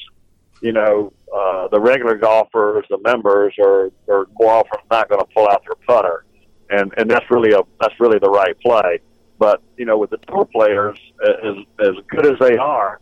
you 0.64 0.72
know, 0.72 1.12
uh, 1.36 1.68
the 1.68 1.80
regular 1.80 2.16
golfers, 2.16 2.86
the 2.90 2.98
members 3.00 3.54
are 3.60 3.92
more 4.08 4.54
often 4.54 4.80
not 4.90 5.10
going 5.10 5.20
to 5.20 5.28
pull 5.36 5.48
out 5.50 5.62
their 5.64 5.76
putter, 5.86 6.26
and 6.70 6.94
and 6.98 7.12
that's 7.12 7.30
really 7.30 7.52
a 7.52 7.62
that's 7.82 7.94
really 8.00 8.18
the 8.18 8.30
right 8.30 8.58
play. 8.62 9.00
But 9.38 9.62
you 9.78 9.86
know, 9.86 9.98
with 9.98 10.12
the 10.12 10.20
tour 10.30 10.46
players, 10.46 10.98
as 11.22 11.56
as 11.82 11.96
good 12.08 12.26
as 12.26 12.40
they 12.40 12.56
are, 12.56 13.02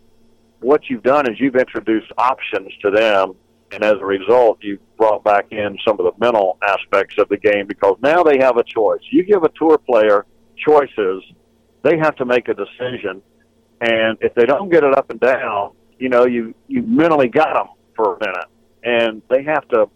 what 0.60 0.89
you've 0.89 1.04
done 1.04 1.32
is 1.32 1.39
you've 1.39 1.56
introduced 1.56 2.12
options 2.17 2.74
to 2.82 2.89
them, 2.89 3.36
and 3.71 3.84
as 3.84 3.97
a 4.02 4.06
result, 4.06 4.58
you've 4.62 4.82
brought 4.97 5.24
back 5.24 5.45
in 5.52 5.78
some 5.86 6.00
of 6.00 6.06
the 6.06 6.13
mental 6.19 6.58
aspects 6.67 7.15
of 7.19 7.30
the 7.30 7.38
game 7.38 7.67
because 7.67 7.95
now 8.02 8.24
they 8.24 8.39
have 8.39 8.58
a 8.58 8.63
choice. 8.63 9.02
You 9.12 9.24
give 9.24 9.43
a 9.43 9.50
tour 9.50 9.78
player 9.78 10.26
choices, 10.58 11.24
they 11.84 11.95
have 12.00 12.15
to 12.15 12.26
make 12.26 12.47
a 12.47 12.56
decision, 12.56 13.21
and 13.82 14.17
if 14.19 14.34
they 14.34 14.45
don't 14.45 14.69
get 14.69 14.84
it 14.84 14.97
up 14.97 15.12
and 15.12 15.19
down, 15.19 15.74
you 16.02 16.10
know, 16.10 16.26
you 16.26 16.54
you 16.68 16.82
mentally 16.82 17.30
got 17.30 17.54
them 17.54 17.68
for 17.96 18.16
a 18.16 18.20
minute, 18.20 18.48
and 18.84 19.22
they 19.30 19.44
have 19.44 19.68
to, 19.70 19.90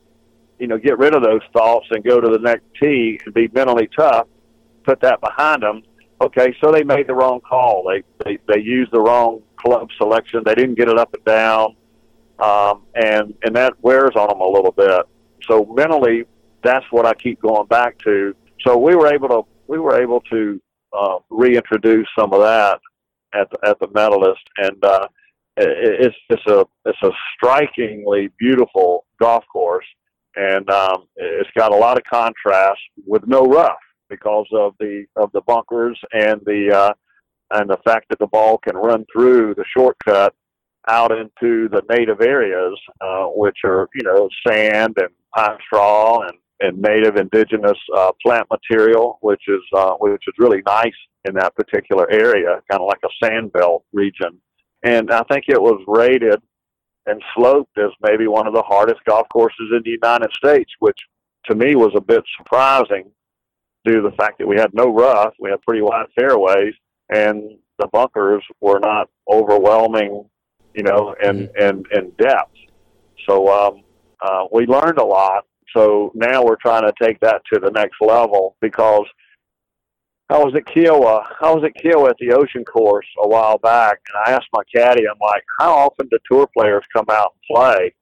you 0.60 0.68
know, 0.68 0.78
get 0.78 0.98
rid 0.98 1.16
of 1.16 1.24
those 1.24 1.42
thoughts 1.52 1.88
and 1.92 2.04
go 2.04 2.22
to 2.22 2.30
the 2.30 2.40
next 2.40 2.64
tee 2.82 3.20
and 3.26 3.34
be 3.34 3.50
mentally 3.54 3.90
tough, 3.98 4.28
put 4.86 5.02
that 5.02 5.20
behind 5.22 5.64
them, 5.64 5.84
Okay, 6.22 6.56
so 6.62 6.72
they 6.72 6.84
made 6.84 7.08
the 7.08 7.14
wrong 7.14 7.42
call. 7.42 7.84
They 7.90 8.04
they, 8.24 8.40
they 8.48 8.62
used 8.62 8.92
the 8.92 9.02
wrong 9.02 9.42
club 9.58 9.90
selection. 9.98 10.44
They 10.46 10.56
didn't 10.56 10.76
get 10.76 10.88
it 10.88 10.98
up 10.98 11.14
and 11.14 11.26
down, 11.26 11.76
um, 12.40 12.84
and 12.96 13.34
and 13.44 13.56
that 13.56 13.74
wears 13.82 14.16
on 14.16 14.30
them 14.30 14.40
a 14.40 14.48
little 14.48 14.72
bit. 14.72 15.06
So 15.50 15.66
mentally, 15.66 16.24
that's 16.64 16.86
what 16.92 17.06
I 17.06 17.14
keep 17.16 17.42
going 17.42 17.68
back 17.68 17.98
to. 18.00 18.34
So 18.66 18.78
we 18.78 18.96
were 18.96 19.14
able 19.14 19.28
to 19.28 19.42
we 19.68 19.78
were 19.78 20.02
able 20.02 20.22
to 20.32 20.62
uh, 20.98 21.18
reintroduce 21.30 22.08
some 22.18 22.32
of 22.32 22.40
that 22.40 22.80
at 23.34 23.50
the, 23.52 23.68
at 23.68 23.80
the 23.80 23.90
medalist, 23.94 24.44
and 24.58 24.84
uh, 24.86 25.08
it's 25.58 26.16
it's 26.30 26.46
a 26.48 26.66
it's 26.86 27.02
a 27.04 27.12
strikingly 27.36 28.30
beautiful 28.40 29.06
golf 29.20 29.44
course, 29.52 29.86
and 30.36 30.70
um, 30.70 31.08
it's 31.16 31.50
got 31.58 31.72
a 31.72 31.76
lot 31.76 31.98
of 31.98 32.04
contrast 32.04 32.82
with 33.06 33.26
no 33.28 33.42
rough 33.42 33.78
because 34.10 34.48
of 34.54 34.74
the 34.80 35.06
of 35.16 35.32
the 35.34 35.42
bunkers 35.42 36.00
and 36.12 36.42
the 36.46 36.72
uh, 36.74 36.94
and 37.52 37.70
the 37.70 37.78
fact 37.86 38.08
that 38.10 38.20
the 38.20 38.28
ball 38.28 38.58
can 38.58 38.76
run 38.76 39.06
through 39.14 39.56
the 39.56 39.66
shortcut 39.76 40.34
out 40.88 41.12
into 41.12 41.68
the 41.70 41.82
native 41.90 42.22
areas, 42.22 42.78
uh, 43.02 43.26
which 43.26 43.58
are 43.64 43.88
you 43.96 44.04
know 44.04 44.30
sand 44.48 44.96
and 44.98 45.10
pine 45.36 45.58
straw 45.66 46.22
and 46.22 46.38
and 46.62 46.82
native 46.82 47.18
indigenous 47.18 47.78
uh, 47.98 48.12
plant 48.26 48.48
material, 48.50 49.18
which 49.22 49.42
is 49.48 49.62
uh, 49.76 49.94
which 50.00 50.24
is 50.28 50.34
really 50.38 50.62
nice 50.66 50.94
in 51.26 51.34
that 51.36 51.56
particular 51.56 52.10
area, 52.12 52.62
kind 52.70 52.82
of 52.82 52.88
like 52.88 53.02
a 53.04 53.26
sand 53.26 53.52
belt 53.52 53.84
region. 53.92 54.40
And 54.86 55.12
I 55.12 55.24
think 55.24 55.46
it 55.48 55.62
was 55.62 55.84
rated 55.88 56.40
and 57.08 57.22
sloped 57.36 57.78
as 57.78 57.90
maybe 58.02 58.28
one 58.28 58.48
of 58.48 58.54
the 58.54 58.62
hardest 58.62 59.04
golf 59.06 59.28
courses 59.34 59.72
in 59.72 59.82
the 59.84 59.92
United 59.92 60.30
States, 60.38 60.72
which 60.80 60.98
to 61.48 61.56
me 61.56 61.76
was 61.76 61.92
a 61.96 62.02
bit 62.02 62.24
surprising 62.38 63.12
due 63.84 63.96
to 63.96 64.02
the 64.02 64.16
fact 64.16 64.38
that 64.38 64.48
we 64.48 64.56
had 64.56 64.74
no 64.74 64.94
rough, 64.94 65.34
we 65.40 65.50
had 65.50 65.62
pretty 65.64 65.82
wide 65.82 66.06
fairways, 66.18 66.74
and 67.10 67.58
the 67.80 67.88
bunkers 67.88 68.44
were 68.62 68.80
not 68.80 69.10
overwhelming, 69.32 70.24
you 70.76 70.84
know, 70.84 71.16
in 71.22 71.48
mm-hmm. 71.48 71.62
in, 71.62 71.84
in 71.92 72.12
depth. 72.20 72.56
So 73.28 73.48
um, 73.50 73.84
uh, 74.22 74.46
we 74.52 74.68
learned 74.68 75.00
a 75.00 75.04
lot. 75.04 75.46
So 75.76 76.12
now 76.14 76.44
we're 76.44 76.58
trying 76.62 76.84
to 76.84 76.94
take 77.02 77.20
that 77.22 77.42
to 77.52 77.60
the 77.60 77.72
next 77.72 77.98
level 78.02 78.56
because 78.62 79.06
I 80.30 80.40
was 80.40 80.56
at 80.56 80.66
Kiawah. 80.66 81.24
I 81.42 81.54
was 81.54 81.64
at 81.64 81.76
Kiawah 81.76 82.10
at 82.10 82.18
the 82.20 82.34
Ocean 82.34 82.66
Course 82.66 83.06
a 83.24 83.28
while 83.28 83.60
back, 83.60 84.00
and 84.08 84.24
I 84.26 84.36
asked 84.36 84.50
my 84.54 84.64
caddy, 84.76 85.04
I'm 85.08 85.20
like, 85.22 85.44
how 85.60 85.74
often 85.76 86.08
do 86.08 86.18
tour 86.30 86.48
players 86.58 86.84
come 86.92 87.06
out 87.12 87.36
and 87.36 87.56
play 87.56 87.94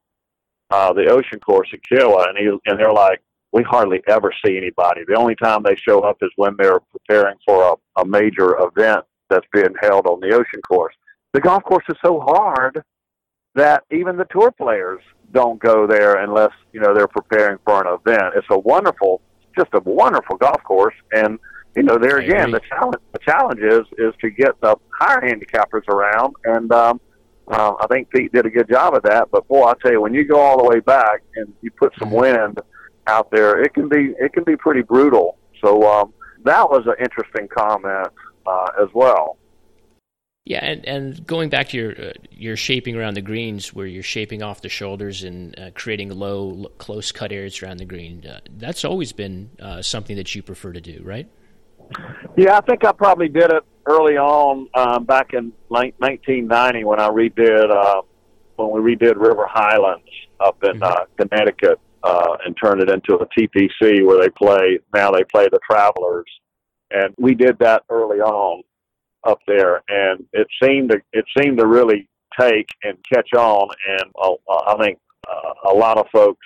uh, 0.69 0.93
the 0.93 1.07
Ocean 1.07 1.39
Course 1.41 1.69
at 1.73 1.81
Kiawah? 1.81 2.29
And 2.29 2.37
he 2.37 2.45
and 2.65 2.79
they're 2.79 2.93
like, 2.93 3.21
we 3.51 3.61
hardly 3.63 4.01
ever 4.07 4.33
see 4.45 4.57
anybody. 4.57 5.01
The 5.05 5.17
only 5.17 5.35
time 5.35 5.63
they 5.63 5.75
show 5.75 5.99
up 5.99 6.17
is 6.21 6.31
when 6.37 6.55
they're 6.57 6.79
preparing 6.79 7.35
for 7.45 7.77
a, 7.97 8.01
a 8.01 8.05
major 8.05 8.57
event 8.57 9.05
that's 9.29 9.45
being 9.51 9.75
held 9.81 10.07
on 10.07 10.21
the 10.21 10.33
ocean 10.33 10.61
course. 10.67 10.95
The 11.33 11.41
golf 11.41 11.63
course 11.63 11.85
is 11.89 11.97
so 12.03 12.21
hard 12.21 12.83
that 13.55 13.83
even 13.91 14.17
the 14.17 14.27
tour 14.31 14.51
players 14.51 15.01
don't 15.33 15.59
go 15.59 15.85
there 15.85 16.23
unless 16.23 16.51
you 16.71 16.79
know 16.79 16.93
they're 16.93 17.07
preparing 17.07 17.57
for 17.65 17.85
an 17.85 17.99
event. 17.99 18.33
It's 18.35 18.47
a 18.49 18.59
wonderful, 18.59 19.21
just 19.57 19.69
a 19.73 19.81
wonderful 19.81 20.37
golf 20.37 20.63
course, 20.63 20.95
and 21.11 21.37
you 21.75 21.83
know 21.83 21.97
there 21.97 22.17
again 22.17 22.51
the 22.51 22.61
challenge 22.69 23.01
the 23.11 23.19
challenge 23.19 23.59
is 23.59 23.81
is 23.97 24.13
to 24.21 24.29
get 24.29 24.59
the 24.61 24.75
higher 24.99 25.21
handicappers 25.21 25.87
around, 25.87 26.35
and 26.45 26.71
um, 26.71 27.01
uh, 27.47 27.73
I 27.79 27.87
think 27.87 28.09
Pete 28.09 28.31
did 28.31 28.45
a 28.45 28.49
good 28.49 28.69
job 28.69 28.95
of 28.95 29.03
that. 29.03 29.29
But 29.31 29.47
boy, 29.47 29.65
I 29.65 29.73
tell 29.81 29.91
you, 29.91 30.01
when 30.01 30.13
you 30.13 30.25
go 30.25 30.39
all 30.39 30.57
the 30.57 30.69
way 30.69 30.79
back 30.79 31.21
and 31.35 31.53
you 31.61 31.71
put 31.71 31.93
some 31.99 32.11
wind 32.11 32.59
out 33.07 33.29
there, 33.31 33.61
it 33.61 33.73
can 33.73 33.89
be 33.89 34.13
it 34.19 34.33
can 34.33 34.43
be 34.43 34.55
pretty 34.55 34.81
brutal. 34.81 35.37
So 35.63 35.83
um, 35.89 36.13
that 36.43 36.69
was 36.69 36.85
an 36.85 36.95
interesting 36.99 37.47
comment 37.47 38.07
uh, 38.45 38.67
as 38.81 38.89
well. 38.93 39.37
Yeah, 40.45 40.59
and, 40.59 40.85
and 40.85 41.25
going 41.25 41.49
back 41.49 41.69
to 41.69 41.77
your 41.77 41.91
uh, 41.91 42.13
your 42.31 42.57
shaping 42.57 42.97
around 42.97 43.13
the 43.13 43.21
greens, 43.21 43.73
where 43.73 43.85
you're 43.85 44.03
shaping 44.03 44.43
off 44.43 44.61
the 44.61 44.69
shoulders 44.69 45.23
and 45.23 45.57
uh, 45.57 45.71
creating 45.73 46.09
low, 46.11 46.69
close 46.77 47.11
cut 47.13 47.31
areas 47.31 47.63
around 47.63 47.77
the 47.77 47.85
green, 47.85 48.25
uh, 48.25 48.41
that's 48.57 48.83
always 48.83 49.13
been 49.13 49.49
uh, 49.61 49.81
something 49.81 50.17
that 50.17 50.35
you 50.35 50.43
prefer 50.43 50.73
to 50.73 50.81
do, 50.81 51.01
right? 51.03 51.29
Yeah, 52.35 52.57
I 52.57 52.61
think 52.61 52.85
I 52.85 52.91
probably 52.91 53.29
did 53.29 53.51
it 53.51 53.63
early 53.85 54.17
on 54.17 54.67
um, 54.75 55.05
back 55.05 55.33
in 55.33 55.51
1990 55.67 56.83
when 56.83 56.99
I 56.99 57.09
redid 57.09 57.69
uh, 57.69 58.01
when 58.55 58.71
we 58.71 58.95
redid 58.95 59.15
River 59.15 59.47
Highlands 59.49 60.05
up 60.39 60.57
in 60.63 60.79
mm-hmm. 60.79 60.83
uh, 60.83 61.05
Connecticut 61.17 61.79
uh, 62.03 62.37
and 62.45 62.55
turned 62.61 62.81
it 62.81 62.89
into 62.89 63.15
a 63.15 63.27
TPC 63.27 64.05
where 64.05 64.21
they 64.21 64.29
play 64.29 64.79
now 64.93 65.11
they 65.11 65.23
play 65.23 65.47
the 65.51 65.59
Travelers, 65.69 66.29
and 66.91 67.13
we 67.17 67.33
did 67.33 67.57
that 67.59 67.83
early 67.89 68.19
on 68.19 68.63
up 69.25 69.39
there, 69.47 69.81
and 69.87 70.25
it 70.33 70.47
seemed 70.61 70.91
to 70.91 71.01
it 71.13 71.25
seemed 71.39 71.57
to 71.59 71.67
really 71.67 72.09
take 72.39 72.67
and 72.83 72.97
catch 73.11 73.33
on, 73.33 73.69
and 73.87 74.11
uh, 74.21 74.35
I 74.67 74.77
think 74.83 74.99
uh, 75.27 75.71
a 75.71 75.73
lot 75.73 75.97
of 75.97 76.07
folks 76.11 76.45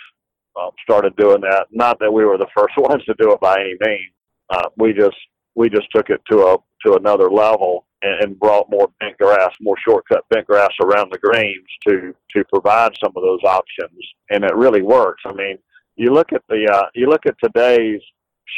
uh, 0.59 0.69
started 0.83 1.15
doing 1.15 1.41
that. 1.41 1.67
Not 1.71 1.99
that 1.99 2.11
we 2.11 2.25
were 2.25 2.37
the 2.37 2.47
first 2.55 2.77
ones 2.77 3.03
to 3.05 3.15
do 3.19 3.31
it 3.31 3.39
by 3.39 3.59
any 3.59 3.75
means. 3.79 4.13
Uh, 4.49 4.69
we 4.77 4.93
just 4.93 5.17
we 5.55 5.69
just 5.69 5.87
took 5.93 6.09
it 6.09 6.21
to 6.29 6.39
a 6.39 6.57
to 6.85 6.95
another 6.95 7.29
level 7.29 7.85
and, 8.01 8.23
and 8.23 8.39
brought 8.39 8.69
more 8.69 8.89
bent 8.99 9.17
grass, 9.17 9.51
more 9.59 9.75
shortcut 9.85 10.23
bent 10.29 10.47
grass 10.47 10.71
around 10.81 11.11
the 11.11 11.17
greens 11.17 11.67
to 11.87 12.13
to 12.35 12.43
provide 12.45 12.91
some 13.03 13.11
of 13.15 13.23
those 13.23 13.43
options, 13.43 13.99
and 14.29 14.43
it 14.43 14.55
really 14.55 14.81
works. 14.81 15.23
I 15.25 15.33
mean, 15.33 15.57
you 15.95 16.13
look 16.13 16.31
at 16.33 16.43
the 16.47 16.67
uh, 16.71 16.85
you 16.93 17.07
look 17.07 17.25
at 17.25 17.35
today's 17.43 18.01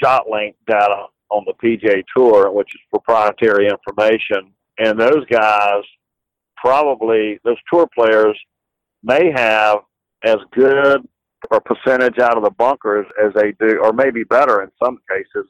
ShotLink 0.03 0.55
data 0.67 1.05
on 1.29 1.45
the 1.45 1.53
PGA 1.53 2.03
Tour, 2.15 2.51
which 2.51 2.69
is 2.73 2.81
proprietary 2.91 3.67
information, 3.67 4.51
and 4.77 4.99
those 4.99 5.25
guys 5.29 5.83
probably 6.57 7.39
those 7.43 7.57
tour 7.71 7.87
players 7.95 8.37
may 9.03 9.31
have 9.33 9.79
as 10.25 10.37
good 10.51 11.07
a 11.51 11.61
percentage 11.61 12.19
out 12.19 12.35
of 12.35 12.43
the 12.43 12.51
bunkers 12.51 13.07
as 13.23 13.33
they 13.33 13.53
do, 13.53 13.79
or 13.81 13.93
maybe 13.93 14.23
better 14.25 14.61
in 14.61 14.69
some 14.83 14.97
cases 15.09 15.49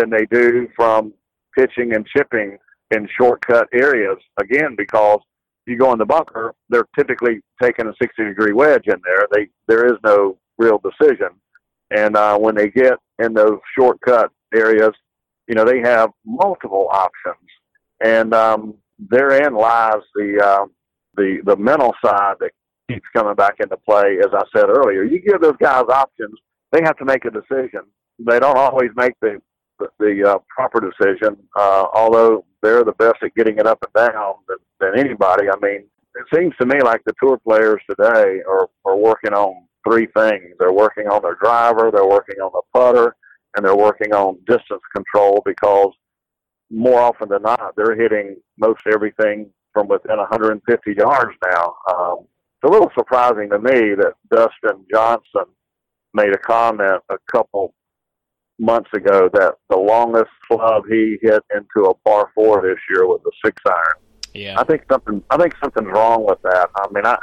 than 0.00 0.10
they 0.10 0.26
do 0.26 0.68
from 0.74 1.12
pitching 1.56 1.94
and 1.94 2.06
chipping 2.06 2.58
in 2.90 3.08
shortcut 3.18 3.68
areas. 3.72 4.18
Again, 4.40 4.74
because 4.76 5.20
you 5.66 5.78
go 5.78 5.92
in 5.92 5.98
the 5.98 6.06
bunker, 6.06 6.54
they're 6.68 6.88
typically 6.98 7.40
taking 7.62 7.86
a 7.86 7.92
60 8.00 8.24
degree 8.24 8.52
wedge 8.52 8.86
in 8.86 9.00
there. 9.04 9.26
They 9.32 9.48
there 9.68 9.86
is 9.86 9.98
no 10.04 10.38
real 10.58 10.80
decision, 10.80 11.28
and 11.90 12.16
uh, 12.16 12.38
when 12.38 12.54
they 12.54 12.70
get 12.70 12.94
in 13.18 13.34
those 13.34 13.58
shortcut 13.76 14.30
areas, 14.54 14.92
you 15.46 15.54
know 15.54 15.64
they 15.64 15.80
have 15.80 16.10
multiple 16.24 16.88
options, 16.90 17.46
and 18.02 18.34
um, 18.34 18.74
therein 18.98 19.54
lies 19.54 20.02
the 20.14 20.40
uh, 20.42 20.66
the 21.16 21.40
the 21.44 21.56
mental 21.56 21.94
side 22.04 22.36
that 22.40 22.50
keeps 22.88 23.06
coming 23.14 23.34
back 23.34 23.56
into 23.60 23.76
play. 23.76 24.18
As 24.18 24.32
I 24.32 24.42
said 24.56 24.68
earlier, 24.68 25.04
you 25.04 25.20
give 25.20 25.40
those 25.40 25.56
guys 25.60 25.84
options, 25.88 26.36
they 26.72 26.80
have 26.82 26.96
to 26.96 27.04
make 27.04 27.24
a 27.26 27.30
decision. 27.30 27.82
They 28.18 28.40
don't 28.40 28.58
always 28.58 28.90
make 28.96 29.14
the 29.20 29.40
the, 29.98 30.30
uh, 30.30 30.38
proper 30.48 30.80
decision, 30.80 31.36
uh, 31.56 31.86
although 31.94 32.44
they're 32.62 32.84
the 32.84 32.92
best 32.92 33.22
at 33.22 33.34
getting 33.34 33.58
it 33.58 33.66
up 33.66 33.78
and 33.82 34.08
down 34.08 34.34
than, 34.48 34.58
than 34.80 34.98
anybody. 34.98 35.48
I 35.48 35.56
mean, 35.60 35.84
it 36.14 36.26
seems 36.34 36.54
to 36.60 36.66
me 36.66 36.80
like 36.82 37.02
the 37.04 37.14
tour 37.22 37.38
players 37.38 37.80
today 37.88 38.40
are, 38.48 38.68
are 38.84 38.96
working 38.96 39.32
on 39.32 39.66
three 39.88 40.06
things. 40.16 40.54
They're 40.58 40.72
working 40.72 41.06
on 41.08 41.22
their 41.22 41.36
driver, 41.40 41.90
they're 41.92 42.06
working 42.06 42.40
on 42.40 42.50
the 42.52 42.62
putter, 42.74 43.16
and 43.56 43.64
they're 43.64 43.76
working 43.76 44.12
on 44.12 44.38
distance 44.46 44.82
control 44.94 45.42
because 45.44 45.92
more 46.70 47.00
often 47.00 47.28
than 47.28 47.42
not, 47.42 47.74
they're 47.76 47.96
hitting 47.96 48.36
most 48.58 48.82
everything 48.92 49.50
from 49.72 49.88
within 49.88 50.18
150 50.18 50.94
yards 50.96 51.36
now. 51.44 51.74
Um, 51.92 52.18
it's 52.62 52.68
a 52.68 52.72
little 52.72 52.90
surprising 52.96 53.50
to 53.50 53.58
me 53.58 53.94
that 53.94 54.14
Dustin 54.30 54.84
Johnson 54.92 55.46
made 56.12 56.32
a 56.32 56.38
comment 56.38 57.02
a 57.08 57.16
couple 57.30 57.74
months 58.60 58.90
ago 58.92 59.28
that 59.32 59.54
the 59.70 59.76
longest 59.76 60.30
club 60.46 60.84
he 60.88 61.18
hit 61.22 61.42
into 61.54 61.88
a 61.88 61.94
par 62.06 62.30
four 62.34 62.60
this 62.62 62.78
year 62.90 63.06
was 63.06 63.20
a 63.26 63.30
six 63.44 63.60
iron. 63.66 63.96
Yeah. 64.34 64.60
I 64.60 64.64
think 64.64 64.82
something 64.90 65.22
I 65.30 65.38
think 65.38 65.54
something's 65.62 65.88
wrong 65.88 66.26
with 66.26 66.40
that. 66.42 66.68
I 66.76 66.86
mean 66.92 67.06
I 67.06 67.16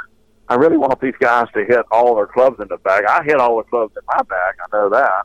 I 0.48 0.56
really 0.56 0.76
want 0.76 1.00
these 1.00 1.14
guys 1.20 1.46
to 1.54 1.64
hit 1.64 1.84
all 1.90 2.16
their 2.16 2.26
clubs 2.26 2.56
in 2.60 2.68
the 2.68 2.78
bag. 2.78 3.04
I 3.08 3.22
hit 3.22 3.36
all 3.36 3.56
the 3.56 3.62
clubs 3.64 3.94
in 3.96 4.02
my 4.06 4.22
bag, 4.22 4.54
I 4.60 4.76
know 4.76 4.90
that. 4.90 5.22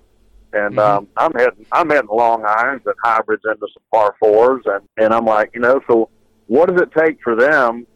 And 0.53 0.75
mm-hmm. 0.75 0.79
um 0.79 1.07
I'm 1.17 1.31
hitting 1.35 1.65
I'm 1.71 1.89
hitting 1.89 2.09
long 2.11 2.45
irons 2.45 2.83
and 2.85 2.95
hybrids 3.03 3.43
into 3.45 3.67
some 3.73 3.83
par 3.91 4.15
fours 4.19 4.63
and, 4.65 4.87
and 4.97 5.13
I'm 5.13 5.25
like, 5.25 5.51
you 5.55 5.61
know, 5.61 5.81
so 5.87 6.09
what 6.47 6.69
does 6.69 6.79
it 6.79 6.91
take 6.97 7.17
for 7.23 7.35
them 7.35 7.87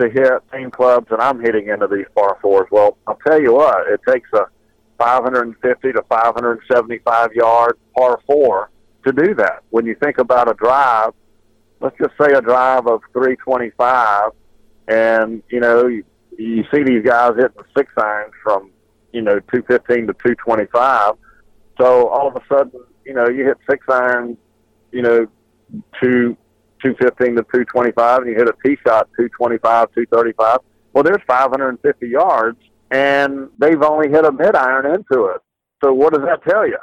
to 0.00 0.10
hit 0.10 0.32
same 0.52 0.70
clubs 0.70 1.06
that 1.10 1.20
I'm 1.20 1.40
hitting 1.40 1.68
into 1.68 1.86
these 1.86 2.06
par 2.16 2.38
fours? 2.42 2.66
Well, 2.72 2.98
I'll 3.06 3.18
tell 3.26 3.40
you 3.40 3.54
what, 3.54 3.86
it 3.88 4.00
takes 4.06 4.28
a 4.32 4.46
550 5.02 5.92
to 5.92 6.02
575 6.08 7.32
yard 7.32 7.78
par 7.96 8.20
four 8.24 8.70
to 9.04 9.12
do 9.12 9.34
that. 9.34 9.64
When 9.70 9.84
you 9.84 9.96
think 10.00 10.18
about 10.18 10.48
a 10.48 10.54
drive, 10.54 11.12
let's 11.80 11.96
just 11.98 12.12
say 12.20 12.32
a 12.32 12.40
drive 12.40 12.86
of 12.86 13.00
325, 13.12 14.30
and 14.86 15.42
you 15.50 15.58
know 15.58 15.88
you, 15.88 16.04
you 16.38 16.64
see 16.72 16.84
these 16.84 17.04
guys 17.04 17.32
hitting 17.36 17.62
six 17.76 17.92
irons 17.96 18.32
from 18.44 18.70
you 19.12 19.22
know 19.22 19.40
215 19.52 20.06
to 20.06 20.12
225. 20.12 21.14
So 21.80 22.08
all 22.08 22.28
of 22.28 22.36
a 22.36 22.42
sudden, 22.48 22.80
you 23.04 23.14
know, 23.14 23.28
you 23.28 23.44
hit 23.44 23.56
six 23.68 23.84
irons, 23.88 24.36
you 24.92 25.02
know, 25.02 25.26
to 26.00 26.36
215 26.82 27.36
to 27.36 27.42
225, 27.42 28.18
and 28.18 28.30
you 28.30 28.36
hit 28.36 28.46
a 28.46 28.54
tee 28.64 28.76
shot 28.86 29.08
225, 29.16 29.88
235. 29.94 30.58
Well, 30.92 31.02
there's 31.02 31.22
550 31.26 32.06
yards 32.06 32.58
and 32.92 33.48
they've 33.58 33.82
only 33.82 34.10
hit 34.10 34.24
a 34.24 34.30
mid 34.30 34.54
iron 34.54 34.86
into 34.86 35.26
it. 35.26 35.40
So 35.82 35.92
what 35.92 36.12
does 36.12 36.22
that 36.22 36.44
tell 36.44 36.66
you? 36.66 36.78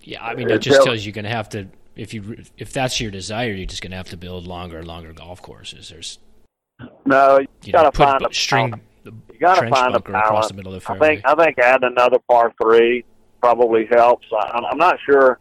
Yeah, 0.00 0.24
I 0.24 0.34
mean, 0.34 0.48
it, 0.48 0.54
it 0.54 0.58
just 0.60 0.76
tells, 0.76 0.86
tells 0.86 0.98
you 1.00 1.06
you're 1.06 1.14
going 1.14 1.24
to 1.24 1.30
have 1.30 1.48
to 1.50 1.68
if 1.96 2.14
you 2.14 2.44
if 2.56 2.72
that's 2.72 3.00
your 3.00 3.10
desire, 3.10 3.52
you're 3.52 3.66
just 3.66 3.82
going 3.82 3.90
to 3.90 3.96
have 3.96 4.08
to 4.10 4.16
build 4.16 4.46
longer 4.46 4.78
and 4.78 4.86
longer 4.86 5.12
golf 5.12 5.42
courses. 5.42 5.88
There's 5.88 6.20
no, 7.04 7.40
you, 7.40 7.48
you 7.64 7.72
got 7.72 7.92
to 7.92 7.98
find 7.98 8.24
a 8.24 8.32
string. 8.32 8.80
You 9.04 9.38
got 9.40 9.60
to 9.60 9.68
find 9.68 9.94
a 9.94 9.98
across 9.98 10.48
the 10.48 10.54
middle 10.54 10.72
of 10.72 10.80
the 10.80 10.86
fairway. 10.86 11.06
I 11.06 11.10
think 11.10 11.26
I 11.26 11.44
think 11.44 11.58
adding 11.58 11.90
another 11.90 12.18
par 12.30 12.54
three 12.62 13.04
probably 13.40 13.86
helps. 13.90 14.26
I, 14.32 14.60
I'm 14.70 14.78
not 14.78 14.98
sure. 15.04 15.40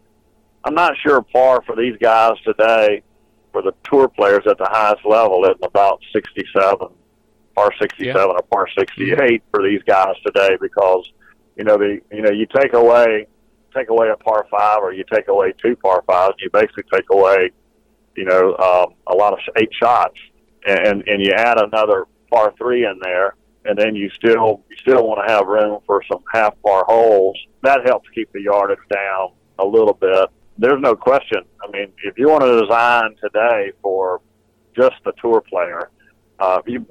I'm 0.64 0.74
not 0.74 0.94
sure 0.98 1.22
par 1.22 1.62
for 1.66 1.76
these 1.76 1.96
guys 2.02 2.34
today, 2.44 3.04
for 3.52 3.62
the 3.62 3.74
tour 3.84 4.08
players 4.10 4.44
at 4.50 4.58
the 4.58 4.68
highest 4.68 5.06
level, 5.06 5.46
is 5.46 5.56
about 5.62 6.02
67 6.12 6.90
par 7.58 7.72
67 7.82 8.06
yeah. 8.06 8.24
or 8.24 8.42
par 8.52 8.68
68 8.78 9.42
for 9.50 9.64
these 9.64 9.82
guys 9.88 10.14
today 10.24 10.56
because 10.62 11.12
you 11.58 11.64
know 11.64 11.76
the 11.76 12.00
you 12.12 12.22
know 12.22 12.30
you 12.30 12.46
take 12.56 12.74
away 12.74 13.26
take 13.76 13.90
away 13.90 14.10
a 14.10 14.18
par 14.18 14.46
five 14.52 14.78
or 14.84 14.94
you 14.94 15.04
take 15.12 15.28
away 15.28 15.52
two 15.60 15.76
par 15.78 16.04
fives 16.06 16.36
you 16.40 16.50
basically 16.52 16.84
take 16.94 17.06
away 17.12 17.50
you 18.16 18.26
know 18.26 18.56
um, 18.58 18.94
a 19.08 19.16
lot 19.16 19.34
of 19.34 19.40
eight 19.58 19.70
shots. 19.82 20.18
And 20.68 21.08
and 21.08 21.24
you 21.24 21.32
add 21.32 21.62
another 21.62 22.06
par 22.30 22.54
three 22.58 22.86
in 22.86 23.00
there 23.02 23.36
and 23.66 23.78
then 23.78 23.96
you 23.96 24.10
still 24.10 24.64
you 24.70 24.76
still 24.78 25.08
want 25.08 25.26
to 25.26 25.34
have 25.34 25.48
room 25.48 25.80
for 25.86 26.04
some 26.12 26.24
half 26.34 26.54
par 26.66 26.84
holes. 26.86 27.38
That 27.64 27.86
helps 27.86 28.10
keep 28.14 28.32
the 28.34 28.42
yardage 28.42 28.80
down 28.94 29.32
a 29.60 29.66
little 29.66 29.94
bit. 29.94 30.30
There's 30.58 30.82
no 30.82 30.96
question. 30.96 31.44
I 31.64 31.72
mean 31.72 31.94
if 32.04 32.18
you 32.18 32.28
want 32.28 32.44
to 32.44 32.62
design 32.62 33.16
today 33.24 33.72
for 33.82 34.22
just 34.76 34.96
the 35.06 35.14
tour 35.22 35.42
player 35.42 35.90
uh, 36.40 36.62
you 36.66 36.86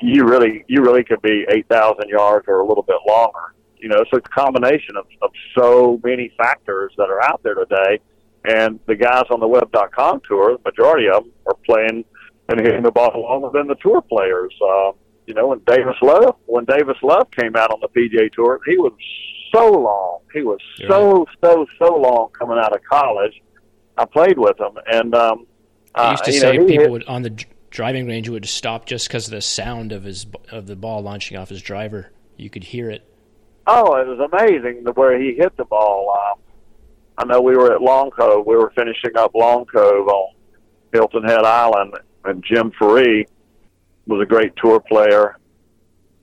you 0.00 0.24
really 0.24 0.64
you 0.68 0.82
really 0.82 1.04
could 1.04 1.22
be 1.22 1.44
eight 1.48 1.68
thousand 1.68 2.08
yards 2.08 2.46
or 2.48 2.60
a 2.60 2.66
little 2.66 2.82
bit 2.82 2.96
longer. 3.06 3.54
You 3.76 3.88
know, 3.88 4.04
so 4.10 4.16
it's 4.16 4.26
a 4.26 4.30
combination 4.30 4.96
of, 4.96 5.04
of 5.20 5.30
so 5.58 6.00
many 6.02 6.32
factors 6.38 6.92
that 6.96 7.10
are 7.10 7.22
out 7.22 7.42
there 7.42 7.54
today. 7.54 8.00
And 8.46 8.80
the 8.86 8.94
guys 8.94 9.24
on 9.30 9.40
the 9.40 9.48
web.com 9.48 10.22
tour, 10.26 10.56
the 10.56 10.70
majority 10.70 11.08
of 11.08 11.24
them 11.24 11.32
are 11.46 11.54
playing 11.66 12.04
and 12.48 12.60
hitting 12.60 12.82
the 12.82 12.90
ball 12.90 13.10
longer 13.14 13.50
than 13.52 13.66
the 13.66 13.74
tour 13.76 14.00
players. 14.02 14.54
Uh, 14.62 14.92
you 15.26 15.34
know, 15.34 15.48
when 15.48 15.60
Davis 15.66 15.96
Love, 16.02 16.36
when 16.46 16.64
Davis 16.64 16.96
Love 17.02 17.30
came 17.30 17.56
out 17.56 17.70
on 17.70 17.80
the 17.80 17.88
PGA 17.88 18.30
Tour, 18.32 18.60
he 18.66 18.76
was 18.76 18.92
so 19.54 19.70
long. 19.70 20.20
He 20.32 20.42
was 20.42 20.58
yeah. 20.78 20.88
so 20.88 21.26
so 21.42 21.66
so 21.78 21.96
long 21.96 22.28
coming 22.38 22.58
out 22.58 22.74
of 22.74 22.82
college. 22.84 23.40
I 23.96 24.04
played 24.04 24.38
with 24.38 24.58
him, 24.58 24.76
and 24.90 25.14
um, 25.14 25.46
I 25.94 26.10
used 26.12 26.24
to 26.24 26.30
uh, 26.30 26.40
say 26.40 26.56
know, 26.56 26.66
people 26.66 26.82
hit, 26.82 26.90
would 26.90 27.04
on 27.04 27.22
the 27.22 27.44
driving 27.74 28.06
range 28.06 28.28
would 28.28 28.46
stop 28.46 28.86
just 28.86 29.08
because 29.08 29.26
of 29.26 29.32
the 29.32 29.42
sound 29.42 29.90
of 29.90 30.04
his 30.04 30.26
of 30.50 30.66
the 30.66 30.76
ball 30.76 31.02
launching 31.02 31.36
off 31.36 31.48
his 31.48 31.60
driver. 31.60 32.12
You 32.36 32.48
could 32.48 32.62
hear 32.62 32.88
it. 32.88 33.06
Oh, 33.66 33.96
it 33.96 34.06
was 34.06 34.30
amazing 34.32 34.84
the 34.84 34.92
where 34.92 35.20
he 35.20 35.34
hit 35.34 35.56
the 35.56 35.64
ball. 35.64 36.16
Um, 36.16 36.40
I 37.18 37.24
know 37.24 37.40
we 37.40 37.56
were 37.56 37.74
at 37.74 37.82
Long 37.82 38.10
Cove. 38.10 38.46
We 38.46 38.56
were 38.56 38.72
finishing 38.76 39.16
up 39.16 39.34
Long 39.34 39.64
Cove 39.66 40.06
on 40.06 40.34
Hilton 40.92 41.24
Head 41.24 41.44
Island, 41.44 41.94
and 42.24 42.44
Jim 42.44 42.70
Ferree 42.80 43.26
was 44.06 44.22
a 44.22 44.26
great 44.26 44.54
tour 44.56 44.78
player, 44.78 45.36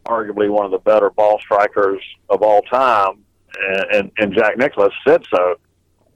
arguably 0.05 0.49
one 0.49 0.65
of 0.65 0.71
the 0.71 0.79
better 0.79 1.09
ball 1.09 1.37
strikers 1.39 2.01
of 2.29 2.41
all 2.41 2.61
time, 2.63 3.25
and, 3.59 3.85
and, 3.91 4.11
and 4.19 4.33
Jack 4.33 4.57
Nicklaus 4.57 4.93
said 5.05 5.23
so 5.33 5.55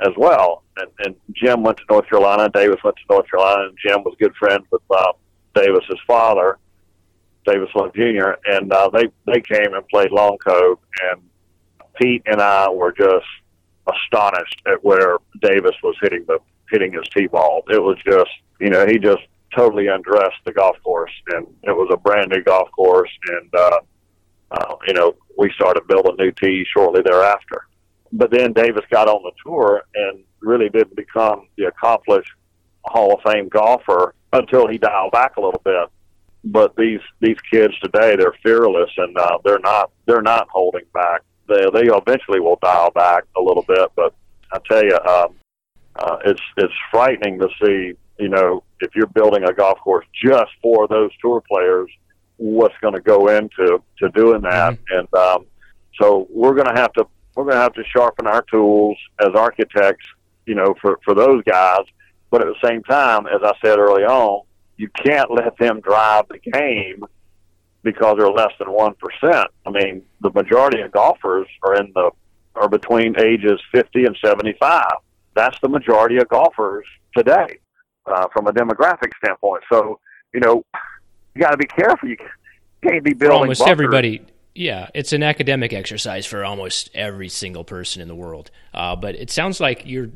as 0.02 0.14
well. 0.16 0.64
And, 0.78 0.90
and 1.00 1.16
Jim 1.34 1.64
went 1.64 1.78
to 1.78 1.84
North 1.90 2.08
Carolina. 2.08 2.50
Davis 2.50 2.80
went 2.84 2.96
to 2.98 3.14
North 3.14 3.30
Carolina, 3.30 3.70
and 3.70 3.78
Jim 3.86 4.04
was 4.04 4.16
good 4.20 4.36
friends 4.36 4.66
with 4.72 4.82
uh, 4.90 5.14
Davis's 5.56 6.00
father, 6.06 6.58
Davis 7.46 7.70
Love 7.76 7.94
Jr., 7.94 8.34
and 8.46 8.72
uh, 8.72 8.90
they 8.90 9.06
they 9.26 9.42
came 9.42 9.74
and 9.74 9.88
played 9.88 10.12
Long 10.12 10.38
Cove, 10.38 10.80
and 11.12 11.22
Pete 12.00 12.24
and 12.26 12.42
I 12.42 12.70
were 12.70 12.92
just 12.92 13.26
astonished 13.88 14.62
at 14.68 14.84
where 14.84 15.18
Davis 15.42 15.76
was 15.84 15.96
hitting 16.02 16.26
the 16.28 16.40
hitting 16.72 16.94
his 16.94 17.08
tee 17.16 17.28
ball. 17.28 17.64
It 17.70 17.82
was 17.82 17.98
just, 18.04 18.32
you 18.60 18.70
know, 18.70 18.86
he 18.88 18.98
just 18.98 19.22
totally 19.56 19.88
undressed 19.88 20.44
the 20.46 20.52
golf 20.52 20.76
course, 20.84 21.12
and 21.30 21.48
it 21.64 21.72
was 21.72 21.90
a 21.92 21.98
brand 21.98 22.32
new 22.32 22.42
golf 22.44 22.70
course. 22.72 23.12
And 23.28 23.56
uh, 23.56 23.80
uh, 24.52 24.76
you 24.88 24.94
know, 24.94 25.16
we 25.38 25.52
started 25.54 25.88
building 25.88 26.16
new 26.18 26.32
tees 26.32 26.68
shortly 26.76 27.02
thereafter. 27.04 27.68
But 28.12 28.32
then 28.32 28.54
Davis 28.54 28.86
got 28.92 29.08
on 29.08 29.24
the 29.24 29.32
tour 29.44 29.84
and 29.94 30.24
really 30.40 30.70
didn't 30.70 30.96
become 30.96 31.48
the 31.58 31.66
accomplished 31.66 32.32
Hall 32.84 33.14
of 33.14 33.22
Fame 33.30 33.50
golfer 33.50 34.14
until 34.40 34.68
he 34.68 34.78
dialed 34.78 35.12
back 35.12 35.38
a 35.38 35.42
little 35.42 35.62
bit. 35.64 35.90
But 36.44 36.76
these 36.76 37.02
these 37.22 37.38
kids 37.52 37.74
today, 37.80 38.16
they're 38.16 38.36
fearless 38.44 38.92
and 38.98 39.18
uh, 39.18 39.40
they're 39.44 39.60
not 39.60 39.92
they're 40.06 40.22
not 40.22 40.48
holding 40.50 40.86
back. 40.94 41.22
They 41.48 41.66
they 41.74 41.88
eventually 41.88 42.40
will 42.40 42.60
dial 42.62 42.92
back 42.92 43.24
a 43.36 43.42
little 43.42 43.66
bit, 43.68 43.90
but 43.96 44.14
I 44.52 44.60
tell 44.70 44.84
you, 44.84 44.98
um, 45.08 45.36
uh, 45.96 46.18
it's 46.26 46.42
it's 46.58 46.74
frightening 46.92 47.40
to 47.40 47.50
see. 47.62 47.94
You 48.20 48.30
know, 48.30 48.64
if 48.80 48.96
you're 48.96 49.08
building 49.08 49.44
a 49.44 49.54
golf 49.54 49.80
course 49.80 50.06
just 50.24 50.52
for 50.62 50.88
those 50.88 51.12
tour 51.22 51.44
players, 51.52 51.90
what's 52.38 52.76
going 52.82 52.94
to 52.94 53.02
go 53.02 53.28
into 53.28 53.84
to 54.00 54.10
doing 54.10 54.42
that, 54.42 54.74
mm-hmm. 54.74 54.98
and 54.98 55.14
um, 55.16 55.46
so 56.00 56.28
we're 56.30 56.54
going 56.54 56.74
to 56.74 56.80
have 56.80 56.94
to 56.94 57.06
we're 57.36 57.44
going 57.44 57.56
to 57.56 57.62
have 57.62 57.74
to 57.74 57.84
sharpen 57.94 58.28
our 58.28 58.44
tools 58.44 58.98
as 59.20 59.30
architects. 59.36 60.06
You 60.46 60.56
know, 60.56 60.76
for 60.80 61.00
for 61.04 61.16
those 61.16 61.44
guys 61.44 61.86
but 62.32 62.42
at 62.42 62.48
the 62.48 62.68
same 62.68 62.84
time, 62.84 63.28
as 63.28 63.42
I 63.44 63.54
said 63.64 63.80
early 63.80 64.04
on, 64.04 64.44
you 64.78 64.90
can't 64.90 65.32
let 65.32 65.58
them 65.58 65.80
drive 65.80 66.26
the 66.30 66.40
game 66.40 67.06
because 67.84 68.18
they're 68.18 68.30
less 68.30 68.52
than 68.60 68.72
one 68.72 68.94
percent. 68.96 69.48
I 69.66 69.70
mean, 69.70 70.04
the 70.22 70.32
majority 70.32 70.82
of 70.82 70.92
golfers 70.92 71.48
are 71.64 71.76
in 71.76 71.92
the 71.94 72.12
are 72.56 72.70
between 72.70 73.20
ages 73.20 73.62
fifty 73.72 74.06
and 74.06 74.18
seventy 74.24 74.54
five. 74.60 74.94
That's 75.34 75.58
the 75.62 75.70
majority 75.70 76.18
of 76.18 76.28
golfers 76.30 76.86
today, 77.16 77.60
uh, 78.06 78.28
from 78.34 78.48
a 78.48 78.54
demographic 78.54 79.12
standpoint. 79.24 79.64
So, 79.72 80.00
you 80.34 80.40
know, 80.40 80.64
you 81.34 81.42
got 81.42 81.52
to 81.52 81.58
be 81.58 81.68
careful. 81.68 82.10
You 82.10 82.18
can't 82.82 83.04
be 83.04 83.14
building. 83.14 83.38
For 83.38 83.42
almost 83.42 83.60
bunkers. 83.60 83.72
everybody, 83.72 84.22
yeah, 84.56 84.88
it's 84.94 85.12
an 85.12 85.22
academic 85.22 85.74
exercise 85.74 86.26
for 86.26 86.46
almost 86.46 86.90
every 86.94 87.28
single 87.28 87.66
person 87.66 88.02
in 88.02 88.08
the 88.08 88.16
world. 88.16 88.50
Uh, 88.74 88.96
but 88.96 89.14
it 89.16 89.30
sounds 89.30 89.60
like 89.60 89.84
you're 89.86 90.10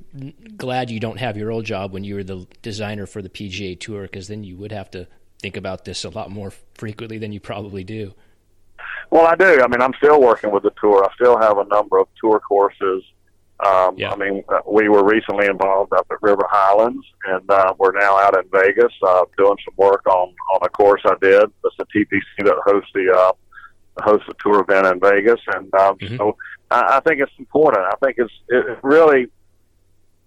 glad 0.56 0.90
you 0.90 1.00
don't 1.00 1.20
have 1.20 1.36
your 1.36 1.52
old 1.52 1.66
job 1.66 1.92
when 1.92 2.06
you 2.06 2.16
were 2.16 2.24
the 2.24 2.48
designer 2.62 3.06
for 3.06 3.22
the 3.22 3.30
PGA 3.30 3.78
Tour, 3.78 4.04
because 4.04 4.30
then 4.30 4.46
you 4.46 4.56
would 4.56 4.72
have 4.72 4.90
to 4.92 5.08
think 5.42 5.58
about 5.58 5.84
this 5.84 6.06
a 6.06 6.10
lot 6.10 6.32
more 6.32 6.54
frequently 6.76 7.18
than 7.18 7.34
you 7.34 7.42
probably 7.42 7.84
do. 7.84 8.14
Well, 9.10 9.28
I 9.28 9.36
do. 9.36 9.62
I 9.62 9.68
mean, 9.68 9.82
I'm 9.82 9.94
still 9.98 10.22
working 10.22 10.52
with 10.52 10.64
the 10.64 10.72
tour. 10.80 11.04
I 11.04 11.14
still 11.16 11.38
have 11.38 11.58
a 11.58 11.66
number 11.66 11.98
of 11.98 12.08
tour 12.22 12.40
courses. 12.40 13.04
Um, 13.66 13.98
yeah. 13.98 14.12
I 14.12 14.16
mean, 14.16 14.44
uh, 14.48 14.60
we 14.66 14.88
were 14.88 15.04
recently 15.04 15.48
involved 15.48 15.92
up 15.92 16.08
at 16.10 16.22
River 16.22 16.46
Highlands, 16.50 17.06
and 17.26 17.50
uh, 17.52 17.74
we're 17.78 17.92
now 17.92 18.18
out 18.18 18.38
in 18.38 18.50
Vegas 18.54 18.94
uh, 19.06 19.26
doing 19.38 19.58
some 19.66 19.74
work 19.76 20.06
on 20.08 20.34
on 20.54 20.60
a 20.62 20.70
course 20.70 21.02
I 21.04 21.16
did. 21.20 21.44
It's 21.66 21.76
a 21.80 21.86
TPC 21.86 22.46
that 22.46 22.56
hosts 22.66 22.90
the 22.94 23.12
uh, 23.14 23.34
host 24.02 24.24
a 24.30 24.34
tour 24.42 24.62
event 24.62 24.88
in 24.88 25.00
Vegas, 25.00 25.40
and 25.48 25.74
um, 25.76 25.98
mm-hmm. 25.98 26.18
so 26.18 26.38
I, 26.72 26.98
I 26.98 27.00
think 27.02 27.22
it's 27.22 27.32
important. 27.38 27.86
I 27.86 27.96
think 28.04 28.18
it's 28.18 28.34
it 28.50 28.80
really 28.84 29.28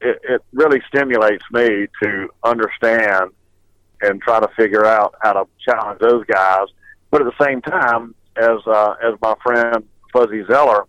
it, 0.01 0.19
it 0.25 0.43
really 0.53 0.83
stimulates 0.89 1.45
me 1.53 1.87
to 2.03 2.29
understand 2.45 3.31
and 4.01 4.21
try 4.21 4.41
to 4.41 4.49
figure 4.57 4.85
out 4.85 5.15
how 5.23 5.33
to 5.33 5.45
challenge 5.65 6.01
those 6.01 6.25
guys. 6.27 6.67
But 7.11 7.23
at 7.23 7.33
the 7.37 7.45
same 7.45 7.61
time, 7.63 8.15
as 8.37 8.59
uh, 8.67 8.95
as 9.03 9.15
my 9.21 9.35
friend 9.43 9.87
Fuzzy 10.13 10.45
Zoeller 10.47 10.87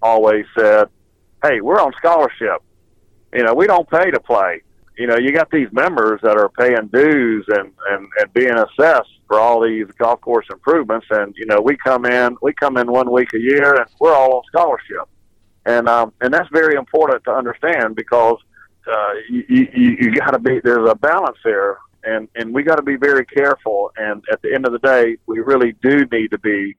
always 0.00 0.44
said, 0.58 0.88
"Hey, 1.42 1.60
we're 1.60 1.80
on 1.80 1.92
scholarship. 1.98 2.62
You 3.32 3.44
know, 3.44 3.54
we 3.54 3.66
don't 3.66 3.88
pay 3.88 4.10
to 4.10 4.20
play 4.20 4.62
you 4.96 5.06
know, 5.06 5.16
you 5.16 5.32
got 5.32 5.50
these 5.50 5.68
members 5.72 6.20
that 6.22 6.36
are 6.36 6.48
paying 6.50 6.88
dues 6.92 7.44
and, 7.48 7.72
and, 7.90 8.08
and 8.18 8.32
being 8.34 8.52
assessed 8.52 9.10
for 9.26 9.40
all 9.40 9.62
these 9.62 9.86
golf 9.98 10.20
course 10.20 10.46
improvements. 10.50 11.06
And, 11.10 11.34
you 11.36 11.46
know, 11.46 11.60
we 11.60 11.76
come 11.76 12.04
in, 12.04 12.36
we 12.42 12.52
come 12.52 12.76
in 12.76 12.90
one 12.90 13.10
week 13.10 13.32
a 13.34 13.38
year 13.38 13.74
and 13.74 13.86
we're 14.00 14.14
all 14.14 14.36
on 14.36 14.42
scholarship. 14.48 15.08
And, 15.64 15.88
um, 15.88 16.12
and 16.20 16.32
that's 16.32 16.48
very 16.52 16.76
important 16.76 17.24
to 17.24 17.32
understand 17.32 17.96
because, 17.96 18.36
uh, 18.86 19.12
you, 19.30 19.44
you, 19.48 19.96
you 20.00 20.14
got 20.16 20.32
to 20.32 20.38
be, 20.38 20.60
there's 20.62 20.88
a 20.90 20.94
balance 20.94 21.38
there 21.44 21.78
and, 22.04 22.28
and 22.34 22.52
we 22.52 22.62
got 22.62 22.76
to 22.76 22.82
be 22.82 22.96
very 22.96 23.24
careful. 23.24 23.92
And 23.96 24.22
at 24.30 24.42
the 24.42 24.52
end 24.54 24.66
of 24.66 24.72
the 24.72 24.80
day, 24.80 25.16
we 25.26 25.40
really 25.40 25.72
do 25.82 26.04
need 26.12 26.32
to 26.32 26.38
be 26.38 26.76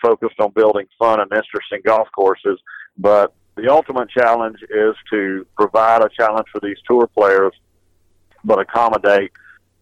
focused 0.00 0.38
on 0.38 0.52
building 0.52 0.86
fun 0.98 1.20
and 1.20 1.32
interesting 1.32 1.80
golf 1.84 2.08
courses. 2.14 2.60
But 2.96 3.32
the 3.60 3.70
ultimate 3.70 4.08
challenge 4.08 4.58
is 4.62 4.94
to 5.10 5.46
provide 5.56 6.02
a 6.02 6.08
challenge 6.08 6.46
for 6.52 6.60
these 6.60 6.76
tour 6.86 7.08
players, 7.08 7.52
but 8.44 8.60
accommodate 8.60 9.32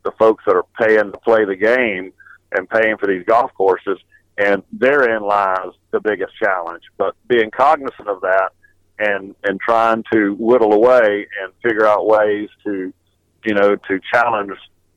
the 0.02 0.12
folks 0.12 0.44
that 0.46 0.56
are 0.56 0.66
paying 0.80 1.12
to 1.12 1.18
play 1.18 1.44
the 1.44 1.56
game 1.56 2.12
and 2.52 2.68
paying 2.68 2.96
for 2.96 3.06
these 3.06 3.24
golf 3.26 3.52
courses. 3.54 3.98
And 4.38 4.62
therein 4.72 5.22
lies 5.22 5.72
the 5.90 6.00
biggest 6.00 6.32
challenge. 6.42 6.82
But 6.96 7.14
being 7.28 7.50
cognizant 7.50 8.08
of 8.08 8.20
that 8.22 8.50
and 8.98 9.34
and 9.44 9.60
trying 9.60 10.04
to 10.12 10.34
whittle 10.38 10.72
away 10.72 11.26
and 11.42 11.52
figure 11.62 11.86
out 11.86 12.06
ways 12.06 12.48
to, 12.64 12.92
you 13.44 13.54
know, 13.54 13.76
to 13.76 14.00
challenge 14.12 14.52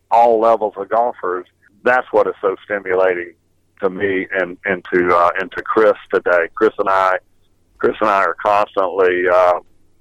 all 0.10 0.40
levels 0.40 0.74
of 0.78 0.90
golfers. 0.90 1.46
That's 1.84 2.08
what 2.12 2.28
is 2.28 2.34
so 2.42 2.56
stimulating 2.64 3.34
to 3.82 3.90
me 3.90 4.28
and 4.32 4.58
and 4.66 4.86
to 4.94 5.16
uh, 5.16 5.32
and 5.40 5.52
to 5.54 5.62
Chris 5.64 5.94
today. 6.14 6.48
Chris 6.54 6.74
and 6.78 6.90
I 6.90 7.18
Chris 7.80 7.96
and 8.02 8.10
I 8.10 8.24
are 8.24 8.36
constantly, 8.36 9.28
uh, 9.32 9.60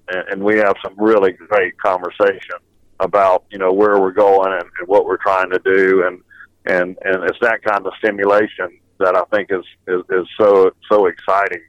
and, 0.09 0.29
and 0.29 0.45
we 0.45 0.59
have 0.59 0.74
some 0.85 0.95
really 0.99 1.33
great 1.33 1.79
conversation 1.79 2.57
about 3.01 3.45
you 3.51 3.59
know 3.59 3.72
where 3.72 4.01
we're 4.01 4.11
going 4.12 4.53
and, 4.53 4.64
and 4.79 4.89
what 4.89 5.07
we're 5.07 5.18
trying 5.18 5.51
to 5.51 5.61
do, 5.64 6.05
and 6.07 6.20
and 6.66 6.99
and 7.03 7.24
it's 7.24 7.39
that 7.41 7.62
kind 7.62 7.87
of 7.87 7.93
stimulation 7.99 8.79
that 8.99 9.16
I 9.16 9.22
think 9.35 9.51
is 9.51 9.64
is, 9.87 10.03
is 10.11 10.26
so 10.39 10.70
so 10.91 11.07
exciting. 11.07 11.62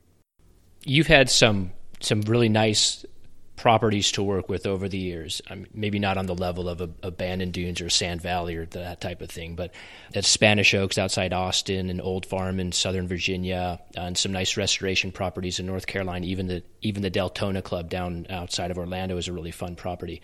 You've 0.83 1.07
had 1.07 1.29
some 1.29 1.71
some 1.99 2.21
really 2.21 2.49
nice 2.49 3.05
properties 3.59 4.13
to 4.13 4.23
work 4.23 4.47
with 4.47 4.65
over 4.65 4.87
the 4.87 4.97
years. 4.97 5.41
I 5.49 5.55
mean, 5.55 5.67
maybe 5.73 5.99
not 5.99 6.17
on 6.17 6.25
the 6.27 6.33
level 6.33 6.69
of 6.69 6.79
a, 6.79 6.89
Abandoned 7.03 7.51
Dunes 7.51 7.81
or 7.81 7.89
Sand 7.89 8.21
Valley 8.21 8.55
or 8.55 8.65
that 8.67 9.01
type 9.01 9.21
of 9.21 9.29
thing, 9.29 9.55
but 9.55 9.71
at 10.15 10.23
Spanish 10.23 10.73
Oaks 10.73 10.97
outside 10.97 11.33
Austin 11.33 11.89
and 11.89 11.99
Old 11.99 12.25
Farm 12.25 12.59
in 12.59 12.71
Southern 12.71 13.07
Virginia, 13.07 13.79
uh, 13.97 13.99
and 13.99 14.17
some 14.17 14.31
nice 14.31 14.55
restoration 14.55 15.11
properties 15.11 15.59
in 15.59 15.65
North 15.65 15.87
Carolina. 15.87 16.25
Even 16.25 16.47
the 16.47 16.63
even 16.81 17.03
the 17.03 17.11
Deltona 17.11 17.61
Club 17.61 17.89
down 17.89 18.25
outside 18.29 18.71
of 18.71 18.77
Orlando 18.77 19.17
is 19.17 19.27
a 19.27 19.33
really 19.33 19.51
fun 19.51 19.75
property. 19.75 20.21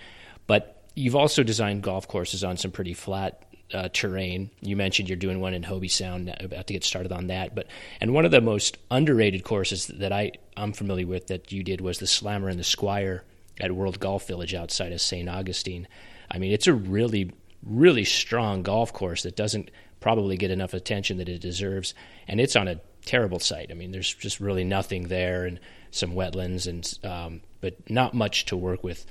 But 0.47 0.83
you've 0.95 1.15
also 1.15 1.43
designed 1.43 1.83
golf 1.83 2.07
courses 2.07 2.43
on 2.43 2.55
some 2.55 2.71
pretty 2.71 2.93
flat 2.93 3.43
uh, 3.73 3.89
terrain. 3.89 4.49
You 4.61 4.75
mentioned 4.75 5.09
you're 5.09 5.15
doing 5.15 5.39
one 5.39 5.53
in 5.53 5.63
Hobe 5.63 5.89
Sound, 5.89 6.33
about 6.39 6.67
to 6.67 6.73
get 6.73 6.83
started 6.83 7.11
on 7.11 7.27
that. 7.27 7.55
But 7.55 7.67
and 7.99 8.13
one 8.13 8.25
of 8.25 8.31
the 8.31 8.41
most 8.41 8.77
underrated 8.91 9.43
courses 9.43 9.87
that 9.87 10.11
I 10.11 10.33
I'm 10.55 10.73
familiar 10.73 11.07
with 11.07 11.27
that 11.27 11.51
you 11.51 11.63
did 11.63 11.81
was 11.81 11.99
the 11.99 12.07
Slammer 12.07 12.49
and 12.49 12.59
the 12.59 12.63
Squire 12.63 13.23
at 13.59 13.71
World 13.71 13.99
Golf 13.99 14.27
Village 14.27 14.53
outside 14.53 14.91
of 14.91 15.01
St. 15.01 15.27
Augustine. 15.27 15.87
I 16.29 16.37
mean, 16.37 16.51
it's 16.51 16.67
a 16.67 16.73
really 16.73 17.31
really 17.65 18.03
strong 18.03 18.61
golf 18.61 18.93
course 18.93 19.23
that 19.23 19.35
doesn't 19.35 19.71
probably 19.99 20.37
get 20.37 20.51
enough 20.51 20.73
attention 20.73 21.17
that 21.17 21.27
it 21.27 21.41
deserves, 21.41 21.95
and 22.27 22.39
it's 22.39 22.55
on 22.55 22.67
a 22.67 22.79
terrible 23.05 23.39
site. 23.39 23.71
I 23.71 23.73
mean, 23.73 23.91
there's 23.91 24.13
just 24.13 24.39
really 24.39 24.63
nothing 24.63 25.07
there 25.07 25.45
and 25.45 25.59
some 25.91 26.11
wetlands 26.11 26.67
and 26.67 26.99
um, 27.09 27.41
but 27.61 27.89
not 27.89 28.13
much 28.13 28.45
to 28.45 28.57
work 28.57 28.83
with 28.83 29.05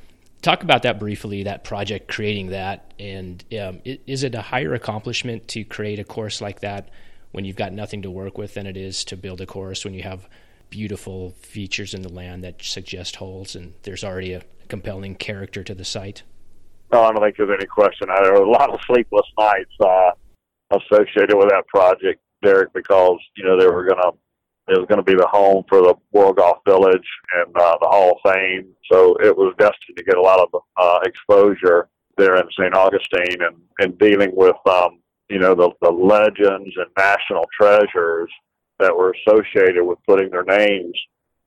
talk 0.44 0.62
about 0.62 0.82
that 0.82 0.98
briefly 0.98 1.44
that 1.44 1.64
project 1.64 2.06
creating 2.06 2.48
that 2.48 2.92
and 2.98 3.44
um, 3.58 3.80
is 3.84 4.22
it 4.22 4.34
a 4.34 4.42
higher 4.42 4.74
accomplishment 4.74 5.48
to 5.48 5.64
create 5.64 5.98
a 5.98 6.04
course 6.04 6.42
like 6.42 6.60
that 6.60 6.90
when 7.32 7.46
you've 7.46 7.56
got 7.56 7.72
nothing 7.72 8.02
to 8.02 8.10
work 8.10 8.36
with 8.36 8.52
than 8.52 8.66
it 8.66 8.76
is 8.76 9.04
to 9.04 9.16
build 9.16 9.40
a 9.40 9.46
course 9.46 9.84
when 9.84 9.94
you 9.94 10.02
have 10.02 10.28
beautiful 10.68 11.30
features 11.30 11.94
in 11.94 12.02
the 12.02 12.08
land 12.08 12.44
that 12.44 12.62
suggest 12.62 13.16
holes 13.16 13.56
and 13.56 13.72
there's 13.84 14.04
already 14.04 14.34
a 14.34 14.42
compelling 14.68 15.14
character 15.14 15.64
to 15.64 15.74
the 15.74 15.84
site? 15.84 16.22
No 16.92 17.02
i 17.02 17.10
don't 17.10 17.22
think 17.22 17.36
there's 17.36 17.50
any 17.50 17.66
question. 17.66 18.08
I, 18.10 18.22
there 18.22 18.34
were 18.34 18.44
a 18.44 18.50
lot 18.50 18.70
of 18.70 18.78
sleepless 18.86 19.26
nights 19.38 19.72
uh, 19.80 20.10
associated 20.70 21.36
with 21.36 21.48
that 21.48 21.66
project 21.68 22.20
derek 22.42 22.72
because 22.74 23.18
you 23.36 23.44
know 23.44 23.58
they 23.58 23.66
were 23.66 23.84
going 23.84 24.00
to 24.02 24.12
it 24.68 24.78
was 24.78 24.86
going 24.88 24.98
to 24.98 25.02
be 25.02 25.14
the 25.14 25.26
home 25.26 25.64
for 25.68 25.82
the 25.82 25.94
World 26.12 26.36
Golf 26.36 26.58
Village 26.66 27.06
and 27.36 27.54
uh, 27.56 27.76
the 27.80 27.88
Hall 27.88 28.12
of 28.12 28.32
Fame. 28.32 28.74
So 28.90 29.14
it 29.22 29.36
was 29.36 29.54
destined 29.58 29.96
to 29.96 30.04
get 30.04 30.16
a 30.16 30.22
lot 30.22 30.40
of 30.40 30.60
uh, 30.76 31.00
exposure 31.04 31.88
there 32.16 32.36
in 32.36 32.44
St. 32.58 32.74
Augustine 32.74 33.42
and, 33.42 33.56
and 33.80 33.98
dealing 33.98 34.30
with, 34.34 34.56
um, 34.66 35.00
you 35.28 35.38
know, 35.38 35.54
the, 35.54 35.70
the 35.82 35.90
legends 35.90 36.74
and 36.76 36.90
national 36.96 37.44
treasures 37.60 38.30
that 38.78 38.96
were 38.96 39.14
associated 39.26 39.84
with 39.84 39.98
putting 40.06 40.30
their 40.30 40.44
names 40.44 40.98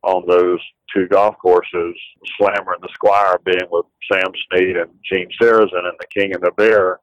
on 0.04 0.24
those 0.28 0.60
two 0.96 1.08
golf 1.08 1.36
courses, 1.42 1.96
Slammer 2.38 2.74
and 2.74 2.84
the 2.84 2.90
Squire 2.94 3.40
being 3.44 3.68
with 3.72 3.86
Sam 4.12 4.32
Snead 4.50 4.78
and 4.78 4.92
Gene 5.04 5.30
Sarazen 5.42 5.86
and 5.86 5.98
the 6.00 6.08
King 6.14 6.34
and 6.34 6.44
the 6.44 6.52
Bear 6.52 7.00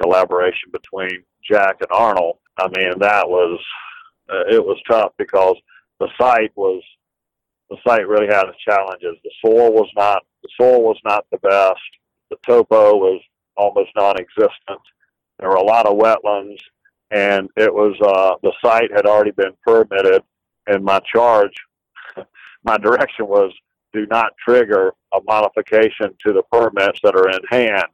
collaboration 0.00 0.70
between 0.72 1.24
Jack 1.50 1.76
and 1.80 1.90
Arnold. 1.92 2.38
I 2.58 2.68
mean, 2.68 2.98
that 3.00 3.28
was 3.28 3.60
uh, 4.32 4.44
it 4.48 4.64
was 4.64 4.80
tough 4.88 5.12
because 5.18 5.56
the 5.98 6.08
site 6.18 6.52
was 6.56 6.82
the 7.68 7.76
site 7.86 8.06
really 8.08 8.26
had 8.26 8.48
its 8.48 8.58
challenges. 8.58 9.16
The 9.22 9.30
soil 9.44 9.72
was 9.72 9.88
not 9.96 10.22
the 10.42 10.48
soil 10.60 10.82
was 10.82 10.98
not 11.04 11.24
the 11.30 11.38
best. 11.38 11.80
The 12.30 12.36
topo 12.46 12.96
was 12.96 13.20
almost 13.56 13.90
non-existent. 13.96 14.80
There 15.38 15.48
were 15.48 15.56
a 15.56 15.64
lot 15.64 15.86
of 15.86 15.98
wetlands, 15.98 16.58
and 17.10 17.48
it 17.56 17.72
was 17.72 17.96
uh, 18.02 18.36
the 18.42 18.52
site 18.64 18.90
had 18.94 19.06
already 19.06 19.32
been 19.32 19.52
permitted. 19.64 20.22
And 20.66 20.84
my 20.84 21.00
charge, 21.00 21.54
my 22.64 22.76
direction 22.78 23.26
was 23.26 23.52
do 23.92 24.06
not 24.06 24.32
trigger 24.44 24.92
a 25.14 25.20
modification 25.26 26.14
to 26.24 26.32
the 26.32 26.42
permits 26.52 27.00
that 27.02 27.16
are 27.16 27.28
in 27.30 27.40
hand. 27.50 27.88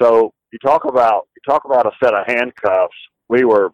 So 0.00 0.32
you 0.52 0.58
talk 0.58 0.84
about 0.84 1.28
you 1.34 1.52
talk 1.52 1.64
about 1.64 1.86
a 1.86 1.92
set 2.02 2.14
of 2.14 2.26
handcuffs. 2.26 2.96
We 3.28 3.44
were 3.44 3.70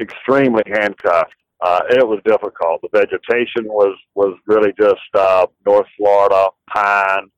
extremely 0.00 0.62
handcuffed. 0.66 1.34
Uh, 1.60 1.80
it 1.90 2.06
was 2.06 2.20
difficult. 2.24 2.82
The 2.82 2.88
vegetation 2.92 3.64
was 3.64 3.96
was 4.14 4.36
really 4.46 4.72
just 4.78 5.00
uh, 5.14 5.46
North 5.64 5.86
Florida 5.96 6.48
pine, 6.72 7.30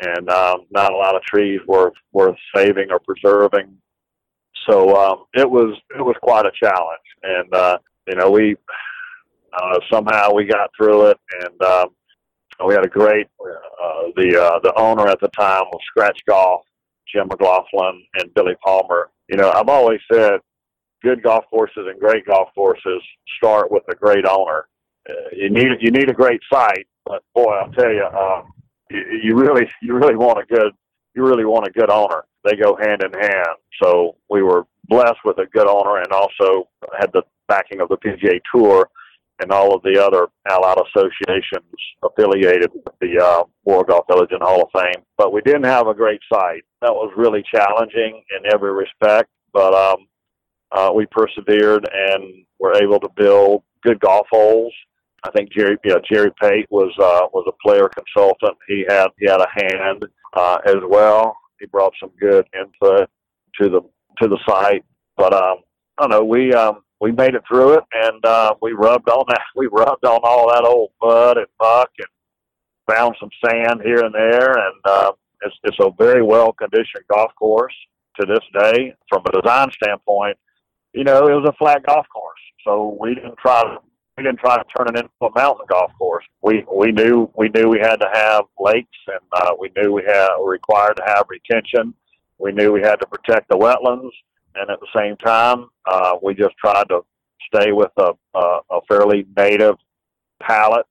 and 0.00 0.28
um, 0.28 0.66
not 0.70 0.92
a 0.92 0.96
lot 0.96 1.14
of 1.14 1.22
trees 1.22 1.60
worth 1.66 1.94
worth 2.12 2.36
saving 2.54 2.90
or 2.90 2.98
preserving. 2.98 3.76
So 4.68 4.96
um, 4.96 5.24
it 5.34 5.48
was 5.48 5.78
it 5.96 6.02
was 6.02 6.16
quite 6.20 6.46
a 6.46 6.52
challenge, 6.60 6.98
and 7.22 7.54
uh, 7.54 7.78
you 8.08 8.16
know 8.16 8.30
we 8.30 8.56
uh, 9.52 9.78
somehow 9.90 10.32
we 10.32 10.44
got 10.46 10.70
through 10.76 11.06
it, 11.06 11.18
and 11.40 11.62
um, 11.62 11.88
we 12.66 12.74
had 12.74 12.84
a 12.84 12.88
great 12.88 13.28
uh, 13.40 14.08
the 14.16 14.36
uh, 14.40 14.58
the 14.60 14.72
owner 14.76 15.06
at 15.06 15.20
the 15.20 15.28
time 15.28 15.62
was 15.72 15.80
Scratch 15.86 16.20
Golf, 16.28 16.62
Jim 17.12 17.28
McLaughlin, 17.28 18.04
and 18.16 18.34
Billy 18.34 18.54
Palmer. 18.64 19.10
You 19.28 19.36
know 19.36 19.50
I've 19.52 19.68
always 19.68 20.00
said 20.12 20.40
good 21.02 21.22
golf 21.22 21.44
courses 21.50 21.86
and 21.88 21.98
great 21.98 22.26
golf 22.26 22.48
courses 22.54 23.02
start 23.36 23.70
with 23.70 23.82
a 23.88 23.94
great 23.94 24.26
owner. 24.26 24.66
Uh, 25.08 25.14
you 25.32 25.50
need 25.50 25.68
you 25.80 25.90
need 25.90 26.10
a 26.10 26.14
great 26.14 26.40
site, 26.52 26.86
but 27.04 27.22
boy, 27.34 27.52
I'll 27.52 27.72
tell 27.72 27.92
you, 27.92 28.04
um, 28.04 28.52
you, 28.90 29.20
you 29.22 29.34
really 29.34 29.68
you 29.82 29.94
really 29.94 30.16
want 30.16 30.38
a 30.38 30.46
good 30.54 30.72
you 31.14 31.26
really 31.26 31.44
want 31.44 31.66
a 31.66 31.70
good 31.70 31.90
owner. 31.90 32.24
They 32.44 32.56
go 32.56 32.76
hand 32.76 33.02
in 33.02 33.12
hand. 33.12 33.56
So 33.82 34.16
we 34.28 34.42
were 34.42 34.66
blessed 34.88 35.18
with 35.24 35.38
a 35.38 35.46
good 35.46 35.66
owner, 35.66 35.98
and 35.98 36.12
also 36.12 36.68
had 36.98 37.12
the 37.12 37.22
backing 37.48 37.80
of 37.80 37.88
the 37.88 37.96
PGA 37.96 38.40
Tour 38.54 38.88
and 39.40 39.50
all 39.50 39.74
of 39.74 39.82
the 39.82 39.98
other 40.02 40.28
allied 40.48 40.76
associations 40.78 41.74
affiliated 42.02 42.70
with 42.74 42.94
the 43.00 43.18
uh, 43.18 43.42
World 43.64 43.86
Golf 43.88 44.04
Village 44.08 44.30
and 44.32 44.42
Hall 44.42 44.62
of 44.62 44.68
Fame. 44.78 45.02
But 45.16 45.32
we 45.32 45.40
didn't 45.40 45.64
have 45.64 45.86
a 45.86 45.94
great 45.94 46.20
site. 46.32 46.62
That 46.82 46.92
was 46.92 47.12
really 47.16 47.42
challenging 47.52 48.22
in 48.36 48.52
every 48.52 48.72
respect. 48.72 49.30
But 49.52 49.74
um, 49.74 50.06
uh, 50.72 50.90
we 50.94 51.06
persevered 51.06 51.88
and 51.92 52.44
were 52.58 52.74
able 52.82 53.00
to 53.00 53.08
build 53.16 53.62
good 53.82 54.00
golf 54.00 54.26
holes. 54.30 54.72
I 55.24 55.30
think 55.32 55.52
Jerry, 55.52 55.76
yeah, 55.84 55.96
Jerry 56.10 56.30
Pate 56.40 56.66
was 56.70 56.92
uh, 56.98 57.28
was 57.32 57.44
a 57.48 57.68
player 57.68 57.88
consultant. 57.88 58.56
He 58.68 58.84
had 58.88 59.08
he 59.18 59.28
had 59.28 59.40
a 59.40 59.48
hand 59.54 60.04
uh, 60.34 60.58
as 60.66 60.76
well. 60.88 61.36
He 61.58 61.66
brought 61.66 61.92
some 62.00 62.10
good 62.18 62.46
input 62.54 63.08
to 63.60 63.68
the 63.68 63.80
to 64.22 64.28
the 64.28 64.38
site. 64.48 64.84
But 65.16 65.34
um, 65.34 65.58
I 65.98 66.02
don't 66.02 66.10
know. 66.10 66.24
We 66.24 66.54
um, 66.54 66.82
we 67.00 67.12
made 67.12 67.34
it 67.34 67.42
through 67.48 67.74
it, 67.74 67.84
and 67.92 68.24
uh, 68.24 68.54
we 68.62 68.72
rubbed 68.72 69.08
on 69.08 69.24
that. 69.28 69.42
We 69.56 69.66
rubbed 69.66 70.06
on 70.06 70.20
all 70.22 70.48
that 70.48 70.64
old 70.64 70.90
mud 71.02 71.36
and 71.36 71.46
muck, 71.60 71.90
and 71.98 72.94
found 72.96 73.16
some 73.20 73.30
sand 73.44 73.82
here 73.84 74.04
and 74.04 74.14
there. 74.14 74.52
And 74.52 74.80
uh, 74.84 75.12
it's 75.42 75.56
it's 75.64 75.76
a 75.80 75.90
very 75.98 76.22
well 76.22 76.52
conditioned 76.52 77.04
golf 77.12 77.32
course 77.38 77.74
to 78.18 78.26
this 78.26 78.62
day. 78.62 78.94
From 79.10 79.22
a 79.26 79.42
design 79.42 79.68
standpoint, 79.82 80.38
you 80.92 81.04
know, 81.04 81.26
it 81.28 81.34
was 81.34 81.48
a 81.48 81.56
flat 81.56 81.84
golf 81.86 82.06
course, 82.12 82.40
so 82.64 82.96
we 83.00 83.14
didn't 83.14 83.38
try 83.38 83.62
to 83.62 83.78
we 84.16 84.24
didn't 84.24 84.40
try 84.40 84.56
to 84.56 84.64
turn 84.76 84.88
it 84.88 84.98
into 84.98 85.10
a 85.22 85.30
mountain 85.34 85.64
golf 85.68 85.92
course. 85.98 86.24
We 86.42 86.64
we 86.72 86.92
knew 86.92 87.30
we 87.36 87.48
knew 87.48 87.68
we 87.68 87.78
had 87.80 87.96
to 87.96 88.08
have 88.12 88.44
lakes, 88.58 88.98
and 89.06 89.20
uh, 89.32 89.52
we 89.58 89.70
knew 89.76 89.92
we 89.92 90.02
had 90.04 90.28
required 90.44 90.96
to 90.96 91.04
have 91.06 91.26
retention. 91.28 91.94
We 92.38 92.52
knew 92.52 92.72
we 92.72 92.82
had 92.82 92.96
to 92.96 93.06
protect 93.06 93.48
the 93.48 93.56
wetlands, 93.56 94.10
and 94.54 94.70
at 94.70 94.80
the 94.80 94.88
same 94.94 95.16
time, 95.16 95.68
uh, 95.86 96.16
we 96.22 96.34
just 96.34 96.56
tried 96.58 96.88
to 96.88 97.00
stay 97.54 97.72
with 97.72 97.92
a 97.98 98.12
a, 98.34 98.60
a 98.70 98.80
fairly 98.88 99.26
native 99.36 99.76
palette 100.42 100.86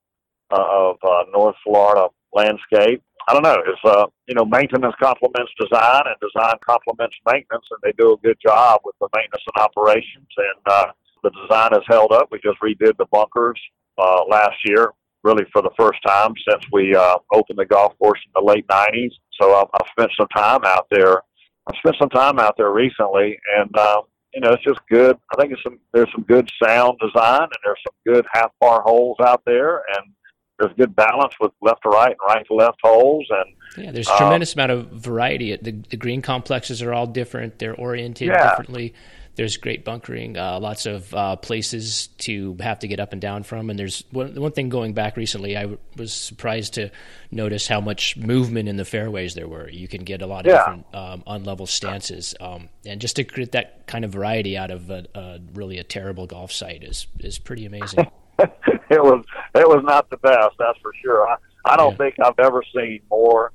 uh, 0.51 0.65
of 0.69 0.97
uh, 1.03 1.23
North 1.33 1.55
Florida 1.63 2.07
landscape 2.33 3.03
I 3.27 3.33
don't 3.33 3.43
know. 3.43 3.57
It's 3.65 3.79
uh, 3.83 4.07
you 4.27 4.35
know, 4.35 4.45
maintenance 4.45 4.95
complements 5.01 5.51
design, 5.59 6.03
and 6.05 6.15
design 6.21 6.55
complements 6.67 7.15
maintenance, 7.25 7.65
and 7.71 7.79
they 7.83 7.93
do 7.97 8.13
a 8.13 8.17
good 8.17 8.37
job 8.43 8.81
with 8.83 8.95
the 8.99 9.09
maintenance 9.15 9.43
and 9.53 9.63
operations. 9.63 10.27
And 10.37 10.61
uh, 10.65 10.85
the 11.23 11.31
design 11.31 11.71
has 11.73 11.83
held 11.87 12.11
up. 12.11 12.29
We 12.31 12.39
just 12.39 12.59
redid 12.61 12.97
the 12.97 13.05
bunkers 13.11 13.59
uh, 13.97 14.23
last 14.29 14.55
year, 14.65 14.93
really 15.23 15.45
for 15.51 15.61
the 15.61 15.71
first 15.77 15.99
time 16.05 16.33
since 16.49 16.63
we 16.71 16.95
uh, 16.95 17.17
opened 17.33 17.59
the 17.59 17.65
golf 17.65 17.97
course 17.99 18.19
in 18.25 18.31
the 18.35 18.45
late 18.45 18.67
'90s. 18.67 19.11
So 19.39 19.55
I've, 19.55 19.67
I've 19.73 19.89
spent 19.91 20.11
some 20.17 20.27
time 20.35 20.61
out 20.65 20.87
there. 20.89 21.21
I've 21.67 21.77
spent 21.77 21.97
some 21.99 22.09
time 22.09 22.39
out 22.39 22.55
there 22.57 22.71
recently, 22.71 23.37
and 23.59 23.77
uh, 23.77 24.01
you 24.33 24.41
know, 24.41 24.51
it's 24.51 24.63
just 24.63 24.79
good. 24.89 25.17
I 25.33 25.41
think 25.41 25.53
it's 25.53 25.63
some 25.63 25.79
there's 25.93 26.11
some 26.13 26.23
good 26.23 26.49
sound 26.63 26.97
design, 26.99 27.43
and 27.43 27.59
there's 27.63 27.81
some 27.85 28.13
good 28.13 28.25
half 28.33 28.51
par 28.61 28.81
holes 28.81 29.17
out 29.23 29.43
there, 29.45 29.83
and 29.95 30.13
there's 30.59 30.73
good 30.77 30.95
balance 30.95 31.33
with 31.39 31.51
left 31.61 31.83
to 31.83 31.89
right 31.89 32.11
and 32.11 32.35
right 32.35 32.45
to 32.47 32.53
left 32.53 32.79
holes 32.83 33.25
and 33.29 33.83
yeah 33.83 33.91
there's 33.91 34.07
a 34.07 34.17
tremendous 34.17 34.53
amount 34.53 34.71
of 34.71 34.87
variety. 34.91 35.55
The, 35.55 35.71
the 35.71 35.97
green 35.97 36.21
complexes 36.21 36.81
are 36.81 36.93
all 36.93 37.07
different. 37.07 37.59
They're 37.59 37.75
oriented 37.75 38.27
yeah. 38.27 38.49
differently. 38.49 38.93
There's 39.35 39.55
great 39.55 39.85
bunkering 39.85 40.37
uh, 40.37 40.59
lots 40.59 40.85
of 40.85 41.13
uh, 41.13 41.37
places 41.37 42.07
to 42.19 42.57
have 42.59 42.79
to 42.79 42.89
get 42.89 42.99
up 42.99 43.13
and 43.13 43.21
down 43.21 43.43
from. 43.43 43.69
And 43.69 43.79
there's 43.79 44.03
one, 44.11 44.35
one 44.35 44.51
thing 44.51 44.67
going 44.67 44.93
back 44.93 45.15
recently 45.15 45.55
I 45.55 45.61
w- 45.61 45.79
was 45.95 46.11
surprised 46.13 46.73
to 46.73 46.89
notice 47.31 47.65
how 47.65 47.79
much 47.79 48.17
movement 48.17 48.67
in 48.67 48.75
the 48.75 48.83
fairways 48.83 49.35
there 49.35 49.47
were. 49.47 49.69
You 49.69 49.87
can 49.87 50.03
get 50.03 50.21
a 50.21 50.27
lot 50.27 50.45
of 50.45 50.51
yeah. 50.51 50.57
different 50.57 50.85
um, 50.93 51.23
unlevel 51.25 51.69
stances. 51.69 52.35
Um, 52.41 52.67
and 52.85 52.99
just 52.99 53.15
to 53.15 53.23
create 53.23 53.53
that 53.53 53.87
kind 53.87 54.03
of 54.03 54.11
variety 54.11 54.57
out 54.57 54.71
of 54.71 54.89
a, 54.89 55.05
a 55.15 55.39
really 55.53 55.77
a 55.77 55.85
terrible 55.85 56.27
golf 56.27 56.51
site 56.51 56.83
is 56.83 57.07
is 57.21 57.39
pretty 57.39 57.65
amazing 57.65 58.11
it 58.89 59.03
was 59.03 59.25
it 59.55 59.67
was 59.67 59.83
not 59.83 60.09
the 60.09 60.17
best, 60.17 60.55
that's 60.57 60.79
for 60.81 60.91
sure. 61.01 61.27
I, 61.27 61.35
I 61.65 61.77
don't 61.77 61.91
yeah. 61.91 61.97
think 61.97 62.15
I've 62.23 62.39
ever 62.39 62.63
seen 62.75 63.01
more 63.09 63.51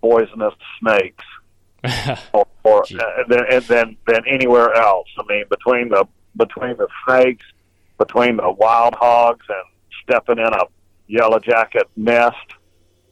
poisonous 0.00 0.54
snakes 0.80 1.24
or, 2.32 2.46
or 2.64 2.82
uh, 2.82 3.24
than, 3.28 3.66
than 3.68 3.96
than 4.06 4.22
anywhere 4.28 4.74
else. 4.74 5.08
I 5.18 5.22
mean, 5.28 5.44
between 5.48 5.88
the 5.88 6.06
between 6.36 6.76
the 6.76 6.88
snakes, 7.06 7.44
between 7.98 8.36
the 8.36 8.50
wild 8.50 8.94
hogs, 8.94 9.44
and 9.48 9.64
stepping 10.02 10.38
in 10.38 10.52
a 10.52 10.64
yellow 11.06 11.38
jacket 11.38 11.88
nest. 11.96 12.36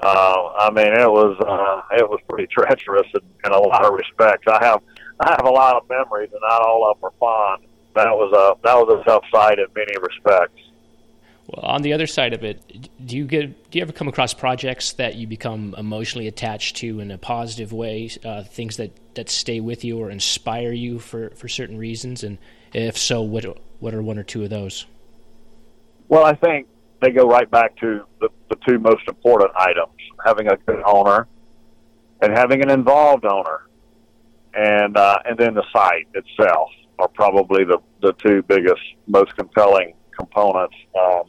Uh, 0.00 0.52
I 0.58 0.70
mean, 0.70 0.86
it 0.86 1.10
was 1.10 1.36
uh, 1.40 1.96
it 1.96 2.08
was 2.08 2.20
pretty 2.28 2.46
treacherous 2.46 3.06
in, 3.14 3.20
in 3.44 3.52
a 3.52 3.58
lot 3.58 3.84
of 3.84 3.92
respects. 3.92 4.46
I 4.48 4.64
have 4.64 4.82
I 5.20 5.30
have 5.30 5.44
a 5.44 5.50
lot 5.50 5.76
of 5.76 5.88
memories, 5.88 6.30
and 6.32 6.40
not 6.40 6.62
all 6.62 6.90
of 6.90 7.00
them 7.00 7.10
are 7.10 7.12
fond. 7.20 7.66
That 7.94 8.08
was 8.08 8.32
a 8.32 8.58
that 8.64 8.74
was 8.74 9.00
a 9.00 9.04
tough 9.04 9.24
site 9.30 9.58
in 9.58 9.66
many 9.74 9.92
respects. 10.00 10.60
Well, 11.50 11.64
on 11.66 11.82
the 11.82 11.92
other 11.94 12.06
side 12.06 12.32
of 12.32 12.44
it, 12.44 12.88
do 13.04 13.16
you 13.16 13.24
get 13.24 13.70
do 13.70 13.78
you 13.78 13.82
ever 13.82 13.92
come 13.92 14.06
across 14.06 14.32
projects 14.32 14.92
that 14.92 15.16
you 15.16 15.26
become 15.26 15.74
emotionally 15.76 16.28
attached 16.28 16.76
to 16.76 17.00
in 17.00 17.10
a 17.10 17.18
positive 17.18 17.72
way? 17.72 18.08
Uh, 18.24 18.44
things 18.44 18.76
that, 18.76 18.92
that 19.16 19.28
stay 19.28 19.58
with 19.58 19.84
you 19.84 19.98
or 19.98 20.10
inspire 20.10 20.72
you 20.72 21.00
for, 21.00 21.30
for 21.30 21.48
certain 21.48 21.76
reasons, 21.76 22.22
and 22.22 22.38
if 22.72 22.96
so, 22.96 23.22
what 23.22 23.44
what 23.80 23.94
are 23.94 24.02
one 24.02 24.16
or 24.16 24.22
two 24.22 24.44
of 24.44 24.50
those? 24.50 24.86
Well, 26.08 26.24
I 26.24 26.34
think 26.34 26.68
they 27.00 27.10
go 27.10 27.28
right 27.28 27.50
back 27.50 27.76
to 27.78 28.04
the, 28.20 28.28
the 28.48 28.56
two 28.68 28.78
most 28.78 29.08
important 29.08 29.50
items: 29.56 29.96
having 30.24 30.46
a 30.46 30.56
good 30.56 30.82
owner 30.86 31.26
and 32.22 32.32
having 32.32 32.62
an 32.62 32.70
involved 32.70 33.24
owner, 33.24 33.62
and 34.54 34.96
uh, 34.96 35.18
and 35.24 35.36
then 35.36 35.54
the 35.54 35.64
site 35.72 36.06
itself 36.14 36.68
are 37.00 37.08
probably 37.08 37.64
the 37.64 37.78
the 38.02 38.12
two 38.24 38.40
biggest, 38.42 38.82
most 39.08 39.34
compelling 39.34 39.94
components. 40.16 40.76
Um, 40.96 41.24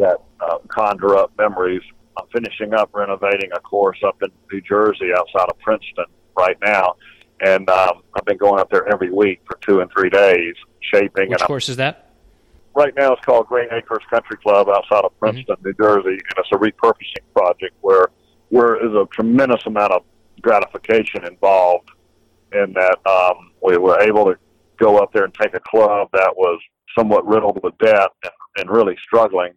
that 0.00 0.18
uh, 0.40 0.58
conjure 0.68 1.16
up 1.16 1.32
memories. 1.38 1.82
I'm 2.18 2.26
finishing 2.32 2.74
up 2.74 2.90
renovating 2.92 3.50
a 3.52 3.60
course 3.60 3.98
up 4.04 4.20
in 4.22 4.30
New 4.52 4.60
Jersey 4.60 5.10
outside 5.16 5.48
of 5.48 5.58
Princeton 5.60 6.06
right 6.36 6.56
now, 6.62 6.96
and 7.40 7.68
um, 7.70 8.02
I've 8.14 8.24
been 8.24 8.36
going 8.36 8.60
up 8.60 8.70
there 8.70 8.86
every 8.92 9.10
week 9.10 9.40
for 9.46 9.58
two 9.66 9.80
and 9.80 9.90
three 9.96 10.10
days 10.10 10.54
shaping. 10.80 11.30
Which 11.30 11.40
and 11.40 11.46
course 11.46 11.68
I'm, 11.68 11.72
is 11.72 11.76
that? 11.76 12.10
Right 12.74 12.94
now, 12.96 13.12
it's 13.12 13.24
called 13.24 13.46
Green 13.46 13.68
Acres 13.72 14.04
Country 14.10 14.36
Club 14.38 14.68
outside 14.68 15.04
of 15.04 15.12
mm-hmm. 15.12 15.18
Princeton, 15.18 15.56
mm-hmm. 15.56 15.68
New 15.68 15.74
Jersey, 15.74 16.10
and 16.10 16.34
it's 16.38 16.48
a 16.52 16.56
repurposing 16.56 17.32
project 17.34 17.74
where 17.80 18.08
where 18.48 18.84
is 18.84 18.92
a 18.92 19.06
tremendous 19.14 19.64
amount 19.66 19.92
of 19.92 20.02
gratification 20.42 21.24
involved 21.24 21.88
in 22.52 22.72
that 22.72 22.98
um, 23.06 23.52
we 23.62 23.76
were 23.76 24.00
able 24.00 24.24
to 24.24 24.36
go 24.78 24.98
up 24.98 25.12
there 25.12 25.24
and 25.24 25.34
take 25.34 25.54
a 25.54 25.60
club 25.60 26.08
that 26.12 26.32
was 26.36 26.60
somewhat 26.98 27.24
riddled 27.26 27.60
with 27.62 27.76
debt 27.78 28.08
and, 28.24 28.32
and 28.58 28.70
really 28.70 28.96
struggling 29.04 29.52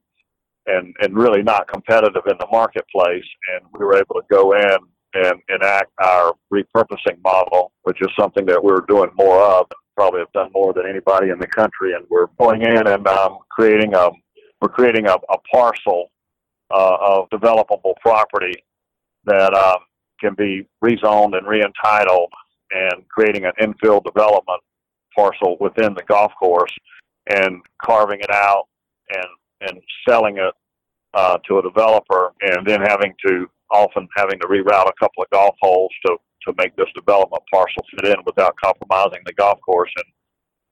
and 0.67 0.95
and 1.01 1.15
really 1.15 1.43
not 1.43 1.67
competitive 1.67 2.23
in 2.27 2.37
the 2.39 2.47
marketplace. 2.51 3.25
And 3.53 3.65
we 3.73 3.85
were 3.85 3.95
able 3.95 4.15
to 4.15 4.23
go 4.29 4.53
in 4.53 4.77
and 5.15 5.39
enact 5.49 5.91
our 6.01 6.33
repurposing 6.51 7.21
model, 7.23 7.71
which 7.83 8.01
is 8.01 8.07
something 8.17 8.45
that 8.45 8.63
we're 8.63 8.81
doing 8.87 9.11
more 9.15 9.41
of, 9.41 9.67
probably 9.95 10.19
have 10.19 10.31
done 10.33 10.49
more 10.53 10.73
than 10.73 10.87
anybody 10.87 11.29
in 11.29 11.39
the 11.39 11.47
country. 11.47 11.93
And 11.93 12.05
we're 12.09 12.27
going 12.39 12.63
in 12.63 12.87
and 12.87 13.07
um, 13.07 13.39
creating 13.49 13.93
a 13.93 14.09
we're 14.61 14.69
creating 14.69 15.07
a, 15.07 15.13
a 15.13 15.37
parcel 15.51 16.09
uh, 16.73 16.97
of 17.01 17.29
developable 17.29 17.93
property 18.01 18.63
that 19.25 19.53
um, 19.53 19.79
can 20.19 20.33
be 20.35 20.67
rezoned 20.83 21.37
and 21.37 21.45
reentitled 21.45 22.29
and 22.71 23.07
creating 23.09 23.45
an 23.45 23.51
infill 23.61 24.03
development 24.03 24.61
parcel 25.15 25.57
within 25.59 25.93
the 25.93 26.03
golf 26.07 26.31
course 26.39 26.73
and 27.29 27.61
carving 27.83 28.19
it 28.19 28.31
out 28.31 28.65
and 29.13 29.25
and 29.67 29.81
selling 30.07 30.37
it 30.37 30.53
uh, 31.13 31.37
to 31.47 31.59
a 31.59 31.61
developer 31.61 32.33
and 32.41 32.65
then 32.65 32.81
having 32.81 33.13
to 33.25 33.47
often 33.71 34.07
having 34.15 34.39
to 34.39 34.47
reroute 34.47 34.87
a 34.87 34.93
couple 34.99 35.23
of 35.23 35.29
golf 35.31 35.55
holes 35.61 35.91
to 36.05 36.17
to 36.45 36.53
make 36.57 36.75
this 36.75 36.89
development 36.93 37.41
parcel 37.51 37.83
fit 37.91 38.09
in 38.09 38.17
without 38.25 38.53
compromising 38.61 39.21
the 39.25 39.33
golf 39.33 39.59
course 39.61 39.91
and 39.97 40.05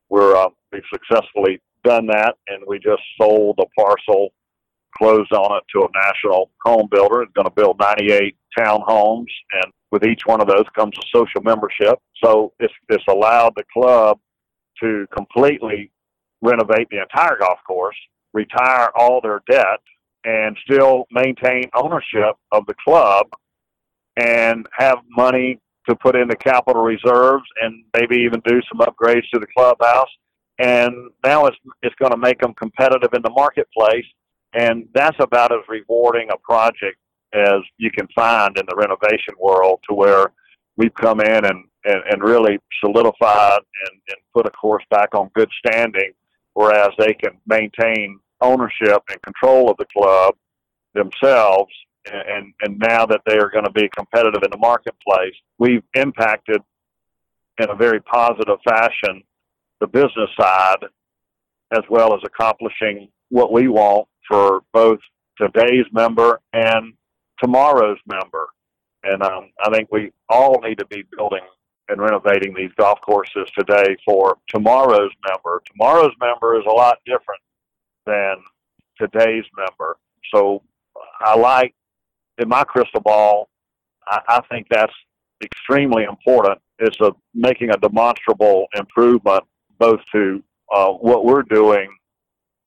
we're 0.10 0.36
uh, 0.36 0.50
we've 0.72 0.82
successfully 0.92 1.62
done 1.84 2.06
that 2.06 2.36
and 2.48 2.64
we 2.68 2.78
just 2.78 3.02
sold 3.20 3.60
a 3.60 3.82
parcel 3.82 4.32
closed 4.98 5.32
on 5.32 5.58
it 5.58 5.64
to 5.74 5.86
a 5.86 5.90
national 6.08 6.52
home 6.64 6.88
builder. 6.92 7.22
It's 7.22 7.34
going 7.34 7.46
to 7.48 7.54
build 7.56 7.80
98 7.80 8.36
townhomes, 8.58 9.26
and 9.54 9.74
with 9.92 10.06
each 10.06 10.22
one 10.26 10.42
of 10.42 10.48
those 10.48 10.66
comes 10.76 10.96
a 10.98 11.18
social 11.18 11.42
membership. 11.42 12.00
So 12.24 12.54
it's, 12.60 12.74
it's 12.90 13.04
allowed 13.10 13.54
the 13.56 13.64
club 13.74 14.20
to 14.82 15.06
completely 15.16 15.92
renovate 16.42 16.88
the 16.90 17.02
entire 17.02 17.38
golf 17.38 17.60
course, 17.68 17.96
retire 18.34 18.90
all 18.96 19.22
their 19.22 19.42
debt, 19.50 19.80
and 20.24 20.58
still 20.64 21.06
maintain 21.12 21.64
ownership 21.76 22.36
of 22.52 22.66
the 22.68 22.76
club 22.86 23.28
and 24.18 24.68
have 24.78 25.00
money 25.10 25.60
to 25.90 25.96
put 25.96 26.16
in 26.16 26.28
the 26.28 26.36
capital 26.36 26.84
reserves 26.84 27.46
and 27.62 27.84
maybe 27.96 28.18
even 28.18 28.40
do 28.46 28.62
some 28.72 28.86
upgrades 28.86 29.28
to 29.34 29.40
the 29.40 29.48
clubhouse. 29.56 30.10
And 30.60 30.94
now 31.26 31.48
it's, 31.48 31.58
it's 31.82 31.96
going 31.96 32.12
to 32.12 32.18
make 32.18 32.40
them 32.40 32.54
competitive 32.54 33.10
in 33.14 33.24
the 33.24 33.32
marketplace 33.32 34.06
and 34.54 34.88
that's 34.94 35.18
about 35.20 35.52
as 35.52 35.60
rewarding 35.70 36.30
a 36.32 36.38
project 36.38 36.98
as 37.34 37.62
you 37.78 37.90
can 37.92 38.08
find 38.14 38.58
in 38.58 38.66
the 38.68 38.76
renovation 38.76 39.34
world 39.40 39.80
to 39.88 39.96
where 39.96 40.34
we've 40.76 40.94
come 40.96 41.22
in 41.22 41.46
and, 41.46 41.66
and, 41.86 42.04
and 42.10 42.24
really 42.24 42.60
solidified 42.84 43.60
and, 43.60 44.02
and 44.10 44.18
put 44.34 44.46
a 44.46 44.52
course 44.52 44.84
back 44.90 45.16
on 45.16 45.30
good 45.34 45.50
standing, 45.66 46.12
whereas 46.54 46.90
they 46.98 47.14
can 47.14 47.38
maintain 47.46 48.20
ownership 48.42 49.04
and 49.10 49.22
control 49.22 49.70
of 49.70 49.78
the 49.78 49.86
club 49.96 50.36
themselves. 50.94 51.72
And, 52.12 52.54
and 52.62 52.80
now 52.80 53.06
that 53.06 53.22
they 53.28 53.38
are 53.38 53.52
going 53.52 53.66
to 53.66 53.72
be 53.72 53.88
competitive 53.96 54.42
in 54.44 54.50
the 54.50 54.58
marketplace, 54.58 55.36
we've 55.60 55.84
impacted 55.94 56.62
in 57.60 57.70
a 57.70 57.76
very 57.76 58.02
positive 58.02 58.58
fashion 58.68 59.24
the 59.80 59.88
business 59.88 60.30
side 60.40 60.86
as 61.72 61.82
well 61.90 62.14
as 62.14 62.22
accomplishing 62.24 63.10
what 63.30 63.52
we 63.52 63.68
want 63.68 64.08
for 64.28 64.62
both 64.74 65.00
today's 65.38 65.86
member 65.92 66.40
and 66.54 66.94
tomorrow's 67.42 67.98
member. 68.06 68.48
And 69.04 69.24
um, 69.24 69.50
I 69.64 69.72
think 69.72 69.90
we 69.92 70.12
all 70.30 70.60
need 70.62 70.78
to 70.80 70.86
be 70.86 71.04
building 71.16 71.42
and 71.92 72.02
renovating 72.02 72.54
these 72.54 72.72
golf 72.78 73.00
courses 73.02 73.50
today 73.58 73.96
for 74.06 74.38
tomorrow's 74.48 75.12
member. 75.28 75.62
Tomorrow's 75.72 76.16
member 76.20 76.58
is 76.58 76.66
a 76.66 76.72
lot 76.72 76.98
different 77.06 77.42
than 78.06 78.36
today's 78.98 79.44
member. 79.58 79.98
So 80.34 80.64
I 81.20 81.38
like, 81.38 81.76
in 82.38 82.48
my 82.48 82.64
crystal 82.64 83.02
ball, 83.02 83.50
I, 84.08 84.20
I 84.28 84.42
think 84.50 84.68
that's 84.70 84.94
extremely 85.44 86.04
important. 86.04 86.60
It's 86.80 87.00
a, 87.02 87.12
making 87.34 87.70
a 87.72 87.78
demonstrable 87.78 88.68
improvement 88.76 89.44
both 89.78 90.00
to 90.14 90.42
uh, 90.74 90.92
what 90.94 91.26
we're 91.26 91.44
doing 91.44 91.94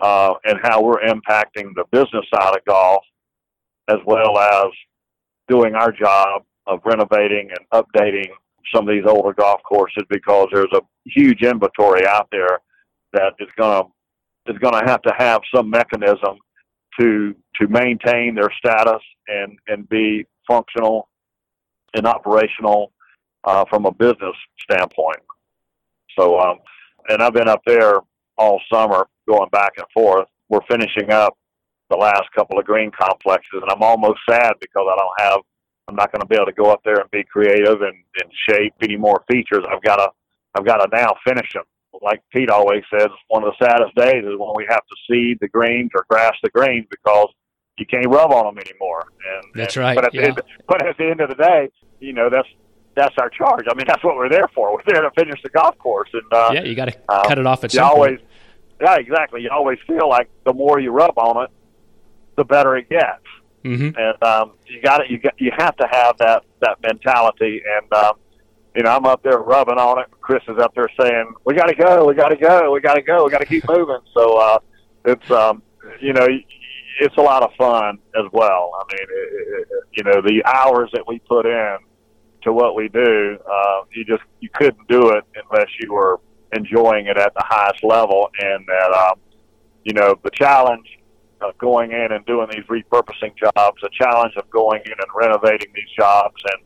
uh, 0.00 0.34
and 0.44 0.58
how 0.62 0.82
we're 0.82 1.00
impacting 1.00 1.74
the 1.74 1.84
business 1.90 2.26
side 2.32 2.54
of 2.56 2.64
golf, 2.66 3.04
as 3.88 3.98
well 4.04 4.38
as 4.38 4.66
doing 5.48 5.74
our 5.74 5.92
job 5.92 6.42
of 6.66 6.80
renovating 6.84 7.50
and 7.50 7.84
updating 7.84 8.30
some 8.74 8.88
of 8.88 8.94
these 8.94 9.04
older 9.06 9.32
golf 9.32 9.60
courses 9.62 10.04
because 10.08 10.48
there's 10.52 10.72
a 10.74 10.80
huge 11.06 11.42
inventory 11.42 12.06
out 12.06 12.28
there 12.30 12.60
that 13.12 13.34
is 13.38 13.48
going 13.56 13.82
to 13.84 14.52
is 14.52 14.58
going 14.58 14.74
to 14.74 14.90
have 14.90 15.00
to 15.02 15.12
have 15.16 15.40
some 15.54 15.70
mechanism 15.70 16.38
to 17.00 17.34
to 17.60 17.68
maintain 17.68 18.34
their 18.34 18.50
status 18.58 19.02
and 19.28 19.58
and 19.68 19.88
be 19.88 20.24
functional 20.46 21.08
and 21.94 22.06
operational 22.06 22.92
uh, 23.44 23.64
from 23.68 23.86
a 23.86 23.92
business 23.92 24.34
standpoint. 24.60 25.20
So, 26.18 26.38
um, 26.38 26.58
and 27.08 27.22
I've 27.22 27.34
been 27.34 27.48
up 27.48 27.62
there 27.66 28.00
all 28.36 28.60
summer 28.72 29.06
going 29.28 29.48
back 29.50 29.72
and 29.76 29.86
forth. 29.92 30.28
We're 30.48 30.64
finishing 30.68 31.10
up 31.10 31.36
the 31.90 31.96
last 31.96 32.24
couple 32.34 32.58
of 32.58 32.64
green 32.64 32.90
complexes, 32.90 33.60
and 33.62 33.70
I'm 33.70 33.82
almost 33.82 34.20
sad 34.28 34.54
because 34.60 34.86
I 34.90 34.96
don't 34.96 35.30
have. 35.30 35.40
I'm 35.88 35.96
not 35.96 36.12
going 36.12 36.20
to 36.20 36.26
be 36.26 36.36
able 36.36 36.46
to 36.46 36.52
go 36.52 36.70
up 36.70 36.80
there 36.84 36.96
and 36.96 37.10
be 37.10 37.24
creative 37.24 37.82
and, 37.82 37.94
and 38.22 38.32
shape 38.48 38.74
any 38.80 38.96
more 38.96 39.22
features. 39.30 39.64
I've 39.70 39.82
got 39.82 39.96
to. 39.96 40.08
I've 40.56 40.64
got 40.64 40.76
to 40.76 40.88
now 40.96 41.14
finish 41.26 41.52
them. 41.52 41.64
Like 42.00 42.22
Pete 42.32 42.48
always 42.48 42.84
says, 42.96 43.08
one 43.28 43.42
of 43.42 43.52
the 43.58 43.66
saddest 43.66 43.94
days 43.96 44.24
is 44.24 44.38
when 44.38 44.52
we 44.54 44.64
have 44.68 44.82
to 44.86 44.96
seed 45.08 45.38
the 45.40 45.48
greens 45.48 45.90
or 45.94 46.06
grass 46.08 46.32
the 46.42 46.50
greens 46.50 46.86
because 46.90 47.28
you 47.78 47.86
can't 47.86 48.06
rub 48.08 48.32
on 48.32 48.54
them 48.54 48.64
anymore. 48.64 49.04
And 49.34 49.52
that's 49.54 49.76
and, 49.76 49.84
right. 49.84 49.94
But 49.96 50.06
at, 50.06 50.14
yeah. 50.14 50.20
the 50.20 50.26
end, 50.28 50.42
but 50.68 50.86
at 50.86 50.96
the 50.96 51.10
end 51.10 51.20
of 51.20 51.28
the 51.28 51.34
day, 51.34 51.70
you 52.00 52.12
know 52.12 52.30
that's 52.30 52.48
that's 52.94 53.14
our 53.18 53.28
charge. 53.30 53.66
I 53.68 53.74
mean, 53.74 53.86
that's 53.86 54.04
what 54.04 54.16
we're 54.16 54.28
there 54.28 54.48
for. 54.54 54.72
We're 54.72 54.92
there 54.92 55.02
to 55.02 55.10
finish 55.10 55.40
the 55.42 55.50
golf 55.50 55.76
course, 55.78 56.10
and 56.12 56.32
uh, 56.32 56.50
yeah, 56.54 56.62
you 56.62 56.74
got 56.74 56.86
to 56.86 56.96
um, 57.08 57.22
cut 57.26 57.38
it 57.38 57.46
off 57.46 57.64
at 57.64 57.72
you 57.72 57.78
some 57.78 57.88
always, 57.88 58.18
point. 58.18 58.30
Yeah, 58.80 58.96
exactly. 58.96 59.42
You 59.42 59.50
always 59.50 59.78
feel 59.86 60.08
like 60.08 60.30
the 60.44 60.52
more 60.52 60.78
you 60.78 60.90
rub 60.90 61.18
on 61.18 61.44
it, 61.44 61.50
the 62.36 62.44
better 62.44 62.76
it 62.76 62.88
gets. 62.88 63.22
Mm-hmm. 63.64 63.98
And 63.98 64.22
um, 64.22 64.52
you 64.66 64.80
got 64.82 65.00
it. 65.00 65.10
You 65.10 65.18
got 65.18 65.40
you 65.40 65.50
have 65.56 65.76
to 65.76 65.86
have 65.90 66.18
that 66.18 66.44
that 66.60 66.82
mentality. 66.82 67.62
And 67.76 67.92
um, 67.92 68.16
you 68.76 68.82
know, 68.82 68.90
I'm 68.90 69.06
up 69.06 69.22
there 69.22 69.38
rubbing 69.38 69.78
on 69.78 70.00
it. 70.00 70.06
Chris 70.20 70.42
is 70.48 70.58
up 70.58 70.74
there 70.74 70.88
saying, 71.00 71.32
"We 71.44 71.54
got 71.54 71.66
to 71.66 71.74
go. 71.74 72.06
We 72.06 72.14
got 72.14 72.28
to 72.28 72.36
go. 72.36 72.70
We 72.72 72.80
got 72.80 72.94
to 72.94 73.02
go. 73.02 73.24
We 73.24 73.30
got 73.30 73.40
to 73.40 73.46
keep 73.46 73.66
moving." 73.68 74.00
So 74.12 74.36
uh, 74.36 74.58
it's 75.06 75.30
um, 75.30 75.62
you 76.00 76.12
know, 76.12 76.26
it's 77.00 77.16
a 77.16 77.22
lot 77.22 77.42
of 77.42 77.52
fun 77.56 77.98
as 78.16 78.30
well. 78.32 78.72
I 78.78 78.94
mean, 78.94 79.06
it, 79.08 79.34
it, 79.60 79.68
you 79.92 80.04
know, 80.04 80.20
the 80.20 80.44
hours 80.44 80.90
that 80.92 81.06
we 81.06 81.18
put 81.20 81.46
in 81.46 81.78
to 82.42 82.52
what 82.52 82.74
we 82.74 82.88
do, 82.88 83.38
uh, 83.50 83.82
you 83.94 84.04
just 84.04 84.22
you 84.40 84.50
couldn't 84.52 84.86
do 84.88 85.10
it 85.10 85.24
unless 85.50 85.68
you 85.80 85.92
were 85.92 86.20
enjoying 86.52 87.06
it 87.06 87.16
at 87.16 87.32
the 87.34 87.42
highest 87.44 87.82
level, 87.82 88.28
and 88.38 88.66
that 88.66 88.92
um, 88.92 89.18
you 89.84 89.94
know 89.94 90.14
the 90.22 90.30
challenge 90.30 90.86
of 91.48 91.58
going 91.58 91.92
in 91.92 92.12
and 92.12 92.24
doing 92.26 92.48
these 92.50 92.64
repurposing 92.64 93.36
jobs, 93.36 93.80
the 93.82 93.90
challenge 93.92 94.34
of 94.36 94.48
going 94.50 94.82
in 94.84 94.92
and 94.92 95.08
renovating 95.14 95.68
these 95.74 95.90
jobs, 95.96 96.36
and 96.52 96.62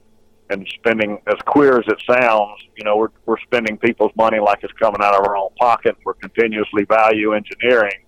and 0.51 0.67
spending 0.77 1.19
as 1.27 1.37
queer 1.47 1.79
as 1.79 1.85
it 1.89 2.03
sounds, 2.11 2.61
you 2.77 2.85
know, 2.85 2.97
we're 2.97 3.11
we're 3.27 3.41
spending 3.41 3.77
people's 3.77 4.13
money 4.17 4.39
like 4.39 4.61
it's 4.63 4.73
coming 4.75 5.01
out 5.03 5.15
of 5.15 5.27
our 5.27 5.37
own 5.37 5.51
pocket. 5.59 5.97
We're 6.05 6.15
continuously 6.15 6.85
value 6.85 7.35
engineering 7.35 8.05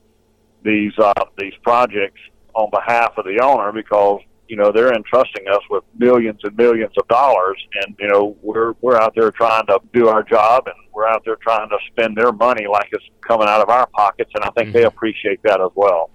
these 0.62 0.92
uh, 0.98 1.12
these 1.38 1.54
projects 1.62 2.20
on 2.54 2.70
behalf 2.70 3.12
of 3.16 3.24
the 3.24 3.40
owner 3.42 3.72
because 3.72 4.20
you 4.48 4.56
know 4.56 4.72
they're 4.72 4.92
entrusting 4.92 5.46
us 5.48 5.62
with 5.70 5.84
millions 5.96 6.40
and 6.42 6.56
millions 6.56 6.92
of 6.98 7.06
dollars 7.08 7.56
and 7.82 7.94
you 7.98 8.08
know 8.08 8.36
we're 8.42 8.74
we're 8.80 8.96
out 8.96 9.14
there 9.14 9.30
trying 9.30 9.64
to 9.66 9.78
do 9.92 10.08
our 10.08 10.22
job 10.22 10.64
and 10.66 10.74
we're 10.92 11.06
out 11.06 11.22
there 11.24 11.36
trying 11.36 11.68
to 11.68 11.76
spend 11.92 12.16
their 12.16 12.32
money 12.32 12.66
like 12.66 12.88
it's 12.92 13.04
coming 13.20 13.48
out 13.48 13.60
of 13.60 13.68
our 13.68 13.86
pockets 13.86 14.30
and 14.34 14.44
I 14.44 14.50
think 14.50 14.68
mm-hmm. 14.68 14.78
they 14.78 14.84
appreciate 14.84 15.40
that 15.44 15.60
as 15.60 15.70
well. 15.74 16.10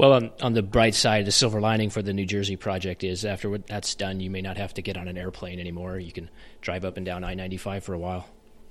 Well, 0.00 0.14
on, 0.14 0.30
on 0.40 0.54
the 0.54 0.62
bright 0.62 0.94
side, 0.94 1.26
the 1.26 1.30
silver 1.30 1.60
lining 1.60 1.90
for 1.90 2.00
the 2.00 2.14
New 2.14 2.24
Jersey 2.24 2.56
project 2.56 3.04
is 3.04 3.26
after 3.26 3.50
what 3.50 3.66
that's 3.66 3.94
done, 3.94 4.18
you 4.18 4.30
may 4.30 4.40
not 4.40 4.56
have 4.56 4.72
to 4.74 4.80
get 4.80 4.96
on 4.96 5.08
an 5.08 5.18
airplane 5.18 5.60
anymore. 5.60 5.98
You 5.98 6.10
can 6.10 6.30
drive 6.62 6.86
up 6.86 6.96
and 6.96 7.04
down 7.04 7.22
I 7.22 7.34
ninety 7.34 7.58
five 7.58 7.84
for 7.84 7.92
a 7.92 7.98
while. 7.98 8.26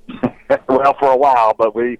well, 0.67 0.95
for 0.99 1.11
a 1.11 1.15
while, 1.15 1.53
but 1.55 1.75
we 1.75 1.99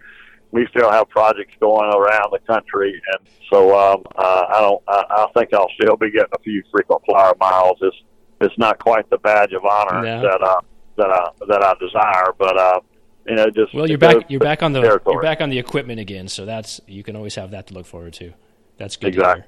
we 0.50 0.66
still 0.72 0.90
have 0.90 1.10
projects 1.10 1.54
going 1.60 1.94
around 1.94 2.32
the 2.32 2.40
country, 2.48 3.00
and 3.14 3.28
so 3.52 3.78
um, 3.78 4.02
uh, 4.16 4.46
I 4.50 4.62
don't. 4.62 4.84
I, 4.88 5.04
I 5.08 5.28
think 5.38 5.54
I'll 5.54 5.70
still 5.80 5.96
be 5.96 6.10
getting 6.10 6.34
a 6.34 6.40
few 6.40 6.64
frequent 6.72 7.04
flyer 7.06 7.34
miles. 7.40 7.78
It's 7.82 7.98
it's 8.42 8.58
not 8.58 8.80
quite 8.80 9.08
the 9.12 9.20
badge 9.20 9.54
of 9.54 9.64
honor 9.64 10.02
no. 10.02 10.22
that 10.24 10.42
uh, 10.42 10.62
that 10.98 11.12
I 11.12 11.30
that 11.48 11.64
I 11.64 11.76
desire, 11.80 12.34
but 12.36 12.58
uh, 12.58 12.80
you 13.28 13.36
know, 13.36 13.46
just 13.52 13.76
well, 13.76 13.88
you're 13.88 14.00
back. 14.00 14.26
You're 14.28 14.40
back 14.40 14.64
on 14.64 14.74
the 14.74 14.82
territory. 14.82 15.14
you're 15.14 15.22
back 15.22 15.40
on 15.40 15.52
the 15.52 15.60
equipment 15.60 16.00
again, 16.00 16.28
so 16.28 16.48
that's 16.48 16.82
you 16.88 17.04
can 17.04 17.16
always 17.16 17.36
have 17.36 17.52
that 17.52 17.68
to 17.68 17.76
look 17.76 17.86
forward 17.86 18.14
to. 18.14 18.34
That's 18.80 18.96
good. 18.96 19.10
Exactly. 19.10 19.44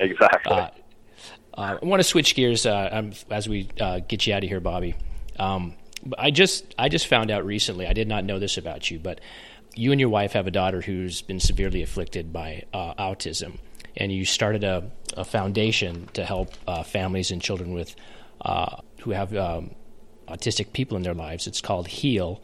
Exactly. 0.00 0.52
Uh, 0.52 0.68
uh, 1.54 1.78
I 1.80 1.84
want 1.84 2.00
to 2.00 2.04
switch 2.04 2.34
gears 2.34 2.66
uh, 2.66 3.12
as 3.30 3.48
we 3.48 3.68
uh, 3.80 4.00
get 4.00 4.26
you 4.26 4.34
out 4.34 4.42
of 4.42 4.48
here, 4.48 4.60
Bobby. 4.60 4.96
Um, 5.38 5.74
I 6.18 6.30
just 6.30 6.74
I 6.78 6.88
just 6.88 7.06
found 7.06 7.30
out 7.30 7.44
recently. 7.44 7.86
I 7.86 7.92
did 7.92 8.08
not 8.08 8.24
know 8.24 8.38
this 8.38 8.56
about 8.56 8.90
you, 8.90 8.98
but 8.98 9.20
you 9.74 9.92
and 9.92 10.00
your 10.00 10.08
wife 10.08 10.32
have 10.32 10.46
a 10.46 10.50
daughter 10.50 10.80
who's 10.80 11.22
been 11.22 11.40
severely 11.40 11.82
afflicted 11.82 12.32
by 12.32 12.64
uh, 12.72 12.94
autism, 12.94 13.58
and 13.96 14.10
you 14.10 14.24
started 14.24 14.64
a, 14.64 14.90
a 15.16 15.24
foundation 15.24 16.08
to 16.14 16.24
help 16.24 16.54
uh, 16.66 16.82
families 16.82 17.30
and 17.30 17.40
children 17.40 17.72
with 17.72 17.94
uh, 18.40 18.76
who 19.00 19.10
have 19.10 19.36
um, 19.36 19.74
autistic 20.28 20.72
people 20.72 20.96
in 20.96 21.02
their 21.02 21.14
lives. 21.14 21.46
It's 21.46 21.60
called 21.60 21.86
Heal, 21.86 22.42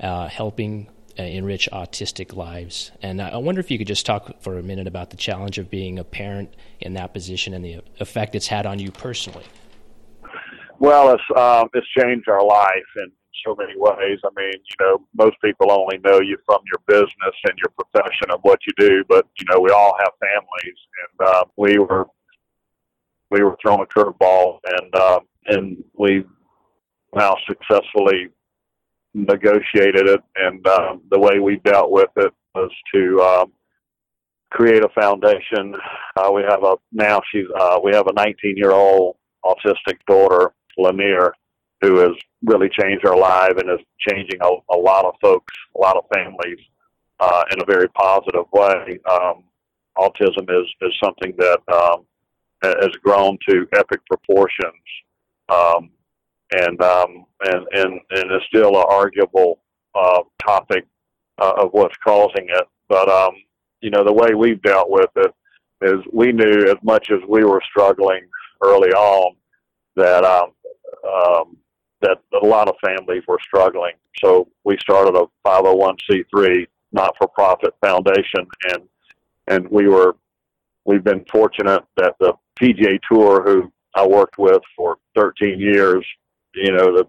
uh, 0.00 0.28
helping 0.28 0.88
uh, 1.18 1.22
enrich 1.22 1.68
autistic 1.72 2.34
lives. 2.34 2.90
And 3.02 3.20
I 3.20 3.36
wonder 3.36 3.60
if 3.60 3.70
you 3.70 3.78
could 3.78 3.86
just 3.86 4.06
talk 4.06 4.40
for 4.40 4.58
a 4.58 4.62
minute 4.62 4.86
about 4.86 5.10
the 5.10 5.16
challenge 5.16 5.58
of 5.58 5.70
being 5.70 5.98
a 5.98 6.04
parent 6.04 6.54
in 6.80 6.94
that 6.94 7.12
position 7.12 7.54
and 7.54 7.64
the 7.64 7.82
effect 7.98 8.34
it's 8.34 8.46
had 8.46 8.66
on 8.66 8.78
you 8.78 8.90
personally. 8.90 9.44
Well, 10.78 11.14
it's 11.14 11.38
um, 11.38 11.68
it's 11.74 11.86
changed 11.98 12.28
our 12.28 12.44
life 12.44 12.90
in 12.96 13.12
so 13.46 13.54
many 13.54 13.74
ways. 13.76 14.18
I 14.24 14.28
mean, 14.36 14.52
you 14.52 14.76
know, 14.80 14.98
most 15.16 15.36
people 15.42 15.70
only 15.70 15.98
know 15.98 16.20
you 16.20 16.38
from 16.46 16.60
your 16.66 16.80
business 16.86 17.34
and 17.44 17.54
your 17.58 17.70
profession 17.78 18.30
of 18.30 18.40
what 18.42 18.60
you 18.66 18.72
do, 18.78 19.04
but 19.08 19.26
you 19.38 19.46
know, 19.50 19.60
we 19.60 19.70
all 19.70 19.94
have 19.98 20.12
families, 20.20 20.78
and 21.02 21.28
uh, 21.28 21.44
we 21.56 21.78
were 21.78 22.06
we 23.30 23.42
were 23.42 23.56
thrown 23.62 23.80
a 23.80 23.86
curveball, 23.86 24.58
and 24.64 24.94
uh, 24.94 25.20
and 25.46 25.84
we 25.98 26.24
now 27.14 27.36
successfully 27.46 28.28
negotiated 29.14 30.08
it, 30.08 30.20
and 30.36 30.66
um, 30.66 31.02
the 31.10 31.18
way 31.18 31.38
we 31.38 31.56
dealt 31.64 31.90
with 31.90 32.10
it 32.16 32.32
was 32.54 32.70
to 32.94 33.20
um, 33.20 33.52
create 34.50 34.84
a 34.84 34.88
foundation. 35.00 35.74
Uh, 36.16 36.30
we 36.32 36.42
have 36.42 36.62
a 36.64 36.76
now 36.92 37.20
she's 37.32 37.46
uh, 37.58 37.78
we 37.82 37.92
have 37.94 38.06
a 38.06 38.12
19 38.12 38.56
year 38.56 38.72
old 38.72 39.16
autistic 39.44 39.98
daughter, 40.06 40.52
Lanier, 40.76 41.32
who 41.80 41.98
has 41.98 42.12
really 42.44 42.68
changed 42.80 43.06
our 43.06 43.16
life 43.16 43.56
and 43.56 43.70
is 43.70 43.84
changing 44.08 44.40
a, 44.42 44.74
a 44.74 44.78
lot 44.78 45.04
of 45.04 45.14
folks, 45.20 45.54
a 45.76 45.80
lot 45.80 45.96
of 45.96 46.04
families 46.14 46.58
uh, 47.20 47.44
in 47.52 47.60
a 47.60 47.66
very 47.66 47.88
positive 47.90 48.44
way. 48.52 48.98
Um, 49.10 49.44
autism 49.98 50.48
is 50.48 50.68
is 50.82 50.92
something 51.02 51.34
that 51.38 51.60
um, 51.72 52.04
has 52.62 52.90
grown 53.02 53.38
to 53.48 53.66
epic 53.74 54.00
proportions. 54.06 54.74
Um, 55.48 55.90
and 56.52 56.80
um, 56.82 57.24
and 57.44 57.66
and 57.72 58.00
and 58.10 58.32
is 58.32 58.42
still 58.48 58.76
an 58.76 58.84
arguable 58.88 59.60
uh, 59.94 60.22
topic 60.44 60.86
uh, 61.38 61.52
of 61.58 61.70
what's 61.72 61.96
causing 62.04 62.46
it. 62.48 62.64
But 62.88 63.08
um, 63.08 63.34
you 63.80 63.90
know, 63.90 64.04
the 64.04 64.12
way 64.12 64.34
we've 64.34 64.62
dealt 64.62 64.90
with 64.90 65.10
it 65.16 65.32
is 65.82 66.00
we 66.12 66.32
knew 66.32 66.66
as 66.68 66.76
much 66.82 67.10
as 67.10 67.20
we 67.28 67.44
were 67.44 67.62
struggling 67.68 68.22
early 68.62 68.90
on 68.90 69.34
that 69.96 70.24
um, 70.24 70.50
um, 71.08 71.56
that 72.00 72.18
a 72.40 72.46
lot 72.46 72.68
of 72.68 72.74
families 72.84 73.22
were 73.28 73.38
struggling. 73.42 73.92
So 74.22 74.48
we 74.64 74.76
started 74.78 75.14
a 75.16 75.26
501c3 75.46 76.66
not-for-profit 76.92 77.74
foundation, 77.80 78.46
and 78.72 78.82
and 79.46 79.68
we 79.68 79.88
were 79.88 80.16
we've 80.84 81.04
been 81.04 81.24
fortunate 81.30 81.84
that 81.96 82.16
the 82.18 82.34
PGA 82.60 82.98
Tour, 83.10 83.42
who 83.44 83.72
I 83.94 84.06
worked 84.06 84.38
with 84.38 84.62
for 84.76 84.98
13 85.16 85.58
years, 85.58 86.04
you 86.54 86.72
know, 86.72 86.96
the, 86.96 87.06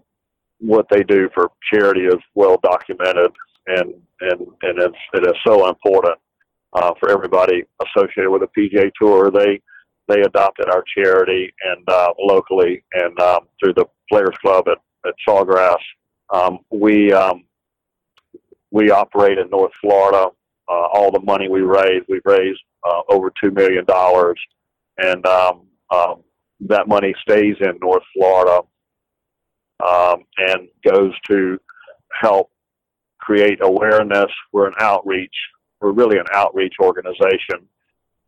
what 0.59 0.85
they 0.89 1.03
do 1.03 1.29
for 1.33 1.49
charity 1.71 2.01
is 2.01 2.19
well 2.35 2.59
documented, 2.63 3.31
and 3.67 3.93
and 4.21 4.41
and 4.61 4.79
it's 4.79 4.97
it 5.13 5.25
is 5.25 5.33
so 5.45 5.67
important 5.67 6.15
uh, 6.73 6.91
for 6.99 7.09
everybody 7.09 7.63
associated 7.85 8.29
with 8.29 8.41
the 8.41 8.47
PGA 8.57 8.91
Tour. 8.99 9.31
They 9.31 9.61
they 10.07 10.21
adopted 10.21 10.69
our 10.69 10.83
charity 10.95 11.53
and 11.63 11.89
uh, 11.89 12.13
locally 12.19 12.83
and 12.93 13.19
um, 13.19 13.47
through 13.59 13.73
the 13.73 13.85
Players 14.09 14.35
Club 14.41 14.67
at, 14.67 14.77
at 15.07 15.13
Sawgrass. 15.27 15.77
Um, 16.33 16.59
we 16.71 17.11
um, 17.11 17.45
we 18.71 18.91
operate 18.91 19.37
in 19.37 19.49
North 19.49 19.73
Florida. 19.81 20.27
Uh, 20.69 20.87
all 20.93 21.11
the 21.11 21.19
money 21.19 21.49
we 21.49 21.61
raise, 21.61 22.01
we've 22.07 22.21
raised 22.23 22.59
uh, 22.87 23.01
over 23.09 23.31
two 23.43 23.51
million 23.51 23.83
dollars, 23.85 24.39
and 24.97 25.25
um, 25.25 25.63
um, 25.93 26.23
that 26.61 26.87
money 26.87 27.13
stays 27.27 27.55
in 27.59 27.77
North 27.81 28.03
Florida 28.15 28.61
um, 29.85 30.23
and 30.37 30.67
goes 30.83 31.13
to 31.29 31.59
help 32.19 32.51
create 33.19 33.59
awareness. 33.61 34.31
We're 34.51 34.67
an 34.67 34.75
outreach. 34.79 35.35
We're 35.79 35.91
really 35.91 36.17
an 36.17 36.25
outreach 36.33 36.75
organization, 36.79 37.67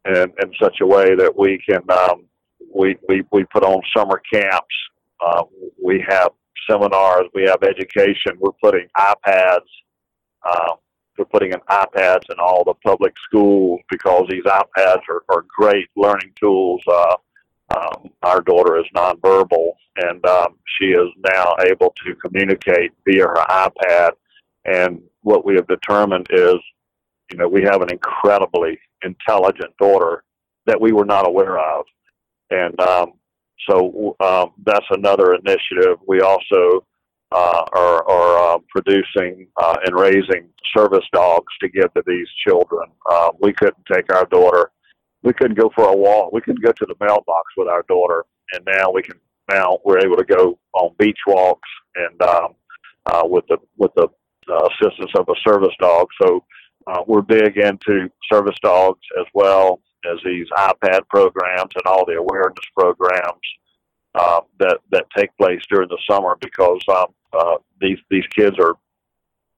and 0.05 0.31
in 0.41 0.53
such 0.61 0.77
a 0.81 0.87
way 0.87 1.15
that 1.15 1.33
we 1.37 1.61
can 1.67 1.81
um, 1.89 2.25
we, 2.73 2.97
we 3.07 3.23
we 3.31 3.43
put 3.45 3.63
on 3.63 3.81
summer 3.95 4.21
camps. 4.31 4.75
Uh, 5.23 5.43
we 5.81 6.03
have 6.07 6.31
seminars. 6.69 7.25
We 7.33 7.43
have 7.43 7.63
education. 7.63 8.33
We're 8.39 8.51
putting 8.61 8.87
iPads. 8.97 9.59
Uh, 10.43 10.73
we're 11.17 11.25
putting 11.25 11.51
in 11.51 11.59
iPads 11.69 12.29
in 12.29 12.37
all 12.39 12.63
the 12.63 12.73
public 12.85 13.13
schools 13.27 13.79
because 13.89 14.25
these 14.29 14.43
iPads 14.43 15.01
are, 15.09 15.23
are 15.29 15.45
great 15.55 15.87
learning 15.95 16.31
tools. 16.41 16.81
Uh, 16.91 17.15
um, 17.75 18.09
our 18.21 18.41
daughter 18.41 18.77
is 18.77 18.85
nonverbal, 18.95 19.71
and 19.97 20.25
um, 20.25 20.55
she 20.77 20.87
is 20.87 21.07
now 21.31 21.55
able 21.61 21.93
to 22.05 22.15
communicate 22.15 22.91
via 23.05 23.23
her 23.23 23.45
iPad. 23.49 24.11
And 24.65 25.01
what 25.21 25.45
we 25.45 25.55
have 25.55 25.67
determined 25.67 26.27
is, 26.31 26.55
you 27.31 27.37
know, 27.37 27.47
we 27.47 27.63
have 27.63 27.81
an 27.81 27.91
incredibly 27.91 28.79
intelligent 29.03 29.75
daughter 29.77 30.23
that 30.65 30.79
we 30.79 30.91
were 30.91 31.05
not 31.05 31.27
aware 31.27 31.59
of, 31.59 31.85
and 32.49 32.79
um, 32.79 33.13
so 33.69 34.15
um, 34.19 34.51
that's 34.65 34.85
another 34.91 35.35
initiative. 35.35 35.97
We 36.07 36.21
also 36.21 36.85
uh, 37.31 37.63
are, 37.73 38.09
are 38.09 38.55
uh, 38.55 38.59
producing 38.69 39.47
uh, 39.57 39.77
and 39.85 39.95
raising 39.95 40.49
service 40.75 41.05
dogs 41.13 41.51
to 41.61 41.69
give 41.69 41.93
to 41.93 42.03
these 42.05 42.27
children. 42.47 42.87
Uh, 43.09 43.31
we 43.41 43.53
couldn't 43.53 43.85
take 43.91 44.13
our 44.13 44.25
daughter 44.25 44.71
we 45.23 45.33
couldn't 45.33 45.57
go 45.57 45.71
for 45.73 45.89
a 45.89 45.95
walk. 45.95 46.31
We 46.33 46.41
couldn't 46.41 46.63
go 46.63 46.71
to 46.71 46.85
the 46.85 46.95
mailbox 46.99 47.53
with 47.57 47.67
our 47.67 47.83
daughter, 47.83 48.25
and 48.53 48.65
now 48.65 48.91
we 48.91 49.01
can. 49.01 49.19
Now 49.49 49.79
we're 49.83 49.99
able 49.99 50.15
to 50.15 50.23
go 50.23 50.57
on 50.73 50.95
beach 50.97 51.19
walks 51.27 51.69
and 51.95 52.21
um, 52.21 52.55
uh, 53.05 53.23
with 53.25 53.45
the 53.47 53.57
with 53.77 53.91
the 53.95 54.07
uh, 54.49 54.69
assistance 54.71 55.11
of 55.17 55.27
a 55.29 55.49
service 55.49 55.75
dog. 55.79 56.07
So 56.21 56.43
uh, 56.87 57.03
we're 57.07 57.21
big 57.21 57.57
into 57.57 58.09
service 58.31 58.55
dogs 58.61 59.01
as 59.19 59.25
well 59.33 59.81
as 60.11 60.19
these 60.23 60.47
iPad 60.55 61.07
programs 61.09 61.71
and 61.75 61.85
all 61.85 62.05
the 62.05 62.13
awareness 62.13 62.65
programs 62.77 63.41
uh, 64.15 64.41
that 64.59 64.79
that 64.91 65.05
take 65.15 65.35
place 65.37 65.61
during 65.69 65.89
the 65.89 65.99
summer 66.09 66.37
because 66.39 66.81
um, 66.89 67.07
uh, 67.33 67.55
these 67.81 67.99
these 68.09 68.25
kids 68.35 68.57
are 68.59 68.75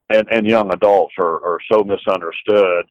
and, 0.10 0.28
and 0.32 0.46
young 0.46 0.72
adults 0.72 1.14
are, 1.18 1.44
are 1.44 1.60
so 1.72 1.84
misunderstood 1.84 2.86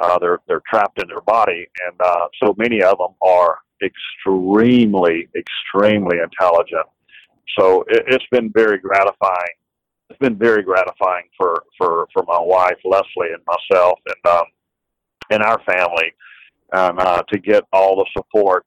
uh, 0.00 0.18
they're 0.18 0.40
they're 0.46 0.62
trapped 0.68 1.00
in 1.00 1.08
their 1.08 1.20
body, 1.22 1.66
and 1.86 2.00
uh, 2.00 2.26
so 2.42 2.54
many 2.56 2.82
of 2.82 2.98
them 2.98 3.14
are 3.22 3.58
extremely, 3.82 5.28
extremely 5.36 6.18
intelligent. 6.18 6.86
So 7.58 7.84
it, 7.88 8.04
it's 8.08 8.26
been 8.30 8.50
very 8.54 8.78
gratifying. 8.78 9.54
It's 10.08 10.18
been 10.18 10.36
very 10.36 10.62
gratifying 10.62 11.24
for 11.36 11.62
for 11.78 12.08
for 12.12 12.24
my 12.26 12.40
wife 12.40 12.78
Leslie 12.84 13.32
and 13.32 13.42
myself 13.46 13.98
and 14.06 14.32
um, 14.32 14.44
and 15.30 15.42
our 15.42 15.60
family, 15.62 16.12
and 16.72 16.98
uh, 16.98 17.22
to 17.32 17.38
get 17.38 17.64
all 17.72 17.96
the 17.96 18.06
support 18.16 18.64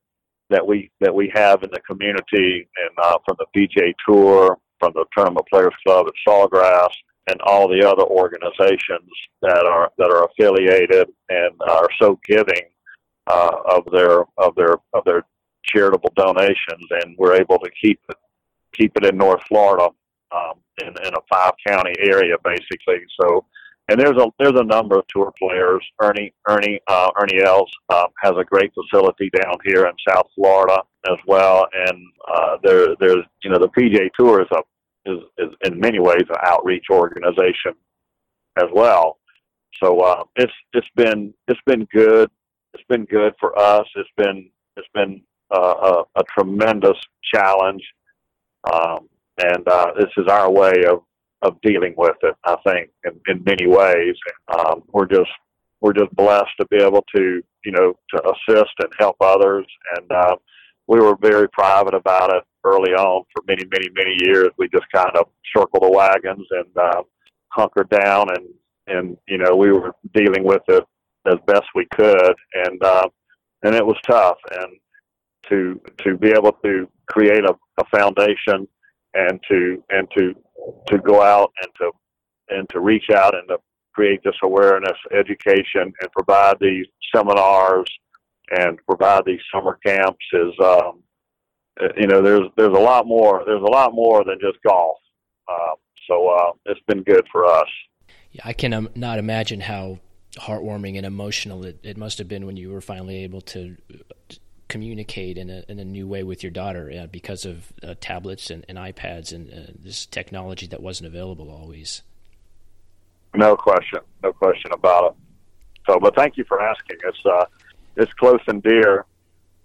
that 0.49 0.65
we 0.65 0.91
that 1.01 1.13
we 1.13 1.31
have 1.34 1.63
in 1.63 1.69
the 1.71 1.79
community 1.81 2.67
and 2.77 2.97
uh, 3.01 3.17
from 3.25 3.38
the 3.39 3.45
PGA 3.55 3.93
Tour, 4.07 4.57
from 4.79 4.93
the 4.93 5.05
Tournament 5.15 5.45
Players 5.51 5.73
Club 5.86 6.07
at 6.07 6.13
Sawgrass, 6.27 6.91
and 7.28 7.39
all 7.41 7.67
the 7.67 7.88
other 7.88 8.03
organizations 8.03 9.09
that 9.41 9.65
are 9.65 9.91
that 9.97 10.09
are 10.09 10.26
affiliated 10.26 11.07
and 11.30 11.53
are 11.67 11.88
so 12.01 12.19
giving 12.26 12.69
uh, 13.28 13.51
of 13.69 13.84
their 13.91 14.21
of 14.38 14.55
their 14.55 14.76
of 14.93 15.03
their 15.05 15.24
charitable 15.65 16.11
donations, 16.15 16.86
and 17.01 17.15
we're 17.17 17.36
able 17.36 17.57
to 17.59 17.69
keep 17.82 17.99
it 18.09 18.17
keep 18.74 18.91
it 18.97 19.05
in 19.05 19.17
North 19.17 19.41
Florida 19.47 19.89
um, 20.32 20.53
in 20.82 20.89
in 20.89 21.13
a 21.13 21.21
five 21.30 21.53
county 21.65 21.93
area 21.99 22.36
basically. 22.43 23.03
So. 23.19 23.45
And 23.89 23.99
there's 23.99 24.15
a 24.15 24.28
there's 24.39 24.57
a 24.57 24.63
number 24.63 24.97
of 24.97 25.05
tour 25.09 25.34
players. 25.38 25.86
Ernie 26.01 26.34
Ernie 26.47 26.80
uh, 26.88 27.09
Ernie 27.21 27.43
Els 27.43 27.69
uh, 27.89 28.05
has 28.21 28.32
a 28.38 28.45
great 28.45 28.71
facility 28.74 29.30
down 29.41 29.55
here 29.65 29.88
in 29.88 29.93
South 30.07 30.28
Florida 30.36 30.78
as 31.11 31.17
well. 31.28 31.67
And 31.74 31.97
uh, 32.34 32.57
there 32.63 32.95
there's 33.01 33.26
you 33.43 33.49
know 33.49 33.59
the 33.59 33.67
PGA 33.67 34.09
Tour 34.17 34.41
is 34.41 34.47
a 34.51 34.61
is, 35.06 35.20
is 35.38 35.49
in 35.66 35.80
many 35.80 35.99
ways 35.99 36.24
an 36.30 36.36
outreach 36.43 36.86
organization 36.91 37.74
as 38.58 38.70
well. 38.74 39.20
So 39.82 39.99
uh, 40.01 40.24
it's 40.36 40.54
it's 40.74 40.88
been 40.95 41.34
it's 41.47 41.60
been 41.66 41.88
good. 41.93 42.30
It's 42.74 42.84
been 42.88 43.06
good 43.06 43.34
for 43.39 43.58
us. 43.58 43.86
It's 43.95 44.10
been 44.18 44.49
it's 44.78 44.88
been 44.93 45.22
uh, 45.54 46.04
a, 46.16 46.20
a 46.20 46.24
tremendous 46.38 46.97
challenge, 47.34 47.84
um, 48.72 49.10
and 49.39 49.68
uh, 49.68 49.91
this 49.97 50.10
is 50.18 50.28
our 50.28 50.51
way 50.51 50.84
of, 50.88 51.04
of 51.41 51.60
dealing 51.62 51.93
with 51.97 52.16
it. 52.24 52.36
I 52.43 52.56
think 52.66 52.89
in, 53.04 53.20
in 53.28 53.43
many 53.43 53.68
ways, 53.68 54.16
um, 54.58 54.84
we're 54.91 55.06
just 55.08 55.30
we're 55.82 55.93
just 55.93 56.16
blessed 56.16 56.51
to 56.60 56.68
be 56.68 56.78
able 56.78 57.04
to 57.16 57.43
you 57.66 57.72
know 57.72 57.93
to 58.14 58.22
assist 58.24 58.74
and 58.80 58.91
help 58.99 59.18
others, 59.22 59.66
and 59.97 60.12
uh, 60.12 60.36
we 60.88 60.99
were 60.99 61.15
very 61.21 61.49
private 61.49 61.93
about 61.93 62.34
it 62.36 62.43
early 62.63 62.91
on 62.91 63.23
for 63.34 63.43
many, 63.47 63.65
many, 63.71 63.89
many 63.93 64.15
years. 64.19 64.49
We 64.57 64.67
just 64.69 64.86
kind 64.93 65.15
of 65.15 65.27
circled 65.55 65.84
the 65.84 65.91
wagons 65.91 66.47
and 66.51 66.77
uh, 66.77 67.03
hunkered 67.49 67.89
down, 67.89 68.27
and 68.36 68.47
and 68.88 69.17
you 69.27 69.38
know 69.38 69.55
we 69.55 69.71
were 69.71 69.93
dealing 70.13 70.43
with 70.43 70.63
it 70.67 70.84
as 71.25 71.36
best 71.47 71.65
we 71.75 71.86
could, 71.93 72.36
and 72.53 72.84
uh, 72.84 73.07
and 73.63 73.75
it 73.75 73.86
was 73.86 73.97
tough. 74.07 74.38
And 74.51 74.77
to 75.49 75.79
to 76.03 76.17
be 76.17 76.29
able 76.29 76.53
to 76.63 76.88
create 77.07 77.43
a, 77.45 77.53
a 77.79 77.86
foundation 77.97 78.67
and 79.13 79.39
to 79.49 79.84
and 79.89 80.07
to 80.17 80.34
to 80.88 80.97
go 80.99 81.21
out 81.21 81.51
and 81.61 81.71
to 81.77 81.91
and 82.49 82.69
to 82.69 82.79
reach 82.79 83.09
out 83.13 83.36
and 83.36 83.47
to 83.47 83.57
create 83.93 84.21
this 84.23 84.36
awareness, 84.43 84.97
education, 85.11 85.93
and 86.01 86.11
provide 86.11 86.57
these 86.59 86.86
seminars 87.15 87.88
and 88.52 88.78
provide 88.86 89.26
these 89.26 89.39
summer 89.54 89.80
camps 89.86 90.26
is, 90.34 90.54
um, 90.64 91.04
you 91.98 92.08
know, 92.08 92.22
there's 92.22 92.50
there's 92.56 92.76
a 92.76 92.82
lot 92.82 93.08
more. 93.08 93.44
There's 93.46 93.62
a 93.62 93.72
lot 93.72 93.94
more 93.94 94.24
than 94.24 94.38
just 94.39 94.62
golf. 94.64 94.98
Uh, 95.48 95.76
so 96.08 96.30
uh, 96.30 96.52
it's 96.66 96.82
been 96.88 97.04
good 97.04 97.26
for 97.32 97.46
us. 97.46 97.68
Yeah, 98.32 98.41
I 98.46 98.54
can 98.54 98.74
um, 98.74 98.89
not 98.96 99.20
imagine 99.20 99.62
how 99.62 100.00
heartwarming 100.36 100.98
and 100.98 101.06
emotional 101.06 101.64
it, 101.64 101.80
it 101.84 101.98
must 101.98 102.18
have 102.18 102.28
been 102.28 102.46
when 102.46 102.58
you 102.58 102.72
were 102.72 102.82
finally 102.82 103.18
able 103.24 103.41
to 103.41 103.78
communicate 104.68 105.38
in 105.38 105.52
a 105.52 105.64
in 105.68 105.78
a 105.78 105.86
new 105.86 106.08
way 106.08 106.24
with 106.24 106.41
your 106.41 106.52
daughter 106.52 106.91
uh, 107.02 107.08
because 107.08 107.46
of 107.46 107.72
uh, 107.84 107.94
tablets 108.02 108.50
and, 108.50 108.66
and, 108.68 108.78
iPads 108.78 109.32
and 109.32 109.54
uh, 109.54 109.72
this 109.78 110.08
technology 110.08 110.66
that 110.66 110.82
wasn't 110.82 111.06
available 111.06 111.52
always. 111.52 112.02
No 113.36 113.56
question, 113.56 114.00
no 114.24 114.34
question 114.34 114.72
about 114.74 115.12
it. 115.12 115.18
So, 115.88 116.00
but 116.00 116.16
thank 116.16 116.38
you 116.38 116.46
for 116.46 116.62
asking. 116.62 116.98
It's 117.04 117.26
uh, 117.26 117.46
it's 117.96 118.14
close 118.14 118.41
and 118.48 118.62
dear 118.64 119.06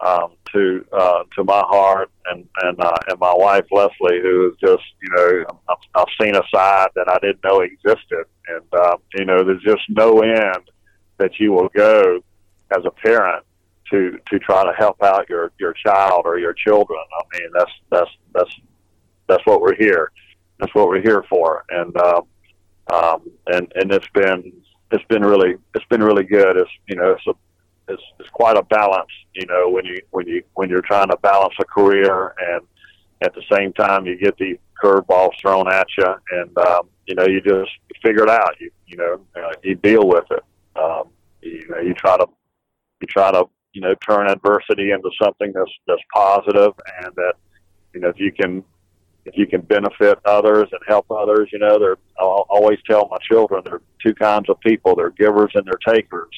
um, 0.00 0.32
to 0.52 0.84
uh, 0.92 1.24
to 1.36 1.44
my 1.44 1.62
heart 1.66 2.10
and 2.30 2.48
and 2.62 2.80
uh, 2.80 2.96
and 3.08 3.18
my 3.18 3.32
wife 3.34 3.64
Leslie, 3.70 4.20
who 4.22 4.50
is 4.50 4.56
just 4.60 4.84
you 5.02 5.08
know 5.14 5.60
I've, 5.68 5.76
I've 5.94 6.14
seen 6.20 6.36
a 6.36 6.42
side 6.54 6.88
that 6.94 7.08
I 7.08 7.18
didn't 7.18 7.42
know 7.44 7.60
existed, 7.60 8.24
and 8.48 8.64
uh, 8.72 8.96
you 9.14 9.24
know 9.24 9.42
there's 9.44 9.62
just 9.62 9.82
no 9.88 10.20
end 10.20 10.70
that 11.18 11.38
you 11.38 11.52
will 11.52 11.68
go 11.74 12.20
as 12.70 12.84
a 12.84 12.90
parent 12.90 13.44
to 13.90 14.18
to 14.30 14.38
try 14.38 14.64
to 14.64 14.72
help 14.78 15.02
out 15.02 15.28
your 15.28 15.50
your 15.58 15.72
child 15.72 16.22
or 16.24 16.38
your 16.38 16.52
children. 16.52 17.00
I 17.18 17.38
mean 17.38 17.50
that's 17.52 17.72
that's 17.90 18.10
that's 18.34 18.54
that's 19.26 19.46
what 19.46 19.60
we're 19.60 19.76
here. 19.76 20.12
That's 20.58 20.74
what 20.74 20.88
we're 20.88 21.02
here 21.02 21.24
for, 21.28 21.64
and 21.70 21.96
um, 22.00 22.22
um, 22.92 23.30
and 23.48 23.72
and 23.74 23.92
it's 23.92 24.08
been 24.14 24.52
it's 24.92 25.04
been 25.04 25.24
really 25.24 25.56
it's 25.74 25.84
been 25.86 26.02
really 26.02 26.24
good. 26.24 26.56
It's 26.56 26.70
you 26.88 26.96
know 26.96 27.12
it's 27.12 27.26
a 27.26 27.34
it's, 27.88 28.02
it's 28.18 28.28
quite 28.30 28.56
a 28.56 28.62
balance, 28.62 29.10
you 29.34 29.46
know, 29.46 29.68
when 29.68 29.84
you 29.84 30.00
when 30.10 30.26
you 30.26 30.42
when 30.54 30.68
you're 30.68 30.82
trying 30.82 31.08
to 31.08 31.16
balance 31.18 31.54
a 31.60 31.64
career 31.64 32.34
and 32.40 32.66
at 33.22 33.34
the 33.34 33.42
same 33.52 33.72
time 33.72 34.06
you 34.06 34.16
get 34.16 34.36
these 34.38 34.58
curveballs 34.82 35.30
thrown 35.40 35.70
at 35.72 35.86
you, 35.96 36.06
and 36.32 36.56
um, 36.58 36.88
you 37.06 37.14
know 37.14 37.26
you 37.26 37.40
just 37.40 37.70
figure 38.02 38.22
it 38.22 38.30
out. 38.30 38.54
You 38.60 38.70
you 38.86 38.96
know 38.96 39.20
uh, 39.36 39.52
you 39.62 39.74
deal 39.76 40.06
with 40.06 40.24
it. 40.30 40.44
Um, 40.76 41.08
you 41.42 41.68
know 41.68 41.78
you 41.78 41.94
try 41.94 42.16
to 42.16 42.26
you 43.00 43.06
try 43.08 43.32
to 43.32 43.44
you 43.72 43.80
know 43.80 43.94
turn 44.08 44.28
adversity 44.28 44.90
into 44.92 45.10
something 45.22 45.52
that's 45.52 45.70
that's 45.86 46.02
positive, 46.14 46.72
and 47.02 47.14
that 47.16 47.34
you 47.94 48.00
know 48.00 48.08
if 48.08 48.18
you 48.18 48.32
can 48.32 48.62
if 49.28 49.36
you 49.36 49.46
can 49.46 49.60
benefit 49.60 50.18
others 50.24 50.68
and 50.72 50.80
help 50.86 51.10
others, 51.10 51.50
you 51.52 51.58
know, 51.58 51.78
they're, 51.78 51.98
I'll 52.18 52.46
always 52.48 52.78
tell 52.88 53.08
my 53.10 53.18
children 53.20 53.62
there 53.62 53.74
are 53.74 53.82
two 54.02 54.14
kinds 54.14 54.48
of 54.48 54.58
people. 54.60 54.96
They're 54.96 55.10
givers 55.10 55.52
and 55.54 55.66
they're 55.66 55.94
takers. 55.94 56.32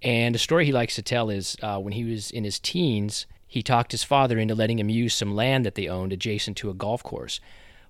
And 0.00 0.34
a 0.34 0.38
story 0.38 0.64
he 0.64 0.72
likes 0.72 0.94
to 0.94 1.02
tell 1.02 1.28
is 1.28 1.58
uh, 1.62 1.78
when 1.78 1.92
he 1.92 2.04
was 2.04 2.30
in 2.30 2.44
his 2.44 2.58
teens, 2.58 3.26
he 3.46 3.62
talked 3.62 3.92
his 3.92 4.02
father 4.02 4.38
into 4.38 4.54
letting 4.54 4.78
him 4.78 4.88
use 4.88 5.14
some 5.14 5.34
land 5.34 5.66
that 5.66 5.74
they 5.74 5.86
owned 5.86 6.10
adjacent 6.10 6.56
to 6.56 6.70
a 6.70 6.74
golf 6.74 7.02
course. 7.02 7.38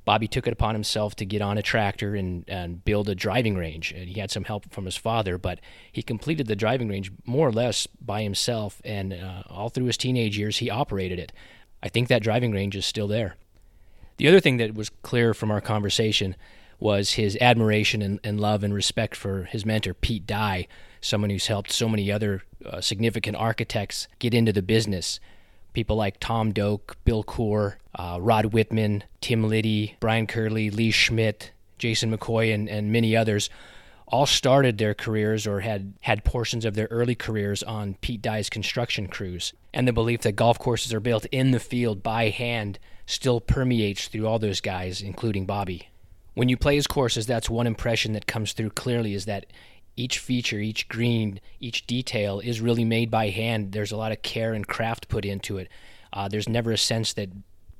Bobby 0.04 0.26
took 0.26 0.48
it 0.48 0.52
upon 0.52 0.74
himself 0.74 1.14
to 1.14 1.24
get 1.24 1.40
on 1.40 1.56
a 1.56 1.62
tractor 1.62 2.16
and, 2.16 2.44
and 2.48 2.84
build 2.84 3.08
a 3.08 3.14
driving 3.14 3.56
range. 3.56 3.92
And 3.92 4.08
he 4.08 4.18
had 4.18 4.32
some 4.32 4.42
help 4.42 4.72
from 4.72 4.84
his 4.84 4.96
father, 4.96 5.38
but 5.38 5.60
he 5.92 6.02
completed 6.02 6.48
the 6.48 6.56
driving 6.56 6.88
range 6.88 7.12
more 7.26 7.46
or 7.46 7.52
less 7.52 7.86
by 7.86 8.24
himself. 8.24 8.82
And 8.84 9.12
uh, 9.12 9.44
all 9.48 9.68
through 9.68 9.86
his 9.86 9.96
teenage 9.96 10.36
years, 10.36 10.56
he 10.56 10.68
operated 10.68 11.20
it. 11.20 11.30
I 11.80 11.90
think 11.90 12.08
that 12.08 12.24
driving 12.24 12.50
range 12.50 12.74
is 12.74 12.86
still 12.86 13.06
there. 13.06 13.36
The 14.16 14.26
other 14.26 14.40
thing 14.40 14.56
that 14.56 14.74
was 14.74 14.90
clear 14.90 15.32
from 15.32 15.52
our 15.52 15.60
conversation 15.60 16.34
was 16.78 17.12
his 17.12 17.36
admiration 17.40 18.02
and, 18.02 18.20
and 18.22 18.40
love 18.40 18.62
and 18.62 18.72
respect 18.72 19.16
for 19.16 19.44
his 19.44 19.66
mentor, 19.66 19.94
Pete 19.94 20.26
Dye, 20.26 20.68
someone 21.00 21.30
who's 21.30 21.46
helped 21.48 21.72
so 21.72 21.88
many 21.88 22.10
other 22.10 22.42
uh, 22.64 22.80
significant 22.80 23.36
architects 23.36 24.08
get 24.18 24.34
into 24.34 24.52
the 24.52 24.62
business 24.62 25.20
people 25.78 25.96
like 25.96 26.18
Tom 26.18 26.50
Doak, 26.52 26.96
Bill 27.04 27.22
Coore, 27.22 27.76
uh, 27.94 28.18
Rod 28.20 28.46
Whitman, 28.46 29.04
Tim 29.20 29.44
Liddy, 29.48 29.96
Brian 30.00 30.26
Curley, 30.26 30.70
Lee 30.70 30.90
Schmidt, 30.90 31.52
Jason 31.78 32.10
McCoy, 32.10 32.52
and, 32.52 32.68
and 32.68 32.90
many 32.90 33.16
others 33.16 33.48
all 34.08 34.26
started 34.26 34.78
their 34.78 34.94
careers 34.94 35.46
or 35.46 35.60
had 35.60 35.92
had 36.00 36.24
portions 36.24 36.64
of 36.64 36.74
their 36.74 36.88
early 36.90 37.14
careers 37.14 37.62
on 37.62 37.94
Pete 38.00 38.22
Dye's 38.22 38.50
construction 38.50 39.06
crews. 39.06 39.52
And 39.72 39.86
the 39.86 39.92
belief 39.92 40.22
that 40.22 40.32
golf 40.32 40.58
courses 40.58 40.92
are 40.92 41.00
built 41.00 41.26
in 41.26 41.52
the 41.52 41.60
field 41.60 42.02
by 42.02 42.30
hand 42.30 42.78
still 43.06 43.40
permeates 43.40 44.08
through 44.08 44.26
all 44.26 44.38
those 44.38 44.60
guys, 44.60 45.00
including 45.00 45.46
Bobby. 45.46 45.90
When 46.38 46.48
you 46.48 46.56
play 46.56 46.76
his 46.76 46.86
courses, 46.86 47.26
that's 47.26 47.50
one 47.50 47.66
impression 47.66 48.12
that 48.12 48.28
comes 48.28 48.52
through 48.52 48.70
clearly 48.70 49.12
is 49.12 49.24
that 49.24 49.46
each 49.96 50.20
feature, 50.20 50.60
each 50.60 50.86
green, 50.86 51.40
each 51.58 51.84
detail 51.84 52.38
is 52.38 52.60
really 52.60 52.84
made 52.84 53.10
by 53.10 53.30
hand. 53.30 53.72
There's 53.72 53.90
a 53.90 53.96
lot 53.96 54.12
of 54.12 54.22
care 54.22 54.54
and 54.54 54.64
craft 54.64 55.08
put 55.08 55.24
into 55.24 55.58
it. 55.58 55.68
Uh, 56.12 56.28
there's 56.28 56.48
never 56.48 56.70
a 56.70 56.78
sense 56.78 57.12
that 57.14 57.30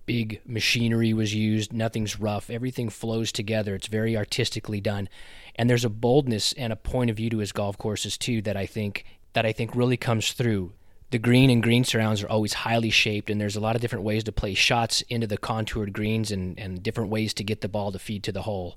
big 0.06 0.40
machinery 0.44 1.12
was 1.12 1.32
used. 1.32 1.72
Nothing's 1.72 2.18
rough. 2.18 2.50
Everything 2.50 2.88
flows 2.88 3.30
together. 3.30 3.76
It's 3.76 3.86
very 3.86 4.16
artistically 4.16 4.80
done, 4.80 5.08
and 5.54 5.70
there's 5.70 5.84
a 5.84 5.88
boldness 5.88 6.52
and 6.54 6.72
a 6.72 6.76
point 6.76 7.10
of 7.10 7.16
view 7.16 7.30
to 7.30 7.38
his 7.38 7.52
golf 7.52 7.78
courses 7.78 8.18
too 8.18 8.42
that 8.42 8.56
I 8.56 8.66
think 8.66 9.04
that 9.34 9.46
I 9.46 9.52
think 9.52 9.76
really 9.76 9.96
comes 9.96 10.32
through. 10.32 10.72
The 11.10 11.18
green 11.18 11.48
and 11.48 11.62
green 11.62 11.84
surrounds 11.84 12.22
are 12.22 12.28
always 12.28 12.52
highly 12.52 12.90
shaped, 12.90 13.30
and 13.30 13.40
there's 13.40 13.56
a 13.56 13.60
lot 13.60 13.74
of 13.74 13.80
different 13.80 14.04
ways 14.04 14.24
to 14.24 14.32
play 14.32 14.52
shots 14.52 15.00
into 15.08 15.26
the 15.26 15.38
contoured 15.38 15.94
greens 15.94 16.30
and, 16.30 16.58
and 16.58 16.82
different 16.82 17.08
ways 17.08 17.32
to 17.34 17.44
get 17.44 17.62
the 17.62 17.68
ball 17.68 17.92
to 17.92 17.98
feed 17.98 18.22
to 18.24 18.32
the 18.32 18.42
hole. 18.42 18.76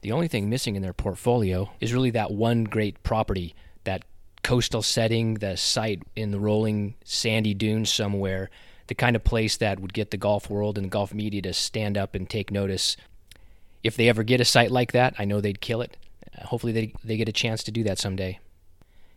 The 0.00 0.10
only 0.10 0.26
thing 0.26 0.48
missing 0.48 0.74
in 0.74 0.82
their 0.82 0.92
portfolio 0.92 1.70
is 1.80 1.94
really 1.94 2.10
that 2.10 2.32
one 2.32 2.64
great 2.64 3.00
property, 3.04 3.54
that 3.84 4.04
coastal 4.42 4.82
setting, 4.82 5.34
the 5.34 5.56
site 5.56 6.02
in 6.16 6.32
the 6.32 6.40
rolling 6.40 6.94
sandy 7.04 7.54
dunes 7.54 7.92
somewhere, 7.92 8.50
the 8.88 8.94
kind 8.94 9.14
of 9.14 9.22
place 9.22 9.56
that 9.58 9.78
would 9.78 9.92
get 9.92 10.10
the 10.10 10.16
golf 10.16 10.50
world 10.50 10.76
and 10.76 10.86
the 10.86 10.90
golf 10.90 11.14
media 11.14 11.42
to 11.42 11.52
stand 11.52 11.96
up 11.96 12.16
and 12.16 12.28
take 12.28 12.50
notice. 12.50 12.96
If 13.84 13.96
they 13.96 14.08
ever 14.08 14.24
get 14.24 14.40
a 14.40 14.44
site 14.44 14.72
like 14.72 14.90
that, 14.90 15.14
I 15.18 15.24
know 15.24 15.40
they'd 15.40 15.60
kill 15.60 15.82
it. 15.82 15.96
Hopefully, 16.46 16.72
they, 16.72 16.94
they 17.04 17.16
get 17.16 17.28
a 17.28 17.32
chance 17.32 17.62
to 17.64 17.70
do 17.70 17.84
that 17.84 17.98
someday. 17.98 18.40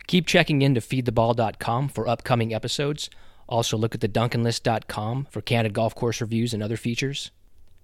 Keep 0.07 0.27
checking 0.27 0.61
in 0.61 0.75
to 0.75 0.81
feedtheball.com 0.81 1.89
for 1.89 2.07
upcoming 2.07 2.53
episodes. 2.53 3.09
Also, 3.47 3.77
look 3.77 3.95
at 3.95 4.01
the 4.01 4.09
duncanlist.com 4.09 5.27
for 5.29 5.41
candid 5.41 5.73
golf 5.73 5.95
course 5.95 6.21
reviews 6.21 6.53
and 6.53 6.63
other 6.63 6.77
features. 6.77 7.31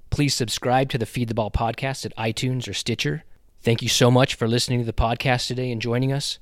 Please 0.10 0.34
subscribe 0.34 0.90
to 0.90 0.98
the 0.98 1.06
Feed 1.06 1.28
the 1.28 1.34
Ball 1.34 1.52
podcast 1.52 2.06
at 2.06 2.16
iTunes 2.16 2.68
or 2.68 2.74
Stitcher. 2.74 3.24
Thank 3.62 3.82
you 3.82 3.90
so 3.90 4.10
much 4.10 4.36
for 4.36 4.48
listening 4.48 4.80
to 4.80 4.86
the 4.86 4.94
podcast 4.94 5.48
today 5.48 5.72
and 5.72 5.82
joining 5.82 6.12
us. 6.12 6.40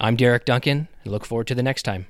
I'm 0.00 0.16
Derek 0.16 0.44
Duncan 0.44 0.88
and 1.04 1.12
look 1.12 1.26
forward 1.26 1.48
to 1.48 1.54
the 1.54 1.62
next 1.62 1.82
time. 1.82 2.06